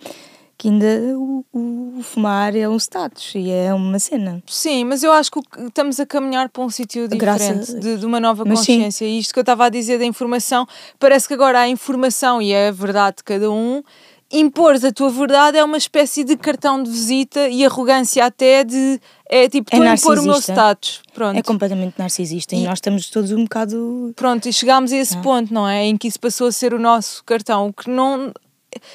que 0.61 0.68
ainda 0.68 0.86
o, 1.16 1.42
o- 1.54 2.00
fumar 2.02 2.54
é 2.54 2.68
um 2.68 2.76
status 2.76 3.32
e 3.34 3.50
é 3.50 3.72
uma 3.72 3.98
cena. 3.98 4.42
Sim, 4.46 4.84
mas 4.84 5.02
eu 5.02 5.11
acho 5.11 5.30
que 5.30 5.40
estamos 5.66 5.98
a 5.98 6.04
caminhar 6.04 6.50
para 6.50 6.62
um 6.62 6.68
sítio 6.68 7.08
diferente, 7.08 7.72
de, 7.80 7.96
de 7.96 8.04
uma 8.04 8.20
nova 8.20 8.44
Mas 8.44 8.58
sim. 8.61 8.74
consciência. 8.76 9.06
E 9.06 9.18
isto 9.18 9.32
que 9.32 9.38
eu 9.38 9.42
estava 9.42 9.64
a 9.64 9.68
dizer 9.70 9.98
da 9.98 10.04
informação, 10.04 10.66
parece 10.98 11.26
que 11.26 11.32
agora 11.32 11.61
a 11.61 11.68
informação 11.68 12.42
e 12.42 12.52
é 12.52 12.68
a 12.68 12.72
verdade 12.72 13.16
de 13.18 13.24
cada 13.24 13.50
um, 13.50 13.82
impores 14.30 14.84
a 14.84 14.92
tua 14.92 15.08
verdade 15.11 15.56
é 15.56 15.64
uma 15.64 15.78
espécie 15.78 16.24
de 16.24 16.36
cartão 16.36 16.82
de 16.82 16.90
visita 16.90 17.48
e 17.48 17.64
arrogância 17.64 18.24
até 18.26 18.62
de. 18.62 19.00
É 19.28 19.48
tipo, 19.48 19.70
É 19.74 19.76
estou 19.94 20.12
a 20.12 20.14
impor 20.14 20.18
o 20.18 20.22
meu 20.24 20.38
status. 20.40 21.00
Pronto. 21.14 21.38
É 21.38 21.42
completamente 21.42 21.94
narcisista 21.98 22.54
e, 22.54 22.61
E- 22.61 22.64
nós 22.64 22.74
estamos 22.78 23.08
todos 23.08 23.32
um 23.32 23.44
bocado. 23.44 24.12
Pronto, 24.14 24.46
e 24.46 24.52
chegámos 24.52 24.92
a 24.92 24.96
esse 24.98 25.16
Ah. 25.16 25.20
ponto, 25.22 25.54
não 25.54 25.66
é? 25.66 25.86
Em 25.86 25.96
que 25.96 26.06
isso 26.06 26.20
passou 26.20 26.48
a 26.48 26.52
ser 26.52 26.74
o 26.74 26.78
nosso 26.78 27.24
cartão, 27.24 27.68
o 27.68 27.72
que 27.72 27.88
não. 27.88 28.30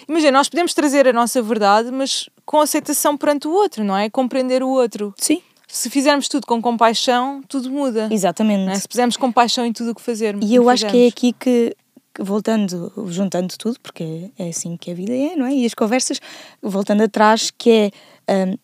Imagina, 0.08 0.32
nós 0.38 0.50
podemos 0.50 0.74
trazer 0.74 1.08
a 1.08 1.14
nossa 1.14 1.42
verdade, 1.42 1.92
mas 1.92 2.30
com 2.46 2.60
aceitação 2.62 3.18
perante 3.18 3.48
o 3.48 3.52
outro, 3.52 3.84
não 3.84 3.96
é? 3.98 4.10
Compreender 4.10 4.64
o 4.64 4.70
outro. 4.70 5.14
Sim, 5.18 5.42
Se 5.68 5.90
fizermos 5.90 6.28
tudo 6.28 6.46
com 6.48 6.62
compaixão, 6.62 7.42
tudo 7.48 7.70
muda. 7.70 8.08
exatamente. 8.12 8.72
é? 8.72 8.76
Se 8.76 8.88
pusermos 8.88 9.18
compaixão 9.18 9.66
em 9.66 9.74
tudo 9.74 9.92
o 9.92 9.96
que 9.96 10.02
fazermos. 10.02 10.50
E 10.50 10.56
eu 10.56 10.70
acho 10.70 10.84
que 10.84 10.88
é 10.88 10.92
fizermos. 10.92 11.14
aqui 11.14 11.34
que, 11.34 11.76
voltando, 12.20 12.92
juntando 13.08 13.54
tudo, 13.58 13.80
porque 13.82 14.32
é 14.38 14.50
assim 14.50 14.78
que 14.78 14.92
a 14.92 14.94
vida 14.94 15.14
é, 15.14 15.36
não 15.36 15.46
é? 15.46 15.54
E 15.54 15.66
as 15.66 15.74
conversas, 15.74 16.20
voltando 16.62 17.04
atrás, 17.04 17.52
que 17.52 17.92
é 18.28 18.46
hum, 18.48 18.58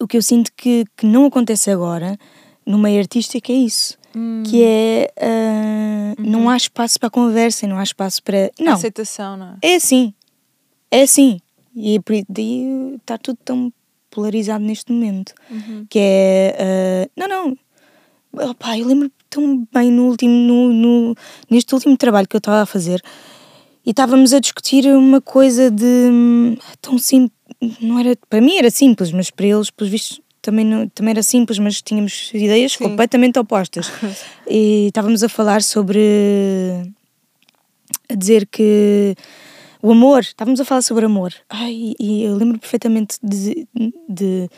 o 0.00 0.06
que 0.06 0.16
eu 0.16 0.22
sinto 0.22 0.50
que, 0.56 0.84
que 0.96 1.06
não 1.06 1.26
acontece 1.26 1.70
agora 1.70 2.18
no 2.64 2.78
meio 2.78 2.98
artístico 2.98 3.52
é 3.52 3.54
isso. 3.54 3.96
Que 4.44 4.62
é 4.64 5.12
ah, 5.20 6.14
não 6.18 6.48
há 6.48 6.56
espaço 6.56 6.98
para 6.98 7.10
conversa 7.10 7.66
e 7.66 7.68
não 7.68 7.78
há 7.78 7.82
espaço 7.82 8.22
para. 8.22 8.50
Não, 8.58 8.72
Aceitação, 8.74 9.36
não 9.36 9.46
é? 9.62 9.72
é 9.72 9.74
assim. 9.76 10.14
É 10.90 11.02
assim. 11.02 11.40
E 11.74 12.00
por 12.00 12.14
daí 12.28 12.94
está 12.96 13.18
tudo 13.18 13.38
tão 13.44 13.72
polarizado 14.10 14.64
neste 14.64 14.90
momento. 14.92 15.34
Que 15.90 15.98
é. 15.98 16.56
ah, 16.58 17.10
não, 17.16 17.28
não. 18.32 18.50
Opá, 18.50 18.78
eu 18.78 18.86
lembro 18.86 19.10
tão 19.30 19.66
bem 19.72 19.90
no 19.90 20.08
último, 20.08 20.30
no, 20.32 20.72
no- 20.72 21.14
neste 21.50 21.74
último 21.74 21.96
trabalho 21.96 22.28
que 22.28 22.36
eu 22.36 22.38
estava 22.38 22.62
a 22.62 22.66
fazer 22.66 23.02
e 23.84 23.90
estávamos 23.90 24.32
a 24.34 24.40
discutir 24.40 24.84
uma 24.94 25.20
coisa 25.22 25.70
de 25.70 25.84
hum, 25.84 26.56
tão 26.82 26.98
simples. 26.98 27.32
Não 27.80 27.98
era, 27.98 28.14
para 28.28 28.40
mim 28.40 28.56
era 28.56 28.70
simples, 28.70 29.10
mas 29.12 29.30
para 29.30 29.46
eles, 29.46 29.70
pelos 29.70 29.90
vistos, 29.90 30.20
também, 30.46 30.64
não, 30.64 30.88
também 30.88 31.10
era 31.10 31.22
simples, 31.22 31.58
mas 31.58 31.82
tínhamos 31.82 32.30
ideias 32.32 32.72
Sim. 32.72 32.84
completamente 32.84 33.38
opostas. 33.38 33.90
e 34.48 34.86
estávamos 34.86 35.24
a 35.24 35.28
falar 35.28 35.60
sobre. 35.62 36.00
a 38.08 38.14
dizer 38.14 38.46
que 38.46 39.14
o 39.82 39.90
amor, 39.90 40.20
estávamos 40.20 40.60
a 40.60 40.64
falar 40.64 40.82
sobre 40.82 41.04
amor. 41.04 41.34
Ai, 41.48 41.94
e 41.98 42.22
eu 42.22 42.36
lembro 42.36 42.58
perfeitamente 42.58 43.18
de, 43.22 43.66
de 44.08 44.48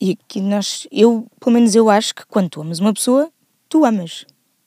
e 0.00 0.16
que 0.26 0.40
nós, 0.40 0.86
eu, 0.90 1.26
pelo 1.38 1.54
menos 1.54 1.74
eu 1.74 1.88
acho 1.90 2.14
que 2.14 2.26
quando 2.26 2.48
tu 2.48 2.60
amas 2.62 2.80
uma 2.80 2.92
pessoa, 2.92 3.30
tu 3.68 3.84
amas. 3.84 4.24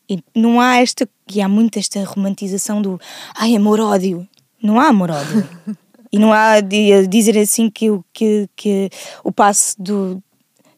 E 0.08 0.24
não 0.36 0.62
há 0.62 0.78
esta, 0.78 1.10
e 1.34 1.42
há 1.42 1.50
muito 1.50 1.80
esta 1.80 2.04
romantização 2.04 2.82
do 2.82 3.00
ai, 3.36 3.56
amor-ódio. 3.56 4.28
Não 4.62 4.80
há 4.80 4.88
amor-ódio. 4.88 5.48
e 6.12 6.20
não 6.20 6.32
há 6.32 6.62
de 6.62 7.06
dizer 7.08 7.38
assim 7.38 7.70
que, 7.70 7.88
que, 8.14 8.50
que 8.56 8.90
o 9.24 9.32
passo 9.32 9.76
do. 9.78 10.24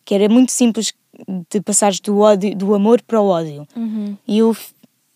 Que 0.07 0.15
era 0.15 0.29
muito 0.29 0.53
simples 0.53 0.93
de 1.51 1.59
passares 1.59 1.99
do, 1.99 2.19
ódio, 2.19 2.55
do 2.55 2.73
amor 2.73 3.01
para 3.01 3.19
o 3.19 3.27
ódio. 3.27 3.67
E 4.25 4.37
eu, 4.37 4.55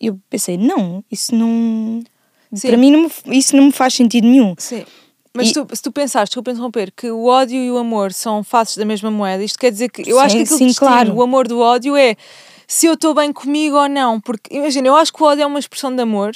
eu 0.02 0.20
pensei, 0.30 0.58
não, 0.58 1.02
isso 1.10 1.34
não. 1.34 2.04
Sim. 2.54 2.68
Para 2.68 2.76
mim, 2.78 2.92
não 2.92 3.04
me- 3.04 3.38
isso 3.38 3.56
não 3.56 3.64
me 3.68 3.72
faz 3.72 3.94
sentido 3.94 4.28
nenhum. 4.28 4.54
Sim. 4.58 4.84
Mas 5.34 5.50
E- 5.50 5.54
tu, 5.54 5.66
se 5.74 5.82
tu 5.82 5.94
pensares, 5.94 6.28
desculpa 6.30 6.52
interromper, 6.52 6.92
que 6.92 7.10
o 7.10 7.24
ódio 7.24 7.56
e 7.58 7.72
o 7.72 7.78
amor 7.78 8.12
são 8.12 8.44
faces 8.44 8.76
da 8.76 8.84
mesma 8.84 9.10
moeda, 9.10 9.42
isto 9.42 9.58
quer 9.58 9.72
dizer 9.72 9.90
que 9.90 10.02
eu 10.12 10.20
acho 10.20 10.32
Sim, 10.32 10.38
que 10.40 10.44
aquilo 10.44 10.58
sim, 10.60 10.68
que 10.68 10.76
claro. 10.76 11.14
o 11.16 11.22
amor 11.24 11.48
do 11.48 11.60
ódio 11.62 11.96
é 11.96 12.18
se 12.68 12.86
eu 12.86 12.96
estou 12.96 13.14
bem 13.14 13.32
comigo 13.32 13.78
ou 13.78 13.88
não. 13.88 14.20
Porque 14.20 14.54
imagina, 14.54 14.90
eu 14.90 14.96
acho 14.98 15.14
que 15.14 15.24
o 15.24 15.26
ódio 15.26 15.44
é 15.44 15.46
uma 15.46 15.60
expressão 15.60 15.96
de 15.96 16.02
amor. 16.02 16.34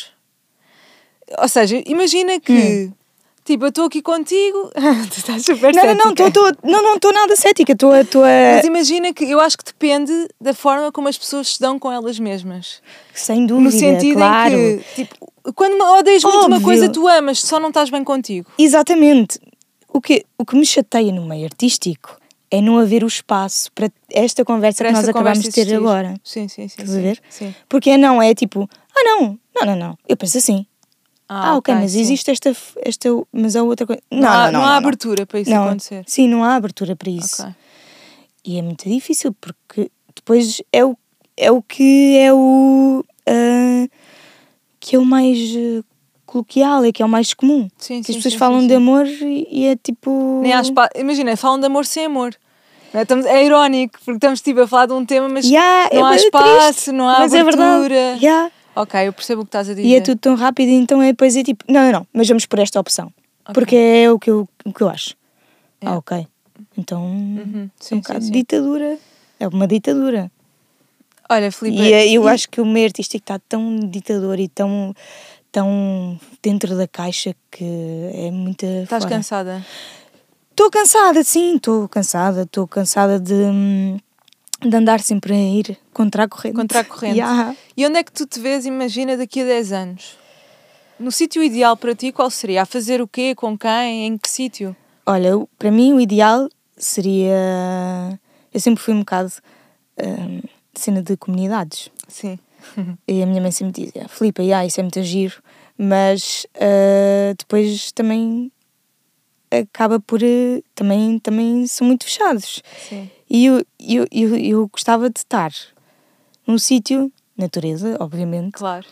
Ou 1.40 1.50
seja, 1.50 1.84
imagina 1.86 2.40
que 2.40 2.90
tipo, 3.46 3.64
eu 3.66 3.70
estou 3.70 3.86
aqui 3.86 4.02
contigo, 4.02 4.72
tu 5.10 5.18
estás 5.20 5.46
super. 5.46 5.74
Não, 5.74 5.86
não, 5.86 5.94
não, 5.96 6.04
cética. 6.10 6.32
tô, 6.32 6.52
tô, 6.54 6.58
não, 6.68 6.82
não 6.82 6.96
estou 6.96 7.14
nada 7.14 7.36
cética, 7.36 7.72
estou 7.72 7.92
a. 7.94 8.04
Tô 8.04 8.22
a 8.24 8.56
Mas 8.58 8.66
imagina 8.66 9.14
que 9.14 9.24
eu 9.30 9.40
acho 9.40 9.58
que 9.58 9.64
depende 9.64 10.12
da 10.42 10.54
forma 10.54 10.92
como 10.92 11.08
as 11.08 11.18
pessoas 11.18 11.54
se 11.54 11.60
dão 11.62 11.80
com 11.80 11.92
elas 11.92 12.20
mesmas. 12.20 12.82
sem 13.14 13.46
dúvida, 13.46 13.64
No 13.64 13.72
sentido 13.72 14.18
claro. 14.18 14.54
em 14.56 14.80
que, 14.80 15.06
tipo, 15.06 15.32
quando 15.56 15.80
odeias 15.82 16.24
muito 16.24 16.38
uma 16.38 16.46
Óbvio. 16.56 16.62
coisa, 16.62 16.90
tu 16.90 17.08
amas, 17.08 17.40
só 17.40 17.60
não 17.60 17.70
estás 17.70 17.90
bem 17.90 18.04
contigo. 18.04 18.52
Exatamente. 18.58 19.40
O 19.88 20.02
que, 20.02 20.26
o 20.38 20.44
que 20.46 20.56
me 20.58 20.66
chateia 20.66 21.12
no 21.14 21.26
meio 21.26 21.46
artístico 21.46 22.18
é 22.52 22.60
não 22.62 22.78
haver 22.80 23.04
o 23.04 23.08
espaço 23.08 23.72
para 23.72 23.90
esta 24.12 24.44
conversa 24.44 24.80
Para 24.84 24.90
que 24.90 24.94
nós 24.96 25.08
acabamos 25.10 25.40
de 25.42 25.52
ter 25.52 25.62
existir. 25.62 25.78
agora. 25.78 26.16
Sim, 26.24 26.48
sim, 26.48 26.68
sim. 26.68 26.82
Estás 26.82 26.90
sim, 26.90 26.98
a 26.98 27.02
ver? 27.02 27.22
Sim. 27.30 27.56
Porque 27.70 27.92
é 27.92 27.98
não, 27.98 28.22
é 28.22 28.34
tipo, 28.36 28.70
ah 28.96 29.04
não, 29.04 29.40
não, 29.56 29.66
não, 29.68 29.76
não, 29.76 29.98
eu 30.08 30.18
penso 30.18 30.38
assim. 30.38 30.66
Ah, 31.28 31.56
ok, 31.58 31.74
mas 31.74 31.92
sim. 31.92 32.02
existe 32.02 32.30
esta, 32.32 32.56
esta, 32.84 33.10
mas 33.34 33.56
há 33.56 33.64
outra 33.64 33.86
coisa. 33.88 34.02
Não, 34.12 34.20
Não, 34.22 34.30
há, 34.30 34.46
não, 34.46 34.52
não, 34.52 34.60
não 34.62 34.66
há 34.68 34.76
abertura 34.78 35.26
para 35.26 35.40
isso 35.40 35.54
acontecer. 35.54 36.04
Sim, 36.06 36.28
não 36.28 36.44
há 36.44 36.56
abertura 36.56 36.96
para 36.96 37.10
isso. 37.10 37.42
Ok. 37.42 37.54
E 38.46 38.60
é 38.60 38.62
muito 38.62 38.88
difícil 38.88 39.34
porque 39.42 39.90
depois 40.16 40.62
é 40.72 40.86
o, 40.86 40.96
é 41.36 41.52
o 41.52 41.62
que 41.64 42.18
é 42.20 42.32
o 42.32 43.04
ah, 43.28 43.88
que 44.80 44.96
é 44.96 45.00
o 45.00 45.06
mais 45.06 45.38
ah, 45.58 45.84
coloquial, 46.28 46.86
é 46.86 46.92
que 46.92 47.02
é 47.02 47.06
o 47.06 47.10
mais 47.10 47.34
comum. 47.34 47.68
Sim, 47.78 47.96
que 47.96 48.00
as 48.02 48.06
sim, 48.08 48.14
pessoas 48.16 48.34
sim, 48.34 48.38
falam 48.40 48.68
de 48.68 48.76
amor 48.76 49.08
e, 49.08 49.66
é 49.66 49.76
tipo. 49.76 50.40
Nem 50.44 50.54
há 50.54 50.62
espa- 50.62 50.90
Imagina, 50.96 51.36
falam 51.36 51.60
de 51.60 51.66
amor 51.66 51.86
sem 51.86 52.06
amor. 52.06 52.36
É? 52.94 53.02
Estamos- 53.02 53.26
é 53.26 53.44
irónico, 53.44 53.98
porque 54.06 54.18
estamos 54.18 54.42
tipo, 54.42 54.62
a 54.62 54.68
falar 54.68 54.86
de 54.86 54.94
um 54.94 55.04
tema, 55.06 55.28
mas 55.28 55.46
Yeah, 55.46 55.90
não 55.94 56.08
é 56.08 56.14
há 56.14 56.16
espaço, 56.16 56.74
triste, 56.74 56.92
não 56.92 57.10
há 57.10 57.14
é 57.14 57.26
abertura. 57.26 57.44
verdade. 57.44 58.24
Yeah. 58.24 58.52
Ok, 58.76 59.08
eu 59.08 59.14
percebo 59.14 59.42
o 59.42 59.46
que 59.46 59.50
estás 59.50 59.70
a 59.70 59.74
dizer. 59.74 59.88
E 59.88 59.96
é 59.96 60.02
tudo 60.02 60.20
tão 60.20 60.36
rápido, 60.36 60.70
então 60.70 61.02
é 61.02 61.08
depois 61.08 61.36
é 61.36 61.44
tipo, 61.44 61.64
não, 61.68 61.82
não, 61.86 61.92
não, 61.92 62.08
mas 62.14 62.28
vamos 62.28 62.46
por 62.46 62.60
esta 62.60 62.80
opção. 62.80 63.12
Porque 63.54 63.76
é 63.76 64.12
o 64.12 64.20
que 64.20 64.30
eu, 64.30 64.48
o 64.66 64.74
que 64.74 64.82
eu 64.82 64.90
acho. 64.90 65.16
É. 65.82 65.88
Ah, 65.88 65.98
ok. 65.98 66.28
Então, 66.78 67.04
Uhum, 67.06 67.70
é 67.80 67.84
sim, 67.84 67.96
um 67.96 67.98
sim, 67.98 68.02
bocado 68.02 68.20
de 68.20 68.26
sim. 68.26 68.32
ditadura. 68.32 68.98
É 69.40 69.48
uma 69.48 69.68
ditadura. 69.68 70.32
Olha, 71.30 71.52
Filipe, 71.52 71.82
E 71.82 71.94
é- 71.94 72.10
eu 72.12 72.26
e- 72.26 72.28
acho 72.30 72.50
que 72.50 72.60
o 72.62 72.66
meio 72.66 72.86
artístico 72.86 73.24
está 73.24 73.40
tão 73.40 73.80
ditador 73.80 74.40
e 74.40 74.48
tão, 74.48 74.94
tão 75.52 76.20
dentro 76.42 76.76
da 76.78 76.88
caixa 76.88 77.36
que 77.52 77.64
é 78.14 78.30
muita. 78.32 78.66
estás 78.66 79.04
fora. 79.04 79.16
cansada. 79.16 79.66
Estou 80.52 80.70
cansada, 80.72 81.24
sim, 81.24 81.56
estou 81.58 81.88
cansada. 81.90 82.44
Estou 82.44 82.68
cansada 82.68 83.20
de, 83.20 83.34
hum, 83.34 83.98
de 84.62 84.76
andar 84.76 85.00
sempre 85.02 85.34
a 85.34 85.38
ir 85.38 85.78
contra 85.94 86.24
a 86.24 86.28
corrente. 86.28 86.56
Contra 86.56 86.80
a 86.80 86.84
corrente. 86.84 87.16
Yeah. 87.18 87.56
E 87.78 87.86
onde 87.86 88.00
é 88.00 88.04
que 88.04 88.12
tu 88.12 88.26
te 88.26 88.40
vês, 88.40 88.66
imagina, 88.66 89.18
daqui 89.18 89.42
a 89.42 89.46
10 89.46 89.72
anos? 89.72 90.18
No 91.00 91.12
sítio 91.12 91.44
ideal 91.44 91.76
para 91.76 91.94
ti, 91.94 92.12
qual 92.12 92.30
seria? 92.30 92.62
A 92.62 92.66
fazer 92.66 93.02
o 93.02 93.08
quê? 93.08 93.36
Com 93.36 93.58
quem? 93.58 94.08
Em 94.08 94.18
que 94.18 94.30
sítio? 94.30 94.76
Olha, 95.06 95.32
para 95.60 95.70
mim 95.70 95.94
o 95.94 96.00
ideal 96.00 96.48
seria. 96.78 98.20
Eu 98.54 98.60
sempre 98.60 98.82
fui 98.82 98.94
um 98.94 99.00
bocado 99.00 99.32
de 100.74 100.80
cena 100.82 101.02
de 101.02 101.16
comunidades. 101.18 101.90
Sim. 102.08 102.40
E 103.08 103.22
a 103.22 103.26
minha 103.28 103.42
mãe 103.42 103.52
sempre 103.52 103.86
dizia: 103.86 104.08
Filipe, 104.08 104.42
yeah, 104.42 104.66
isso 104.66 104.80
é 104.80 104.84
muito 104.84 105.02
giro, 105.04 105.36
mas 105.78 106.48
ah, 106.56 107.34
depois 107.38 107.92
também 107.92 108.52
acaba 109.52 110.00
por. 110.00 110.24
eh, 110.24 110.64
também, 110.74 111.20
também 111.20 111.68
são 111.68 111.86
muito 111.86 112.06
fechados. 112.06 112.64
Sim. 112.90 113.10
E 113.30 113.46
eu, 113.46 113.66
eu, 113.80 114.08
eu, 114.12 114.36
eu 114.38 114.68
gostava 114.68 115.10
de 115.10 115.20
estar 115.20 115.52
num 116.48 116.58
sítio, 116.58 117.12
natureza, 117.38 117.98
obviamente, 118.00 118.54
Claro. 118.54 118.86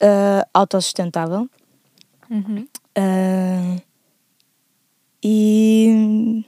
ah, 0.00 0.46
autossustentável 0.54 1.48
Uhum. 2.30 2.66
ah, 2.96 3.76
e 5.22 6.44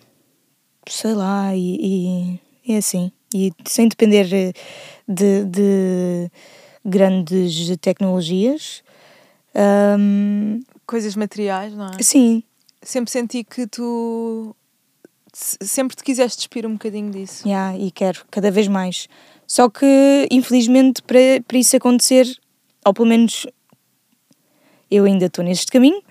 sei 0.88 1.14
lá, 1.14 1.54
e, 1.54 1.76
e, 1.80 2.40
e 2.72 2.76
assim, 2.76 3.10
e 3.34 3.52
sem 3.66 3.88
depender 3.88 4.26
de, 5.08 5.44
de 5.44 6.30
grandes 6.84 7.76
tecnologias. 7.78 8.82
Ahm, 9.54 10.60
Coisas 10.86 11.16
materiais, 11.16 11.72
não 11.74 11.86
é? 11.86 12.02
sim, 12.02 12.42
Sempre 12.82 13.10
senti 13.10 13.42
que 13.44 13.66
tu 13.66 14.54
sempre 15.34 15.96
te 15.96 16.04
quiseste 16.04 16.38
despir 16.38 16.66
um 16.66 16.72
bocadinho 16.72 17.10
disso. 17.10 17.46
yeah, 17.46 17.76
e 17.76 17.90
quero 17.90 18.24
cada 18.30 18.50
vez 18.50 18.68
mais. 18.68 19.08
Só 19.46 19.68
que, 19.68 20.28
infelizmente, 20.30 21.02
para, 21.02 21.42
para 21.46 21.58
isso 21.58 21.76
acontecer, 21.76 22.26
ou 22.84 22.94
pelo 22.94 23.08
menos 23.08 23.46
eu 24.90 25.04
ainda 25.04 25.26
estou 25.26 25.44
neste 25.44 25.70
caminho, 25.70 26.02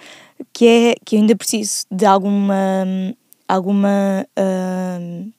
que 0.52 0.68
é 0.68 0.96
que 1.06 1.16
eu 1.16 1.22
ainda 1.22 1.36
preciso 1.36 1.86
de 1.92 2.06
alguma, 2.06 2.86
alguma 3.48 4.28
ahm, 4.36 5.32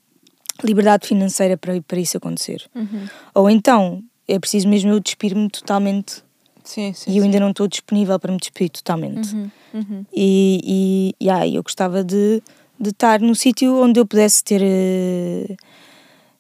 liberdade 0.62 1.07
financeira 1.07 1.57
para, 1.57 1.80
para 1.82 1.99
isso 1.99 2.16
acontecer. 2.16 2.64
Uhum. 2.74 3.07
Ou 3.35 3.51
então 3.51 4.03
é 4.26 4.39
preciso 4.39 4.68
mesmo 4.68 4.91
eu 4.91 5.01
despir-me 5.01 5.49
totalmente 5.51 6.22
Sim, 6.62 6.93
sim. 6.95 7.11
e 7.11 7.18
eu 7.18 7.22
sim. 7.22 7.28
ainda 7.28 7.41
não 7.41 7.51
estou 7.51 7.68
disponível 7.68 8.18
para 8.18 8.32
me 8.32 8.39
despedir 8.39 8.70
totalmente. 8.70 9.35
Uhum, 9.35 9.51
uhum. 9.74 10.07
E, 10.12 11.14
e, 11.20 11.30
ai, 11.30 11.57
eu 11.57 11.62
gostava 11.62 12.03
de, 12.03 12.43
de 12.79 12.91
estar 12.91 13.20
num 13.20 13.35
sítio 13.35 13.81
onde 13.83 14.01
eu 14.01 14.07
pudesse 14.07 14.43
ter 14.45 14.61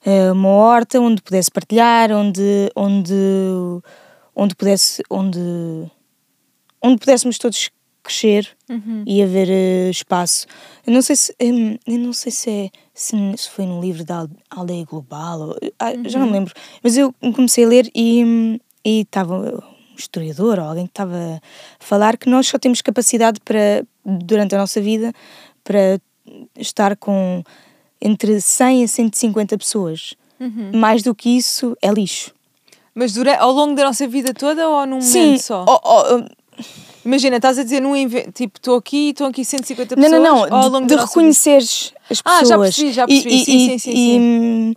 eh, 0.04 0.32
uma 0.32 0.48
horta, 0.48 1.00
onde 1.00 1.22
pudesse 1.22 1.50
partilhar, 1.50 2.10
onde, 2.12 2.70
onde, 2.76 3.14
onde 4.34 4.54
pudesse, 4.54 5.02
onde, 5.10 5.38
onde 6.82 6.98
pudéssemos 6.98 7.38
todos 7.38 7.70
crescer 8.02 8.48
Uhum. 8.68 9.02
e 9.06 9.22
haver 9.22 9.48
eh, 9.50 9.90
espaço. 9.90 10.46
Eu 10.86 10.92
não 10.92 11.00
sei 11.02 11.16
se 11.16 11.34
hum, 11.40 11.76
eu 11.86 11.98
não 11.98 12.12
sei 12.12 12.30
se, 12.32 12.50
é, 12.50 12.70
se, 12.92 13.16
se 13.36 13.48
foi 13.50 13.64
no 13.66 13.80
livro 13.80 14.04
da 14.04 14.18
Al- 14.20 14.28
Aldeia 14.50 14.84
Global, 14.84 15.40
ou, 15.40 15.56
ah, 15.78 15.92
já 16.06 16.18
não 16.18 16.26
me 16.26 16.32
lembro, 16.32 16.52
mas 16.82 16.96
eu 16.98 17.14
comecei 17.34 17.64
a 17.64 17.68
ler 17.68 17.90
e 17.94 18.68
estava 18.84 19.34
um 19.38 19.96
historiador 19.96 20.58
ou 20.58 20.64
alguém 20.66 20.84
que 20.86 20.90
estava 20.92 21.16
a 21.16 21.40
falar 21.84 22.16
que 22.18 22.28
nós 22.28 22.46
só 22.46 22.58
temos 22.58 22.82
capacidade 22.82 23.38
para 23.42 23.84
durante 24.04 24.54
a 24.54 24.58
nossa 24.58 24.80
vida 24.82 25.12
para 25.62 25.98
estar 26.56 26.96
com 26.96 27.42
entre 28.00 28.40
100 28.40 28.84
a 28.84 28.88
150 28.88 29.58
pessoas. 29.58 30.14
Mais 30.74 31.02
do 31.02 31.14
que 31.14 31.30
isso 31.30 31.76
é 31.80 31.90
lixo. 31.90 32.32
Mas 32.94 33.12
dura, 33.14 33.36
ao 33.38 33.50
longo 33.50 33.74
da 33.74 33.84
nossa 33.84 34.06
vida 34.06 34.34
toda 34.34 34.68
ou 34.68 34.86
num 34.86 35.00
Sim, 35.00 35.24
momento 35.24 35.42
só? 35.42 35.64
oh, 35.66 35.80
oh, 35.84 36.24
Imagina, 37.04 37.36
estás 37.36 37.58
a 37.58 37.64
dizer 37.64 37.80
num 37.80 37.96
evento, 37.96 38.30
tipo, 38.32 38.58
estou 38.58 38.76
aqui, 38.76 39.10
estão 39.10 39.26
aqui 39.26 39.44
150 39.44 39.96
Não, 39.96 40.02
pessoas. 40.02 40.22
não, 40.22 40.38
ao 40.44 40.48
não. 40.48 40.68
longo 40.70 40.82
De, 40.82 40.88
de 40.88 40.94
nossa 40.94 41.06
vida? 41.06 41.06
reconheceres 41.08 41.92
as 42.10 42.22
Ah, 42.24 42.40
pessoas. 42.40 42.48
já 42.48 42.58
percebi, 42.58 42.92
já 42.92 43.06
percebi. 43.06 43.34
E, 43.34 43.44
Sim, 43.44 43.56
e- 43.56 43.66
sim, 43.66 43.78
sim, 43.78 43.92
e, 43.94 44.18
hum, 44.20 44.74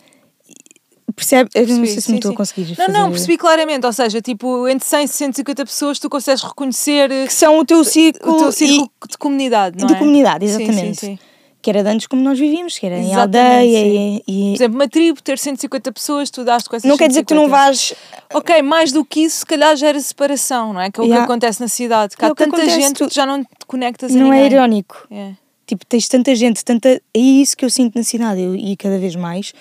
percebe, 1.16 1.50
eu 1.54 1.62
não 1.62 1.68
sei 1.68 1.78
Percebi, 1.78 1.88
se 1.88 1.96
me 1.96 2.02
sim, 2.02 2.16
estou 2.16 2.30
a 2.30 2.32
sim. 2.32 2.38
conseguir 2.38 2.76
Não, 2.78 2.88
não, 2.90 3.12
percebi 3.12 3.38
claramente. 3.38 3.86
Ou 3.86 3.94
seja, 3.94 4.22
tipo, 4.22 4.68
entre 4.68 4.88
100 4.88 5.04
e 5.04 5.08
150 5.08 5.66
pessoas 5.66 6.00
tu 6.00 6.10
consegues 6.10 6.44
reconhecer 6.44 7.10
Que 7.28 7.34
são 7.34 7.60
o 7.60 7.66
teu 7.66 7.84
círculo, 7.84 8.36
o 8.36 8.38
teu 8.40 8.52
círculo 8.52 8.90
de 9.10 9.18
comunidade, 9.18 9.78
não 9.80 9.88
de 9.88 9.94
é? 9.94 10.00
comunidade, 10.00 10.46
Sim, 10.48 10.52
exatamente. 10.64 11.00
Sim, 11.00 11.08
sim. 11.08 11.20
Que 11.68 11.72
era 11.72 11.84
de 11.84 11.90
antes 11.90 12.08
como 12.08 12.22
nós 12.22 12.40
vivíamos, 12.40 12.80
que 12.80 12.86
era 12.86 12.98
em 12.98 13.12
Exatamente, 13.12 13.38
aldeia 13.38 13.84
sim. 13.84 14.22
e, 14.26 14.32
e- 14.32 14.50
Por 14.52 14.56
exemplo, 14.56 14.76
uma 14.78 14.88
tribo 14.88 15.22
ter 15.22 15.38
150 15.38 15.92
pessoas, 15.92 16.30
tu 16.30 16.46
dás 16.46 16.66
com 16.66 16.78
essas 16.78 16.90
não 16.90 16.96
quer 16.96 17.10
dizer 17.10 17.24
que 17.24 17.28
tu 17.28 17.36
não 17.36 17.50
150. 17.50 17.58
vás 17.66 17.94
Ok, 18.34 18.62
mais 18.62 18.94
do 18.94 19.04
que 19.04 19.20
isso, 19.26 19.40
se 19.40 19.46
calhar 19.46 19.76
gera 19.76 20.00
separação, 20.00 20.72
não 20.72 20.80
é? 20.80 20.90
Que 20.90 21.02
é 21.02 21.04
o 21.04 21.06
Yeah. 21.08 21.26
que 21.26 21.30
acontece 21.30 21.60
na 21.60 21.68
cidade. 21.68 22.16
Que 22.16 22.24
É 22.24 22.28
há 22.30 22.32
que 22.32 22.38
tanta 22.38 22.56
acontece, 22.56 22.80
gente 22.82 22.94
tu- 23.00 23.10
que 23.10 23.14
já 23.16 23.26
não 23.26 23.44
te 23.44 23.66
conectas 23.68 24.16
a 24.16 24.18
não 24.18 24.32
é 24.32 24.44
ninguém. 24.44 24.54
irónico. 24.54 25.06
É. 25.12 25.32
Tipo, 25.66 25.86
tens 25.86 26.08
tanta 26.08 26.34
gente, 26.34 26.64
tanta. 26.64 26.88
É 27.14 27.20
isso 27.20 27.58
que 27.58 27.66
eu 27.66 27.70
sinto 27.70 27.96
na 27.98 28.04
cidade. 28.04 28.40
Eu, 28.40 28.56
e 28.56 28.78
cada 28.78 28.98
vez 28.98 29.14
mais, 29.18 29.52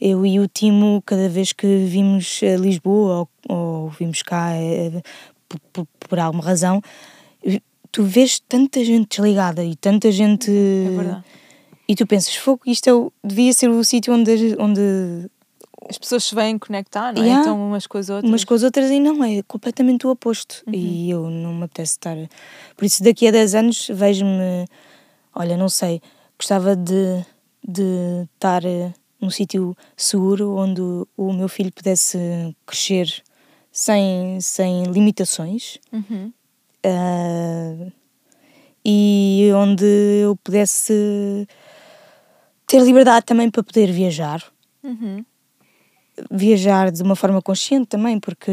eu 0.00 0.24
e 0.24 0.38
o 0.38 0.46
Timo, 0.46 1.02
cada 1.04 1.28
vez 1.28 1.52
que 1.52 1.66
vimos 1.86 2.38
a 2.44 2.56
Lisboa 2.56 3.28
ou, 3.48 3.56
ou 3.56 3.88
vimos 3.98 4.22
cá 4.22 4.52
eh, 4.54 5.02
por, 5.48 5.58
por, 5.72 5.86
por 6.08 6.20
alguma 6.20 6.44
razão, 6.44 6.80
tu 7.90 8.04
vês 8.04 8.38
tanta 8.48 8.84
gente 8.84 9.08
desligada 9.16 9.64
e 9.64 9.74
tanta 9.74 10.12
gente. 10.12 10.50
É 10.50 10.90
verdade. 10.96 11.24
E 11.88 11.96
tu 11.96 12.06
pensas, 12.06 12.36
fogo, 12.36 12.60
isto 12.66 12.86
é 12.88 12.92
o, 12.92 13.10
devia 13.24 13.52
ser 13.54 13.70
o 13.70 13.82
sítio 13.82 14.12
onde, 14.12 14.54
onde 14.58 15.30
As 15.88 15.96
pessoas 15.96 16.24
se 16.24 16.34
vêm 16.34 16.58
conectar, 16.58 17.14
não 17.14 17.22
é? 17.22 17.26
Yeah. 17.26 17.40
Então 17.40 17.66
umas 17.66 17.86
com 17.86 17.96
as 17.96 18.10
outras. 18.10 18.28
umas 18.28 18.44
com 18.44 18.52
as 18.52 18.62
outras 18.62 18.90
e 18.90 19.00
não, 19.00 19.24
é 19.24 19.42
completamente 19.42 20.06
o 20.06 20.10
oposto. 20.10 20.62
E 20.70 21.08
eu 21.10 21.30
não 21.30 21.54
me 21.54 21.64
apetece 21.64 21.92
estar. 21.92 22.16
Por 22.76 22.84
isso, 22.84 23.02
daqui 23.02 23.26
a 23.26 23.30
10 23.30 23.54
anos, 23.54 23.88
vejo-me. 23.90 24.66
Olha, 25.34 25.56
não 25.56 25.70
sei, 25.70 26.02
gostava 26.38 26.76
de, 26.76 27.24
de 27.66 28.26
estar 28.34 28.64
eh, 28.66 28.92
num 29.20 29.30
sítio 29.30 29.74
seguro 29.96 30.56
onde 30.56 30.80
o, 30.80 31.08
o 31.16 31.32
meu 31.32 31.48
filho 31.48 31.72
pudesse 31.72 32.18
crescer 32.66 33.22
sem, 33.72 34.40
sem 34.40 34.84
limitações. 34.84 35.78
Uhum. 35.92 36.32
ah, 36.84 37.90
e 38.84 39.50
onde 39.54 39.84
eu 40.22 40.36
pudesse 40.36 41.46
ter 42.68 42.80
liberdade 42.82 43.26
também 43.26 43.50
para 43.50 43.62
poder 43.64 43.90
viajar 43.90 44.44
Uhum. 44.84 45.24
viajar 46.30 46.90
de 46.92 47.02
uma 47.02 47.16
forma 47.16 47.42
consciente 47.42 47.86
também, 47.88 48.20
porque 48.20 48.50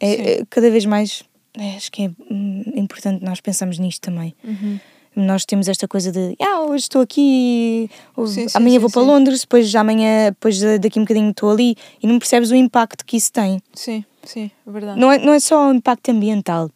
é, 0.00 0.40
é 0.40 0.44
cada 0.50 0.68
vez 0.70 0.84
mais 0.84 1.22
é, 1.56 1.76
acho 1.76 1.92
que 1.92 2.04
é 2.04 2.10
hum, 2.30 2.62
importante 2.74 3.24
nós 3.24 3.40
pensarmos 3.40 3.78
nisto 3.78 4.00
também. 4.00 4.34
Uhum. 4.42 4.80
Nós 5.14 5.44
temos 5.44 5.68
esta 5.68 5.86
coisa 5.86 6.10
de 6.10 6.34
ah, 6.40 6.62
hoje 6.62 6.84
estou 6.84 7.02
aqui, 7.02 7.90
Sim, 8.26 8.46
amanhã 8.54 8.74
sim, 8.74 8.78
vou 8.78 8.90
para 8.90 9.02
sim. 9.02 9.06
Londres, 9.08 9.40
depois 9.42 9.74
amanhã, 9.74 10.30
depois 10.30 10.58
daqui 10.80 10.98
um 10.98 11.02
bocadinho 11.02 11.30
estou 11.30 11.50
ali 11.50 11.76
e 12.02 12.06
não 12.06 12.18
percebes 12.18 12.50
o 12.50 12.54
impacto 12.54 13.04
que 13.04 13.16
isso 13.18 13.30
tem. 13.30 13.60
Sim, 13.74 14.04
sim, 14.24 14.50
é 14.66 14.70
verdade. 14.70 14.98
Não 14.98 15.12
é, 15.12 15.18
não 15.18 15.34
é 15.34 15.40
só 15.40 15.68
o 15.68 15.74
impacto 15.74 16.10
ambiental, 16.10 16.70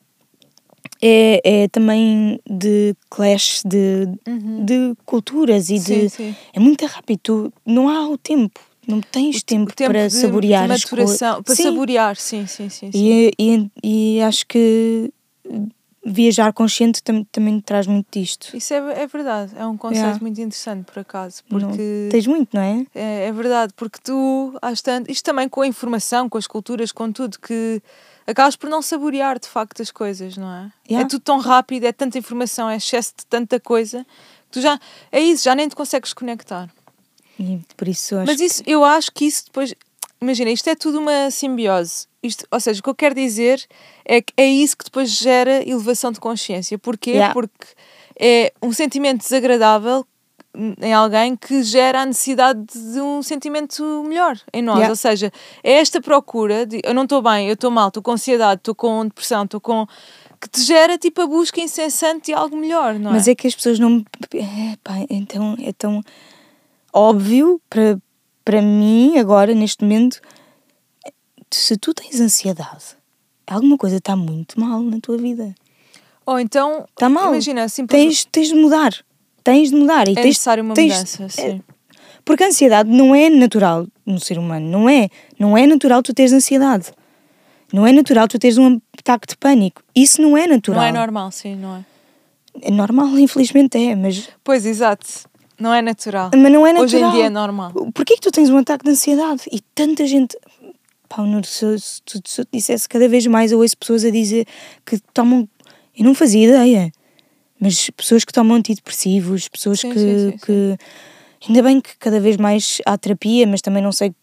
é, 1.03 1.41
é 1.65 1.69
também 1.69 2.41
de 2.49 2.95
clash 3.11 3.63
de, 3.65 4.09
Uhum. 4.27 4.65
de 4.65 4.95
culturas 5.05 5.69
e 5.71 5.79
Sim, 5.79 6.01
de. 6.05 6.09
sim. 6.09 6.37
É 6.53 6.61
muito 6.61 6.85
rápido, 6.87 7.21
tu, 7.23 7.53
não 7.65 7.89
há 7.89 8.09
o 8.09 8.17
tempo, 8.19 8.61
não 8.87 9.01
tens 9.01 9.43
tempo, 9.43 9.75
tempo 9.75 9.91
para 9.93 10.09
de- 10.09 10.15
saborear 10.15 10.63
de 10.65 10.69
maturação, 10.69 11.43
para 11.43 11.55
Sim. 11.55 11.63
saborear, 11.65 12.17
sim, 12.17 12.47
sim, 12.47 12.69
sim. 12.71 12.91
E, 12.95 13.31
e, 13.39 13.71
e 14.17 14.23
acho 14.23 14.47
que 14.47 15.11
viajar 16.05 16.53
consciente 16.53 17.03
tam, 17.03 17.25
também 17.33 17.61
traz 17.61 17.87
muito 17.87 18.07
disto. 18.13 18.57
Isso 18.57 18.73
é, 18.73 19.03
é 19.03 19.07
verdade, 19.09 19.53
é 19.57 19.67
um 19.67 19.77
conceito 19.77 20.03
Yeah. 20.05 20.21
muito 20.23 20.41
interessante, 20.41 20.85
por 20.85 21.01
acaso, 21.01 21.43
Não- 21.51 21.59
porque 21.61 22.09
tens 22.11 22.27
muito, 22.29 22.51
não 22.55 22.63
é? 22.63 22.87
é, 22.95 23.25
é 23.27 23.33
verdade, 23.33 23.73
porque 23.77 23.99
tu, 24.05 24.57
às 24.63 24.81
tanto, 24.81 25.11
isto 25.11 25.25
também 25.25 25.49
com 25.49 25.63
a 25.63 25.67
informação, 25.67 26.29
com 26.29 26.39
as 26.39 26.47
culturas, 26.47 26.93
com 26.93 27.11
tudo, 27.11 27.39
que 27.41 27.83
acabas 28.27 28.57
por 28.57 28.69
não 28.69 28.83
saborear 28.83 29.39
de 29.39 29.49
facto 29.49 29.81
as 29.81 29.91
coisas, 29.91 30.37
não 30.37 30.53
é? 30.53 30.73
Yeah. 30.89 31.07
É 31.07 31.09
tudo 31.09 31.21
tão 31.21 31.39
rápido, 31.39 31.85
é 31.85 31.93
tanta 31.93 32.19
informação, 32.19 32.69
é 32.69 32.77
excesso 32.77 33.15
de 33.19 33.27
tanta 33.27 33.61
coisa, 33.61 34.05
que 34.47 34.53
tu 34.53 34.61
já, 34.61 34.79
é 35.13 35.21
isso, 35.21 35.45
já 35.45 35.55
nem 35.55 35.69
te 35.69 35.77
consegues 35.77 36.13
conectar. 36.13 36.69
E 37.39 37.61
por 37.77 37.87
isso 37.87 38.17
acho 38.17 38.27
Mas 38.27 38.41
isso, 38.41 38.63
eu 38.67 38.85
acho 38.85 39.13
que 39.13 39.27
isso 39.27 39.45
depois. 39.47 39.75
Imagina, 40.21 40.51
isto 40.51 40.69
é 40.69 40.75
tudo 40.75 40.99
uma 40.99 41.31
simbiose. 41.31 42.07
Isto, 42.23 42.47
ou 42.51 42.59
seja, 42.59 42.81
o 42.81 42.83
que 42.83 42.89
eu 42.89 42.95
quero 42.95 43.15
dizer 43.15 43.63
é 44.05 44.23
que 44.23 44.33
é 44.37 44.47
isso 44.47 44.77
que 44.77 44.85
depois 44.85 45.11
gera 45.11 45.63
elevação 45.69 46.11
de 46.11 46.19
consciência. 46.19 46.79
Porquê? 46.79 47.11
Yeah. 47.11 47.35
Porque 47.35 47.67
é 48.19 48.53
um 48.63 48.73
sentimento 48.73 49.21
desagradável 49.21 50.07
em 50.81 50.93
alguém 50.93 51.37
que 51.37 51.63
gera 51.63 52.03
a 52.03 52.07
necessidade 52.07 52.65
de 52.73 53.01
um 53.01 53.23
sentimento 53.23 53.83
melhor 54.07 54.39
em 54.53 54.63
nós. 54.63 54.77
Yeah. 54.77 54.91
Ou 54.91 54.97
seja, 54.97 55.33
é 55.63 55.75
esta 55.75 56.01
procura 56.01 56.65
de 56.67 56.81
eu 56.85 56.95
não 56.95 57.03
estou 57.03 57.21
bem, 57.21 57.49
eu 57.49 57.55
estou 57.55 57.71
mal, 57.71 57.89
estou 57.89 58.03
com 58.03 58.13
ansiedade, 58.13 58.61
estou 58.61 58.75
com 58.75 59.05
depressão, 59.05 59.45
estou 59.45 59.61
com. 59.61 59.87
que 60.41 60.49
te 60.49 60.63
gera 60.63 60.97
tipo 60.97 61.21
a 61.21 61.27
busca 61.27 61.61
incessante 61.61 62.27
de 62.27 62.33
algo 62.33 62.57
melhor, 62.57 62.99
não 62.99 63.13
Mas 63.13 63.29
é? 63.29 63.33
é 63.33 63.35
que 63.35 63.47
as 63.47 63.55
pessoas 63.55 63.79
não. 63.79 64.05
É, 64.35 64.77
pá, 64.83 64.95
então 65.11 65.57
é 65.61 65.73
tão 65.73 66.03
óbvio 66.93 67.61
para, 67.69 67.99
para 68.45 68.63
mim, 68.63 69.19
agora, 69.19 69.55
neste 69.55 69.85
momento, 69.85 70.21
se 71.51 71.77
tu 71.77 71.93
tens 71.93 72.21
ansiedade, 72.21 72.97
alguma 73.47 73.77
coisa 73.77 73.97
está 73.97 74.17
muito 74.17 74.59
mal 74.59 74.81
na 74.81 74.99
tua 75.01 75.19
vida. 75.19 75.55
Ou 76.25 76.41
então, 76.41 76.87
Está 76.91 77.09
mal. 77.09 77.29
imagina, 77.29 77.69
simplesmente. 77.69 78.09
Tens, 78.09 78.25
tens 78.25 78.49
de 78.49 78.55
mudar. 78.55 78.93
Tens 79.47 79.71
de 79.71 79.77
mudar. 79.77 80.09
E 80.09 80.13
É 80.13 80.15
tens, 80.15 80.25
necessário 80.27 80.63
uma 80.65 80.75
tens- 80.75 80.93
mudança, 80.95 81.25
é- 81.25 81.29
sim. 81.29 81.63
Porque 82.25 82.43
a 82.45 82.49
ansiedade 82.49 82.91
não 82.91 83.15
é 83.15 83.31
natural 83.31 83.87
no 84.05 84.19
ser 84.21 84.39
humano. 84.39 84.69
Não 84.69 84.89
é. 84.89 85.09
Não 85.39 85.57
é 85.57 85.67
natural 85.67 86.03
tu 86.03 86.13
teres 86.13 86.33
ansiedade. 86.33 86.91
Não 87.73 87.87
é 87.87 87.93
natural 87.93 88.27
tu 88.29 88.39
teres 88.39 88.59
um 88.59 88.81
ataque 88.99 89.27
de 89.29 89.37
pânico. 89.37 89.83
Isso 89.95 90.21
não 90.21 90.37
é 90.37 90.47
natural. 90.47 90.81
Não 90.81 90.87
é 90.89 90.93
normal, 90.93 91.31
sim, 91.31 91.55
não 91.57 91.77
é? 91.77 91.85
É 92.63 92.71
normal, 92.71 93.07
infelizmente 93.19 93.77
é, 93.79 93.95
mas, 93.95 94.29
Pois, 94.43 94.67
exato. 94.67 95.07
Não 95.59 95.73
é 95.73 95.81
natural. 95.81 96.31
mas 96.35 96.53
não 96.53 96.67
é 96.67 96.73
natural. 96.73 96.85
Hoje 96.85 96.97
em 96.97 97.11
dia 97.13 97.27
é 97.27 97.31
normal. 97.31 97.73
Porquê 97.95 98.15
que 98.15 98.21
tu 98.21 98.31
tens 98.31 98.51
um 98.51 98.59
ataque 98.59 98.85
de 98.85 98.91
ansiedade? 98.91 99.43
E 99.51 99.61
tanta 99.75 100.07
gente. 100.07 100.37
Pá, 101.09 101.19
se, 101.45 101.79
se, 101.79 102.03
tu- 102.03 102.21
se 102.29 102.41
eu 102.41 102.45
te 102.45 102.51
dissesse 102.55 102.89
cada 102.89 103.09
vez 103.09 103.27
mais, 103.27 103.53
eu 103.53 103.59
ouço 103.61 103.77
pessoas 103.79 104.05
a 104.05 104.11
dizer 104.11 104.47
que 104.85 104.99
tomam. 105.15 105.49
Eu 105.97 106.05
não 106.05 106.15
fazia 106.15 106.47
ideia. 106.47 106.93
Mas 107.61 107.89
pessoas 107.91 108.25
que 108.25 108.33
tomam 108.33 108.57
antidepressivos, 108.57 109.49
pessoas 109.49 109.81
Sim, 109.81 109.93
que, 109.93 109.99
sim, 109.99 110.31
sim, 110.33 110.37
que. 110.39 110.77
Ainda 111.49 111.63
bem 111.63 111.81
que 111.81 111.97
cada 111.99 112.19
vez 112.21 112.37
mais 112.37 112.79
há 112.85 112.97
terapia, 112.99 113.47
mas 113.47 113.61
também 113.63 113.83
não 113.83 113.93
sei 113.93 114.15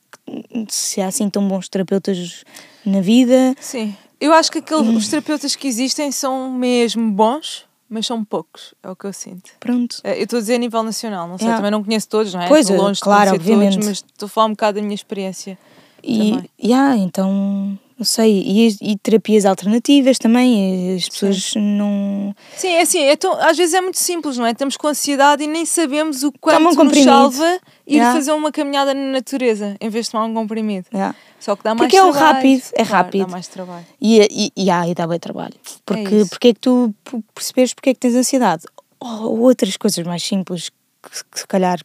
se 0.69 1.01
há 1.01 1.07
assim 1.07 1.29
tão 1.29 1.47
bons 1.47 1.69
terapeutas 1.69 2.43
na 2.85 3.01
vida. 3.01 3.55
Sim. 3.59 3.95
Eu 4.19 4.33
acho 4.33 4.51
que 4.51 4.59
aquele- 4.59 4.81
Hum. 4.89 4.95
os 4.97 5.07
terapeutas 5.07 5.55
que 5.55 5.67
existem 5.67 6.11
são 6.11 6.51
mesmo 6.51 7.11
bons, 7.11 7.65
mas 7.89 8.05
são 8.05 8.23
poucos. 8.23 8.73
É 8.83 8.89
o 8.89 8.95
que 8.95 9.05
eu 9.05 9.13
sinto. 9.13 9.51
Pronto. 9.59 9.97
Eh, 10.03 10.19
Eu 10.19 10.23
estou 10.23 10.37
a 10.37 10.39
dizer 10.41 10.55
a 10.55 10.57
nível 10.57 10.81
nacional, 10.83 11.27
não 11.27 11.37
sei, 11.37 11.45
Yeah. 11.47 11.57
também 11.57 11.71
não 11.71 11.83
conheço 11.83 12.07
todos, 12.09 12.33
não 12.33 12.41
é? 12.41 12.47
Pois, 12.47 12.69
Estou 12.69 12.83
longe 12.85 12.99
claro, 13.01 13.31
obviamente. 13.35 13.73
todos, 13.73 13.87
mas 13.87 13.97
estou 13.97 14.25
a 14.25 14.29
falar 14.29 14.47
um 14.47 14.51
bocado 14.51 14.75
da 14.79 14.81
minha 14.81 14.95
experiência. 14.95 15.57
E, 16.01 16.17
Também. 16.31 16.49
yeah, 16.61 16.97
então, 16.97 17.77
não 18.03 18.05
sei. 18.05 18.43
E, 18.45 18.77
e 18.81 18.97
terapias 18.97 19.45
alternativas 19.45 20.17
também. 20.19 20.95
As 20.95 21.07
pessoas 21.07 21.53
não. 21.55 22.35
Sim, 22.57 22.67
é 22.67 22.81
assim, 22.81 22.99
é 22.99 23.15
tão- 23.15 23.33
às 23.39 23.55
vezes 23.57 23.73
é 23.73 23.79
muito 23.79 23.97
simples, 23.97 24.37
não 24.37 24.45
é? 24.45 24.51
Estamos 24.51 24.75
com 24.75 24.87
ansiedade 24.89 25.43
e 25.43 25.47
nem 25.47 25.65
sabemos 25.65 26.21
o 26.23 26.31
quanto 26.33 26.81
um 26.81 26.83
nos 26.83 26.99
salva 26.99 27.59
ir 27.87 27.95
Yeah. 27.95 28.13
fazer 28.17 28.31
uma 28.33 28.51
caminhada 28.51 28.93
na 28.93 29.11
natureza, 29.11 29.75
em 29.79 29.89
vez 29.89 30.05
de 30.05 30.11
tomar 30.11 30.25
um 30.25 30.33
comprimido. 30.33 30.85
Yeah. 30.93 31.15
Só 31.39 31.55
que 31.55 31.63
dá 31.63 31.73
mais 31.73 31.81
Porque 31.91 31.97
é 31.97 32.03
o 32.03 32.11
trabalho. 32.11 32.35
rápido, 32.35 32.63
é 32.73 32.85
Claro, 32.85 32.91
rápido. 32.91 33.25
Dá 33.25 33.31
mais 33.31 33.47
trabalho. 33.47 33.85
E, 34.01 34.21
e, 34.31 34.51
e, 34.65 34.69
ah, 34.69 34.87
e 34.87 34.93
dá 34.93 35.07
bem 35.07 35.19
trabalho. 35.19 35.53
Porque, 35.85 36.15
isso. 36.15 36.29
porque 36.29 36.47
é 36.49 36.53
que 36.53 36.59
tu 36.59 36.93
percebes 37.33 37.73
porque 37.73 37.89
é 37.89 37.93
que 37.93 37.99
tens 37.99 38.15
ansiedade? 38.15 38.63
Ou 38.99 39.39
outras 39.41 39.75
coisas 39.77 40.05
mais 40.05 40.23
simples 40.23 40.69
que, 41.01 41.09
que 41.31 41.39
se 41.39 41.47
calhar, 41.47 41.79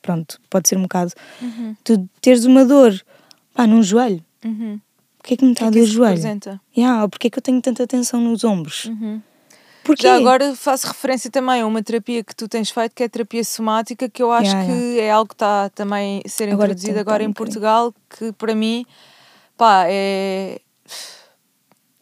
pronto, 0.00 0.38
pode 0.48 0.68
ser 0.68 0.76
um 0.78 0.82
bocado. 0.82 1.12
Uhum. 1.42 1.74
Tu 1.84 2.08
teres 2.22 2.44
uma 2.46 2.64
dor 2.64 2.98
pá, 3.54 3.66
num 3.66 3.82
joelho. 3.82 4.24
Uhum. 4.44 4.78
Porquê 5.24 5.34
é 5.34 5.36
que 5.38 5.44
me 5.46 5.52
está 5.52 5.68
a 5.68 5.70
doer 5.70 5.84
que 5.84 5.90
o 5.90 5.92
joelho? 5.94 6.08
representa? 6.16 6.60
Yeah, 6.76 7.02
ou 7.02 7.08
porquê 7.08 7.28
é 7.28 7.30
que 7.30 7.38
eu 7.38 7.42
tenho 7.42 7.58
tanta 7.62 7.86
tensão 7.86 8.20
nos 8.20 8.44
ombros? 8.44 8.84
Uhum. 8.84 9.22
Porquê? 9.82 10.02
Já 10.02 10.16
agora 10.16 10.54
faço 10.54 10.86
referência 10.86 11.30
também 11.30 11.62
a 11.62 11.66
uma 11.66 11.82
terapia 11.82 12.22
que 12.22 12.36
tu 12.36 12.46
tens 12.46 12.68
feito, 12.68 12.94
que 12.94 13.02
é 13.02 13.06
a 13.06 13.08
terapia 13.08 13.42
somática, 13.42 14.06
que 14.06 14.22
eu 14.22 14.30
acho 14.30 14.50
Yeah, 14.50 14.66
que 14.66 15.00
é 15.00 15.10
algo 15.10 15.28
que 15.28 15.34
está 15.34 15.70
também 15.70 16.20
a 16.22 16.28
ser 16.28 16.50
Agora 16.50 16.72
introduzido 16.72 17.00
agora 17.00 17.24
em 17.24 17.28
um. 17.28 17.32
Portugal, 17.32 17.94
que 18.10 18.32
para 18.32 18.54
mim, 18.54 18.84
pá, 19.56 19.84
é, 19.88 20.60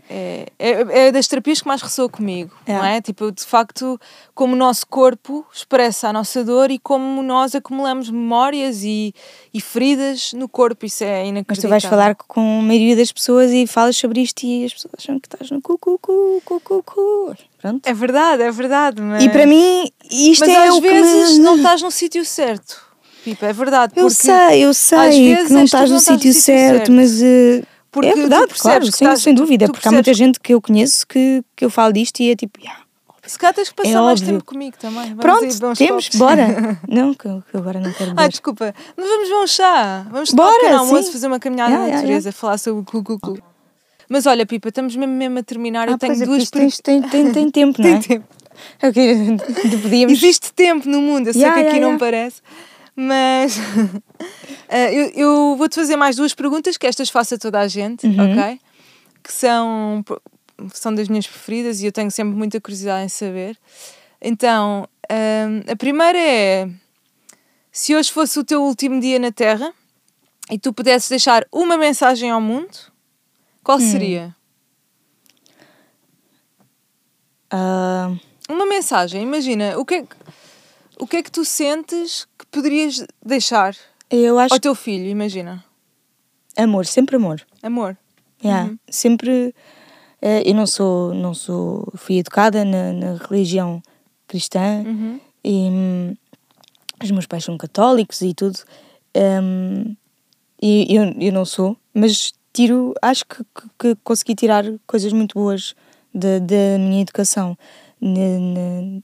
é, 0.09 0.47
é, 0.59 1.07
é 1.07 1.13
das 1.13 1.27
terapias 1.27 1.61
que 1.63 1.67
mais 1.67 1.81
ressoa 1.81 2.09
comigo, 2.09 2.51
não 2.67 2.75
Yeah. 2.75 2.97
é? 2.97 3.01
Tipo, 3.01 3.31
de 3.33 3.45
facto, 3.45 3.99
como 4.35 4.55
o 4.55 4.57
nosso 4.57 4.87
corpo 4.87 5.47
expressa 5.53 6.09
a 6.09 6.13
nossa 6.13 6.45
dor 6.45 6.71
e 6.71 6.79
como 6.79 7.23
nós 7.23 7.55
acumulamos 7.55 8.11
memórias 8.11 8.83
e, 8.83 9.15
e 9.55 9.61
feridas 9.61 10.33
no 10.33 10.49
corpo, 10.49 10.85
isso 10.85 11.05
é 11.05 11.27
inacreditável. 11.27 11.47
Mas 11.49 11.59
tu 11.59 11.69
vais 11.69 11.85
falar 11.85 12.15
com 12.15 12.59
a 12.61 12.63
maioria 12.63 12.97
das 12.97 13.11
pessoas 13.13 13.51
e 13.53 13.67
falas 13.67 13.97
sobre 13.97 14.21
isto 14.21 14.45
e 14.45 14.65
as 14.65 14.75
pessoas 14.75 14.93
acham 14.99 15.19
que 15.19 15.29
estás 15.29 15.51
no 15.51 15.63
cu, 15.63 15.79
cu, 15.79 15.99
cu, 15.99 16.43
cu, 16.45 16.61
cu, 16.61 16.83
cu. 16.83 17.37
Pronto. 17.61 17.87
É 17.87 17.95
verdade, 17.95 18.43
é 18.43 18.51
verdade, 18.51 19.01
mas... 19.01 19.23
E 19.23 19.29
para 19.29 19.47
mim, 19.47 19.89
isto 20.11 20.41
mas 20.41 20.49
é 20.49 20.69
às 20.69 20.75
o 20.75 20.83
que 20.83 20.89
vezes 20.89 21.39
me... 21.39 21.45
não 21.45 21.57
estás 21.57 21.81
no 21.81 21.91
sítio 21.91 22.25
certo. 22.25 22.93
Pipa, 23.25 23.47
é 23.47 23.53
verdade. 23.53 23.93
Eu 23.97 24.11
sei, 24.11 24.65
eu 24.65 24.75
sei 24.75 25.37
que 25.47 25.53
não 25.53 25.63
estás 25.63 25.89
não 25.89 25.97
no 25.97 26.01
estás 26.01 26.21
sítio 26.21 26.35
certo, 26.35 26.91
mas 26.91 27.23
eh, 27.23 27.63
Porque 27.93 28.09
é 28.09 28.15
verdade, 28.15 28.47
percebes 28.49 28.61
claro, 28.63 28.81
que 28.87 28.93
sim, 28.93 29.05
estás- 29.05 29.23
sem 29.23 29.35
dúvida, 29.35 29.67
porque 29.69 29.87
há 29.87 29.93
muita 29.93 30.05
percebes- 30.07 30.19
gente 30.19 30.41
que 30.41 30.53
eu 30.55 30.61
conheço 30.61 31.07
que, 31.07 31.45
que 31.55 31.65
eu 31.65 31.71
falo 31.71 31.93
disto 31.93 32.19
e 32.21 32.31
é 32.31 32.35
tipo, 32.35 32.59
"Ya, 32.61 32.75
Se 33.25 33.39
calhar 33.39 33.55
tens 33.55 33.69
que 33.69 33.75
passar 33.77 33.89
É 33.91 33.95
mais 34.01 34.21
óbvio. 34.21 34.27
tempo 34.35 34.45
comigo 34.45 34.77
também. 34.81 35.15
Vamos 35.15 35.57
pronto, 35.59 35.77
temos, 35.77 36.09
bora. 36.17 36.47
não, 36.89 37.15
que 37.15 37.27
eu, 37.27 37.41
eu 37.55 37.61
agora 37.61 37.79
não 37.79 37.93
quero 37.93 38.15
Ah, 38.17 38.27
desculpa. 38.27 38.75
Mas 38.97 39.07
vamos 39.09 39.29
ver 39.29 39.35
um 39.37 39.47
chá. 39.47 40.07
Vamos 40.11 40.31
tomar 40.31 40.49
um 40.49 40.61
Bora, 40.61 40.79
almoço, 40.79 41.13
fazer 41.13 41.27
uma 41.29 41.39
caminhada 41.39 41.71
Ya, 41.73 41.79
na 41.79 41.87
natureza, 41.89 42.33
falar 42.33 42.59
sobre 42.59 42.81
o 42.83 42.85
cu-cu-cu. 42.85 43.39
Mas 44.09 44.27
olha, 44.27 44.45
Pipa, 44.45 44.71
estamos 44.71 44.97
mesmo, 44.97 45.15
mesmo 45.15 45.39
a 45.39 45.43
terminar. 45.45 45.87
eu 45.87 45.95
Ah, 45.95 45.99
tenho 45.99 46.13
pois 46.15 46.23
é, 46.23 46.27
duas 46.27 46.51
porque 46.51 46.67
isto 46.67 46.83
tem, 46.83 47.01
tem, 47.01 47.23
tem, 47.23 47.33
tem 47.33 47.51
tempo, 47.51 47.79
não 47.81 47.85
Tem 47.91 47.95
é? 47.99 48.01
tempo. 48.01 48.27
Ok, 48.83 49.39
podíamos... 49.83 50.13
Existe 50.19 50.53
tempo 50.53 50.89
no 50.89 51.01
mundo, 51.01 51.29
eu 51.29 51.33
sei 51.33 51.43
que 51.51 51.61
aqui 51.61 51.79
não 51.81 51.97
parece, 51.99 52.43
mas 52.95 53.57
eh, 54.69 54.95
eu, 54.95 55.11
eu 55.15 55.57
vou-te 55.57 55.75
fazer 55.75 55.97
mais 55.97 56.17
duas 56.17 56.35
perguntas, 56.35 56.77
que 56.77 56.87
estas 56.87 57.09
faço 57.11 57.35
a 57.35 57.39
toda 57.39 57.59
a 57.61 57.69
gente, 57.69 58.07
Uhum. 58.07 58.33
ok? 58.33 58.61
Que 59.23 59.33
são, 59.33 60.05
são 60.75 60.95
das 60.95 61.09
minhas 61.09 61.27
preferidas 61.27 61.81
e 61.81 61.87
eu 61.87 61.93
tenho 61.93 62.11
sempre 62.11 62.35
muita 62.37 62.61
curiosidade 62.61 63.05
em 63.05 63.09
saber. 63.09 63.57
Então, 64.21 64.89
hum, 65.11 65.73
a 65.73 65.77
primeira 65.77 66.19
é: 66.19 66.69
se 67.71 67.95
hoje 67.95 68.11
fosse 68.13 68.39
o 68.39 68.45
teu 68.45 68.63
último 68.63 69.01
dia 69.01 69.19
na 69.19 69.31
Terra 69.33 69.73
e 70.51 70.59
tu 70.59 70.73
pudesses 70.73 71.09
deixar 71.09 71.47
uma 71.53 71.77
mensagem 71.77 72.31
ao 72.31 72.41
mundo, 72.41 72.77
qual 73.65 73.79
Hum. 73.79 73.91
seria? 73.91 74.35
Ah, 77.51 78.11
Uma 78.49 78.67
mensagem, 78.67 79.23
imagina, 79.23 79.79
o 79.79 79.85
que 79.85 79.95
é 79.95 80.03
que, 80.03 80.17
o 80.99 81.07
que, 81.07 81.17
é 81.19 81.23
que 81.23 81.31
tu 81.31 81.45
sentes 81.45 82.27
poderias 82.53 83.05
deixar 83.25 83.75
eu 84.11 84.39
acho 84.39 84.55
ao 84.55 84.61
teu 84.61 84.75
filho, 84.75 85.07
imagina. 85.07 85.65
amor, 86.57 86.87
sempre 86.87 87.17
amor. 87.17 87.41
Amor. 87.63 87.97
Yeah, 88.45 88.71
Uhum. 88.71 88.79
Sempre. 88.89 89.55
eh, 90.21 90.43
eu 90.49 90.55
não 90.55 90.67
sou, 90.67 91.15
não 91.15 91.33
sou. 91.35 91.91
Fui 91.97 92.19
educada 92.19 92.65
na, 92.65 92.93
na 92.93 93.15
religião 93.15 93.81
cristã 94.29 94.83
Uhum. 94.85 95.21
e 95.45 95.69
hum, 95.71 96.15
os 97.03 97.11
meus 97.11 97.27
pais 97.27 97.45
são 97.45 97.57
católicos 97.57 98.21
e 98.23 98.35
tudo. 98.35 98.59
hum, 99.17 99.97
e 100.61 100.95
eu, 100.95 101.05
eu 101.21 101.33
não 101.33 101.45
sou, 101.45 101.77
mas 101.95 102.33
tiro. 102.53 102.95
Acho 103.03 103.25
que, 103.27 103.37
que, 103.45 103.69
que 103.79 103.95
consegui 104.05 104.35
tirar 104.35 104.65
coisas 104.87 105.13
muito 105.13 105.35
boas 105.35 105.75
da, 106.15 106.39
da 106.39 106.79
minha 106.79 107.01
educação. 107.03 107.57
Na- 108.01 108.39
na- 108.39 109.03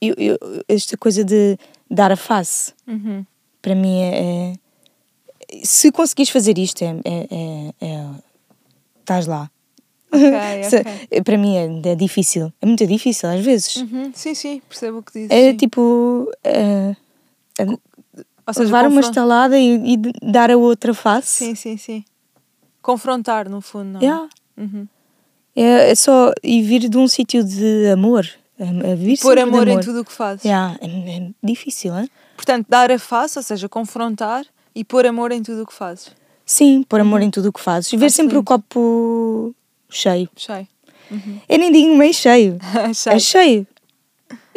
eu, 0.00 0.14
eu- 0.18 0.38
esta 0.68 0.96
coisa 0.96 1.24
de 1.24 1.56
dar 1.92 2.10
a 2.12 2.16
face 2.16 2.72
Uhum. 2.88 3.24
para 3.60 3.74
mim 3.74 4.00
é, 4.00 4.54
é- 5.52 5.60
se 5.64 5.92
conseguires 5.92 6.30
fazer 6.30 6.56
isto 6.58 6.82
é, 6.82 6.96
é, 7.04 7.26
é- 7.30 7.86
é- 7.86 8.10
estás 9.00 9.26
lá 9.26 9.50
Ok, 10.10 10.20
Se- 10.70 10.80
ok. 10.80 11.22
para 11.22 11.38
mim 11.38 11.56
é, 11.56 11.90
é 11.92 11.94
difícil 11.94 12.52
é 12.60 12.66
muito 12.66 12.86
difícil 12.86 13.28
às 13.28 13.40
vezes 13.44 13.76
Uhum. 13.76 14.10
Sim, 14.14 14.34
sim, 14.34 14.62
percebo 14.68 14.98
o 14.98 15.02
que 15.02 15.12
dizes. 15.12 15.30
é 15.30 15.50
sim. 15.50 15.56
tipo 15.56 16.30
Ou 18.46 18.52
seja, 18.54 18.64
levar 18.64 18.86
uma 18.88 19.00
estalada 19.00 19.58
e, 19.58 19.94
e 19.94 19.96
dar 20.32 20.50
a 20.50 20.56
outra 20.56 20.92
face 20.94 21.44
Sim, 21.44 21.54
sim, 21.54 21.76
sim. 21.76 22.04
Confrontar, 22.80 23.48
no 23.48 23.60
fundo, 23.60 23.90
não 23.92 24.00
é? 24.00 24.04
Yeah. 24.04 24.28
Uhum. 24.58 24.88
é, 25.56 25.90
é 25.90 25.94
só 25.94 26.32
e 26.42 26.62
vir 26.62 26.88
de 26.88 26.98
um 26.98 27.06
sítio 27.08 27.44
de 27.44 27.88
amor 27.90 28.26
a, 28.62 28.94
vir 28.94 29.18
Pôr 29.20 29.36
de 29.36 29.42
amor, 29.42 29.66
em 29.68 29.80
tudo 29.80 30.00
o 30.00 30.04
que 30.04 30.12
fazes. 30.12 30.44
Yeah, 30.44 30.76
é, 30.80 30.86
é 31.18 31.30
difícil 31.42 31.94
hein? 31.96 32.08
Portanto, 32.36 32.66
dar 32.68 32.90
a 32.90 32.98
face, 32.98 33.38
ou 33.38 33.42
seja, 33.42 33.68
confrontar 33.68 34.44
e 34.74 34.84
pôr 34.84 35.06
amor 35.06 35.32
em 35.32 35.42
tudo 35.42 35.62
o 35.62 35.66
que 35.66 35.74
fazes. 35.74 36.10
sim 36.46 36.82
pôr 36.88 37.00
amor 37.00 37.20
em 37.22 37.30
tudo 37.30 37.48
o 37.48 37.52
que 37.52 37.60
fazes 37.60 37.92
e 37.92 37.96
ver 37.96 38.10
sempre 38.10 38.36
o 38.38 38.42
copo 38.42 39.54
cheio 39.90 40.28
Cheio. 40.34 40.66
eu 41.48 41.58
nem 41.58 41.70
digo 41.70 41.94
meio 41.96 42.14
cheio 42.14 42.58
Cheio. 42.94 43.16
É 43.16 43.18
cheio. 43.18 43.66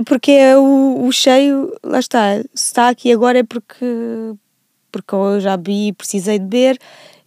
Porque 0.05 0.31
é 0.31 0.57
o, 0.57 1.05
o 1.05 1.11
cheio, 1.11 1.73
lá 1.83 1.99
está, 1.99 2.37
se 2.37 2.47
está 2.53 2.89
aqui 2.89 3.11
agora 3.13 3.39
é 3.39 3.43
porque, 3.43 3.85
porque 4.91 5.15
eu 5.15 5.39
já 5.39 5.55
bebi 5.55 5.87
e 5.87 5.93
precisei 5.93 6.37
de 6.37 6.45
beber 6.45 6.79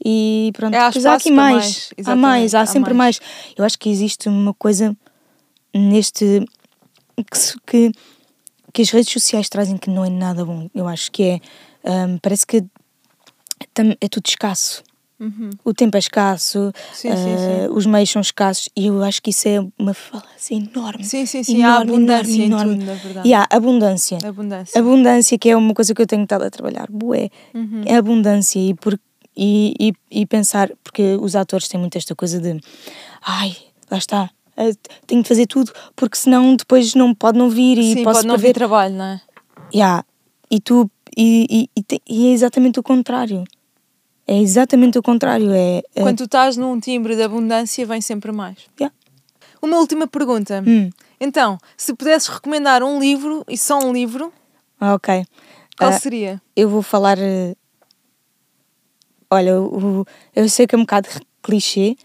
e 0.05 0.51
pronto, 0.55 0.74
É, 0.74 0.79
há 0.79 0.89
depois 0.89 1.07
há 1.07 1.14
aqui 1.14 1.31
mais, 1.31 1.91
mais, 1.97 2.09
há 2.09 2.16
mais, 2.16 2.55
há 2.55 2.61
há 2.61 2.66
sempre 2.66 2.95
mais. 2.95 3.18
mais. 3.20 3.55
Eu 3.57 3.64
acho 3.64 3.79
que 3.79 3.89
existe 3.91 4.29
uma 4.29 4.53
coisa 4.55 4.95
neste 5.74 6.45
que, 7.66 7.93
que, 8.73 8.83
as 8.83 8.91
redes 8.91 9.12
sociais 9.12 9.49
trazem 9.49 9.77
que 9.77 9.91
não 9.91 10.05
é 10.05 10.11
nada 10.11 10.45
bom. 10.45 10.69
Eu 10.75 10.87
acho 10.87 11.11
que 11.11 11.23
é, 11.23 11.41
hum, 11.85 12.19
parece 12.21 12.47
que 12.47 12.64
é 14.01 14.09
tudo 14.09 14.27
escasso. 14.27 14.83
Uhum. 15.21 15.51
O 15.64 15.75
tempo 15.75 15.97
é 15.97 15.99
escasso, 15.99 16.73
Sim, 16.93 17.09
sim, 17.16 17.31
eh, 17.33 17.66
sim. 17.66 17.73
os 17.73 17.87
meios 17.87 18.09
são 18.09 18.23
escassos 18.23 18.69
e 18.77 18.87
eu 18.87 19.03
acho 19.03 19.21
que 19.21 19.31
isso 19.31 19.49
é 19.49 19.59
uma 19.77 19.93
falácia 19.93 20.55
enorme. 20.55 21.03
Sim, 21.03 21.27
sim, 21.27 21.43
sim. 21.43 21.59
Enorme, 21.59 21.93
abundância 21.93 22.45
enorme, 22.45 22.75
enorme. 22.75 22.79
tudo, 22.79 23.03
verdade. 23.03 23.29
E 23.29 23.35
há 23.35 23.47
abundância. 23.51 24.19
Abundância. 24.25 24.81
Abundância, 24.81 25.39
que 25.39 25.51
é 25.51 25.57
uma 25.57 25.75
coisa 25.75 25.93
que 25.93 26.01
eu 26.01 26.07
tenho 26.07 26.23
estado 26.23 26.45
a 26.45 26.51
trabalhar. 26.51 26.87
Bué. 26.89 27.31
Uhum. 27.53 27.83
É 27.85 27.97
abundância 27.97 28.61
e, 28.61 28.75
por, 28.75 28.97
e, 29.37 29.75
e, 29.81 30.21
e 30.21 30.25
pensar, 30.27 30.71
porque 30.85 31.16
os 31.21 31.35
atores 31.35 31.66
têm 31.66 31.81
muito 31.81 31.99
esta 31.99 32.14
coisa 32.14 32.39
de 32.39 32.61
ai, 33.27 33.57
lá 33.91 33.99
está, 33.99 34.31
eh, 34.59 34.73
tenho 35.07 35.23
de 35.23 35.29
fazer 35.29 35.47
tudo, 35.47 35.73
porque 35.97 36.17
senão 36.17 36.55
depois 36.57 36.95
não 36.95 37.15
pode 37.15 37.39
não 37.39 37.49
vir 37.49 37.79
e 37.79 37.95
Sim, 37.95 38.03
posso 38.05 38.17
pode 38.19 38.27
não 38.29 38.35
perder. 38.35 38.49
vir 38.49 38.55
trabalho, 38.55 38.95
não 38.95 39.05
é? 39.05 39.21
Yeah. 39.75 40.05
E 40.51 40.61
tu 40.61 40.91
e, 41.17 41.69
e, 41.77 41.81
e, 41.81 42.01
e 42.09 42.29
é 42.29 42.33
exatamente 42.33 42.79
o 42.79 42.83
contrário. 42.83 43.45
É 44.27 44.39
exatamente 44.39 44.99
o 44.99 45.03
contrário. 45.03 45.51
É, 45.53 45.83
é- 45.95 46.03
Quando 46.03 46.19
tu 46.19 46.25
estás 46.25 46.57
num 46.57 46.79
timbre 46.79 47.17
de 47.17 47.23
abundância, 47.23 47.87
vem 47.87 48.01
sempre 48.01 48.31
mais. 48.33 48.59
Yeah. 48.79 48.95
Uma 49.63 49.79
última 49.79 50.07
pergunta. 50.07 50.63
Hum. 50.67 50.91
Então, 51.21 51.59
se 51.77 51.95
pudesses 51.95 52.29
recomendar 52.29 52.83
um 52.83 53.01
livro, 53.01 53.45
e 53.49 53.57
só 53.59 53.79
um 53.79 53.93
livro, 53.93 54.33
Ah, 54.81 54.95
ok. 54.95 55.25
qual 55.77 55.91
Ah, 55.91 55.99
seria? 55.99 56.41
eu 56.55 56.69
vou 56.69 56.83
falar. 56.83 57.19
eh, 57.19 57.55
Olha, 59.31 59.51
eu 60.35 60.49
sei 60.49 60.67
que 60.67 60.75
é 60.75 60.79
um 60.79 60.83
bocado 60.83 61.09
clichê 61.43 61.97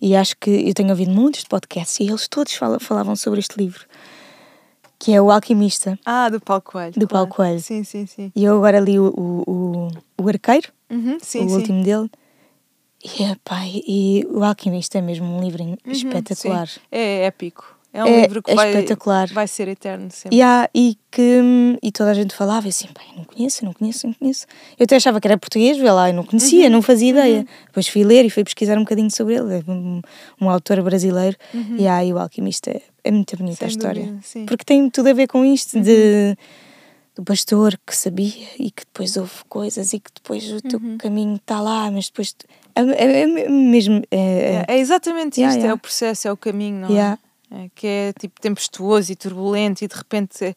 e 0.00 0.14
acho 0.16 0.36
que 0.38 0.50
eu 0.68 0.74
tenho 0.74 0.90
ouvido 0.90 1.10
muitos 1.10 1.44
podcasts 1.44 1.98
e 2.00 2.08
eles 2.08 2.28
todos 2.28 2.52
fala- 2.54 2.78
falavam 2.80 3.16
sobre 3.16 3.40
este 3.40 3.56
livro, 3.58 3.84
que 4.98 5.12
é 5.12 5.20
O 5.20 5.30
Alquimista. 5.30 5.98
Ah, 6.04 6.28
do 6.28 6.40
Paulo 6.40 6.62
Coelho. 6.62 6.92
Do 6.92 7.06
claro. 7.06 7.26
Paulo 7.26 7.28
Coelho. 7.28 7.60
Sim, 7.60 7.84
sim, 7.84 8.06
sim. 8.06 8.32
E 8.34 8.44
eu 8.44 8.56
agora 8.56 8.80
li 8.80 8.98
o, 8.98 9.08
o, 9.16 9.88
o, 10.18 10.22
o 10.24 10.28
Arqueiro, 10.28 10.72
Uhum, 10.90 11.18
sim, 11.20 11.44
o 11.44 11.48
sim. 11.48 11.54
último 11.56 11.82
dele. 11.84 12.10
E, 13.04 13.22
epá, 13.24 13.60
e 13.66 14.26
O 14.30 14.42
Alquimista 14.42 14.98
é 14.98 15.00
mesmo 15.02 15.26
um 15.26 15.40
livro 15.42 15.62
Uhum, 15.62 15.76
espetacular. 15.86 16.66
sim. 16.68 16.80
É 16.90 17.24
épico. 17.26 17.75
É 17.96 18.04
um 18.04 18.08
É- 18.08 18.20
livro 18.22 18.42
que 18.42 18.50
é 18.50 18.54
vai, 18.54 18.68
espetacular. 18.70 19.28
vai 19.32 19.48
ser 19.48 19.68
eterno 19.68 20.10
sempre. 20.10 20.36
E, 20.36 20.42
há, 20.42 20.68
e 20.74 20.96
que 21.10 21.40
e 21.82 21.90
toda 21.90 22.10
a 22.10 22.14
gente 22.14 22.34
falava 22.34 22.68
assim, 22.68 22.86
eu 22.86 23.16
não 23.16 23.24
conheço, 23.24 23.64
não 23.64 23.72
conheço, 23.72 24.06
não 24.06 24.14
conheço. 24.14 24.46
Eu 24.78 24.84
até 24.84 24.96
achava 24.96 25.20
que 25.20 25.26
era 25.26 25.38
português, 25.38 25.78
vê 25.78 25.90
lá, 25.90 26.10
eu 26.10 26.14
não 26.14 26.24
conhecia, 26.24 26.66
Uhum, 26.66 26.72
não 26.72 26.82
fazia 26.82 27.10
ideia. 27.10 27.46
Depois 27.66 27.88
fui 27.88 28.04
ler 28.04 28.24
e 28.24 28.30
fui 28.30 28.44
pesquisar 28.44 28.76
um 28.76 28.80
bocadinho 28.82 29.10
sobre 29.10 29.34
ele, 29.34 29.54
é 29.66 29.70
um, 29.70 30.02
um 30.40 30.50
autor 30.50 30.82
brasileiro. 30.82 31.36
E 31.78 31.86
aí 31.88 32.12
o 32.12 32.18
alquimista 32.18 32.70
é, 32.70 32.82
é 33.04 33.10
muito 33.10 33.36
bonita 33.36 33.52
Uhum. 33.52 33.56
Sem 33.56 33.66
a 33.66 33.70
história. 33.70 34.02
dúvida. 34.06 34.22
Uhum. 34.36 34.46
Porque 34.46 34.64
tem 34.64 34.90
tudo 34.90 35.08
a 35.08 35.12
ver 35.14 35.26
com 35.26 35.44
isto 35.44 35.80
de 35.80 36.36
do 37.14 37.24
pastor 37.24 37.78
que 37.86 37.96
sabia 37.96 38.44
e 38.58 38.70
que 38.70 38.84
depois 38.84 39.16
houve 39.16 39.32
coisas 39.48 39.94
e 39.94 39.98
que 40.00 40.10
depois 40.14 40.52
o 40.52 40.60
teu 40.60 40.78
Uhum. 40.78 40.98
caminho 40.98 41.36
está 41.36 41.62
lá, 41.62 41.90
mas 41.90 42.08
depois 42.08 42.34
é, 42.74 42.82
é- 42.82 43.20
é 43.22 43.48
mesmo 43.48 44.02
é, 44.10 44.18
é- 44.18 44.64
É, 44.68 44.74
é 44.74 44.78
exatamente 44.78 45.40
Yeah, 45.40 45.56
isto, 45.56 45.60
é 45.62 45.68
yeah. 45.68 45.74
o 45.74 45.78
processo, 45.78 46.28
é 46.28 46.32
o 46.32 46.36
caminho, 46.36 46.78
não 46.82 46.90
Yeah. 46.90 47.18
é? 47.22 47.25
É, 47.50 47.68
Que 47.74 47.86
é 47.86 48.12
tipo 48.18 48.40
tempestuoso 48.40 49.12
e 49.12 49.16
turbulento 49.16 49.84
e 49.84 49.88
de 49.88 49.94
repente 49.94 50.44
é, 50.44 50.54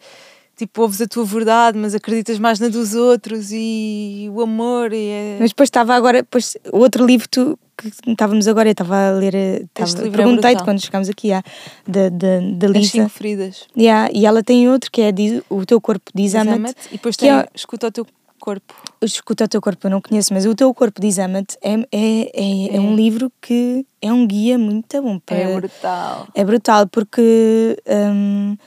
tipo 0.58 0.82
ouves 0.82 1.00
a 1.02 1.08
tua 1.08 1.24
verdade, 1.24 1.78
mas 1.78 1.94
acreditas 1.96 2.40
mais 2.40 2.60
na 2.60 2.68
dos 2.68 2.96
outros 2.96 3.50
e 3.52 4.28
o 4.34 4.42
amor 4.42 4.92
e 4.92 5.08
é... 5.10 5.38
Mas 5.40 5.52
depois 5.52 5.68
estava 5.68 5.94
agora, 5.96 6.22
depois, 6.24 6.58
o 6.74 6.80
outro 6.80 7.06
livro 7.06 7.28
tu, 7.30 7.58
que 7.78 7.88
estávamos 8.12 8.48
agora, 8.48 8.68
eu 8.68 8.72
estava 8.74 9.10
a 9.10 9.12
ler, 9.12 9.34
eh, 9.36 9.66
estava- 9.74 10.08
é 10.08 10.10
perguntei-te 10.12 10.42
brutal. 10.58 10.66
quando 10.66 10.82
chegámos 10.84 11.08
aqui, 11.10 11.32
ah, 11.32 11.42
da, 11.88 12.10
da, 12.10 12.40
da 12.56 12.68
As 12.68 12.74
Lisa. 12.74 12.92
cinco 12.92 13.10
feridas. 13.10 13.68
Yeah, 13.78 14.10
e 14.14 14.26
ela 14.26 14.44
tem 14.44 14.68
outro 14.68 14.92
que 14.92 15.02
é 15.02 15.12
diz- 15.14 15.42
O 15.50 15.66
Teu 15.66 15.80
Corpo 15.80 16.12
diz. 16.14 16.36
Ama-te, 16.36 16.76
E 16.90 16.94
depois 16.94 17.16
tem 17.16 17.32
é- 17.32 17.48
escuta 17.56 17.88
o 17.88 17.92
teu 17.92 18.06
corpo. 18.40 18.74
Escuta 19.02 19.44
o 19.46 19.48
Teu 19.48 19.62
Corpo, 19.62 19.86
eu 19.86 19.92
não 19.92 20.02
conheço, 20.02 20.34
mas 20.34 20.46
O 20.46 20.56
Teu 20.56 20.74
Corpo 20.74 21.00
diz 21.00 21.20
ama-te 21.20 21.58
é, 21.62 21.74
é, 21.74 22.32
é, 22.72 22.76
é 22.76 22.80
um 22.82 22.96
livro 22.96 23.32
que 23.42 23.86
é 24.02 24.12
um 24.12 24.26
guia 24.26 24.58
muito 24.58 25.02
bom 25.02 25.20
para. 25.20 25.38
É 25.38 25.56
brutal. 25.56 26.28
É 26.34 26.44
brutal 26.44 26.88
porque 26.88 27.78
hum, 27.88 28.58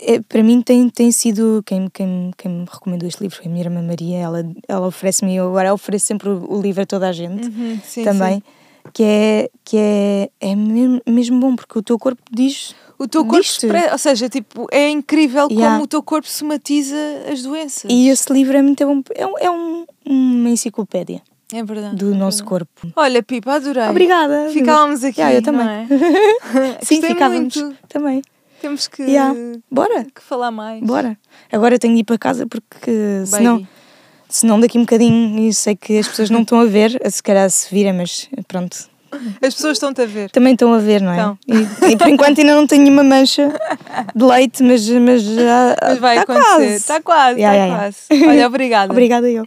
é- 0.00 0.20
para 0.20 0.42
mim 0.42 0.60
tem, 0.62 0.88
tem 0.88 1.10
sido 1.12 1.62
quem, 1.66 1.88
quem, 1.88 2.30
quem 2.36 2.50
me 2.50 2.64
recomendou 2.70 3.08
este 3.08 3.20
livro 3.22 3.36
foi 3.36 3.46
a 3.46 3.50
minha 3.50 3.64
irmã 3.64 3.82
Maria. 3.82 4.18
Ela, 4.18 4.44
ela 4.68 4.86
oferece-me, 4.86 5.34
eu 5.34 5.48
agora 5.48 5.72
ofereço 5.74 6.06
sempre 6.06 6.28
o, 6.28 6.46
o 6.52 6.60
livro 6.60 6.82
a 6.82 6.86
toda 6.86 7.08
a 7.08 7.12
gente 7.12 7.46
Uhum, 7.48 7.78
sim, 7.82 8.04
também. 8.04 8.36
sim. 8.36 8.42
Que 8.92 9.02
é, 9.02 9.50
que 9.64 9.76
é, 9.76 10.30
é 10.40 10.54
mesmo, 10.54 11.40
bom, 11.40 11.54
porque 11.56 11.78
o 11.78 11.82
teu 11.82 11.98
corpo 11.98 12.22
diz. 12.30 12.74
O 12.98 13.06
teu 13.06 13.24
corpo, 13.26 13.42
Diz-te. 13.42 13.66
expre- 13.66 13.92
ou 13.92 13.98
seja, 13.98 14.28
tipo, 14.28 14.66
é 14.72 14.88
incrível 14.88 15.48
Yeah. 15.50 15.72
como 15.74 15.84
o 15.84 15.86
teu 15.86 16.02
corpo 16.02 16.26
somatiza 16.28 16.96
as 17.30 17.42
doenças. 17.42 17.90
E 17.90 18.08
esse 18.08 18.32
livro 18.32 18.56
é 18.56 18.62
muito 18.62 18.86
bom. 18.86 19.02
É, 19.14 19.26
um- 19.26 19.38
é 19.38 19.50
um- 19.50 19.84
uma 20.06 20.48
enciclopédia 20.48 21.20
É 21.52 21.62
verdade. 21.62 21.96
do 21.96 22.12
é 22.12 22.16
nosso 22.16 22.38
verdade. 22.38 22.48
corpo. 22.48 22.92
Olha, 22.96 23.22
Pipa, 23.22 23.52
adorei. 23.56 23.82
Obrigada. 23.88 24.48
Ficávamos 24.50 25.04
aqui. 25.04 25.20
Yeah, 25.20 25.36
eu 25.38 25.42
também. 25.42 25.66
é? 25.68 25.86
Sim, 26.82 26.96
Gostei 26.96 27.00
ficávamos. 27.10 27.54
muito. 27.56 27.76
Também. 27.88 28.22
Temos 28.62 28.88
que, 28.88 29.02
Yeah. 29.02 29.34
Bora, 29.70 30.04
que 30.04 30.22
falar 30.22 30.50
mais. 30.50 30.82
bora. 30.82 31.18
Agora 31.52 31.74
eu 31.74 31.78
tenho 31.78 31.92
de 31.94 32.00
ir 32.00 32.04
para 32.04 32.16
casa 32.16 32.46
porque 32.46 32.90
Baby. 32.90 33.26
senão, 33.26 33.68
senão 34.28 34.58
daqui 34.60 34.78
um 34.78 34.82
bocadinho, 34.82 35.38
e 35.48 35.52
sei 35.52 35.74
que 35.76 35.98
as 35.98 36.08
pessoas 36.08 36.30
não 36.30 36.42
estão 36.42 36.60
a 36.60 36.64
ver, 36.66 37.00
se 37.10 37.22
calhar 37.22 37.48
se 37.50 37.72
virem, 37.74 37.92
mas 37.92 38.28
pronto. 38.48 38.76
As 39.40 39.54
pessoas 39.54 39.74
estão-te 39.76 40.02
a 40.02 40.06
ver. 40.06 40.30
Também 40.30 40.52
estão 40.52 40.74
a 40.74 40.78
ver, 40.78 41.00
não 41.00 41.12
é? 41.12 41.36
E, 41.48 41.92
e 41.92 41.96
por 41.96 42.08
enquanto 42.08 42.38
ainda 42.38 42.54
não 42.54 42.66
tenho 42.66 42.82
nenhuma 42.82 43.02
mancha 43.04 43.50
de 44.14 44.24
leite, 44.24 44.62
mas, 44.62 44.86
mas 44.90 45.22
já 45.22 45.76
Mas 45.80 45.98
vai 45.98 46.18
está 46.18 46.32
acontecer. 46.34 46.56
quase. 46.56 46.74
Está 46.74 47.00
quase, 47.00 47.40
está 47.40 47.52
Yeah, 47.52 47.54
yeah, 47.64 47.94
quase. 48.08 48.28
Olha, 48.28 48.46
obrigada. 48.46 48.92
Obrigada 48.96 49.30
eu. 49.30 49.46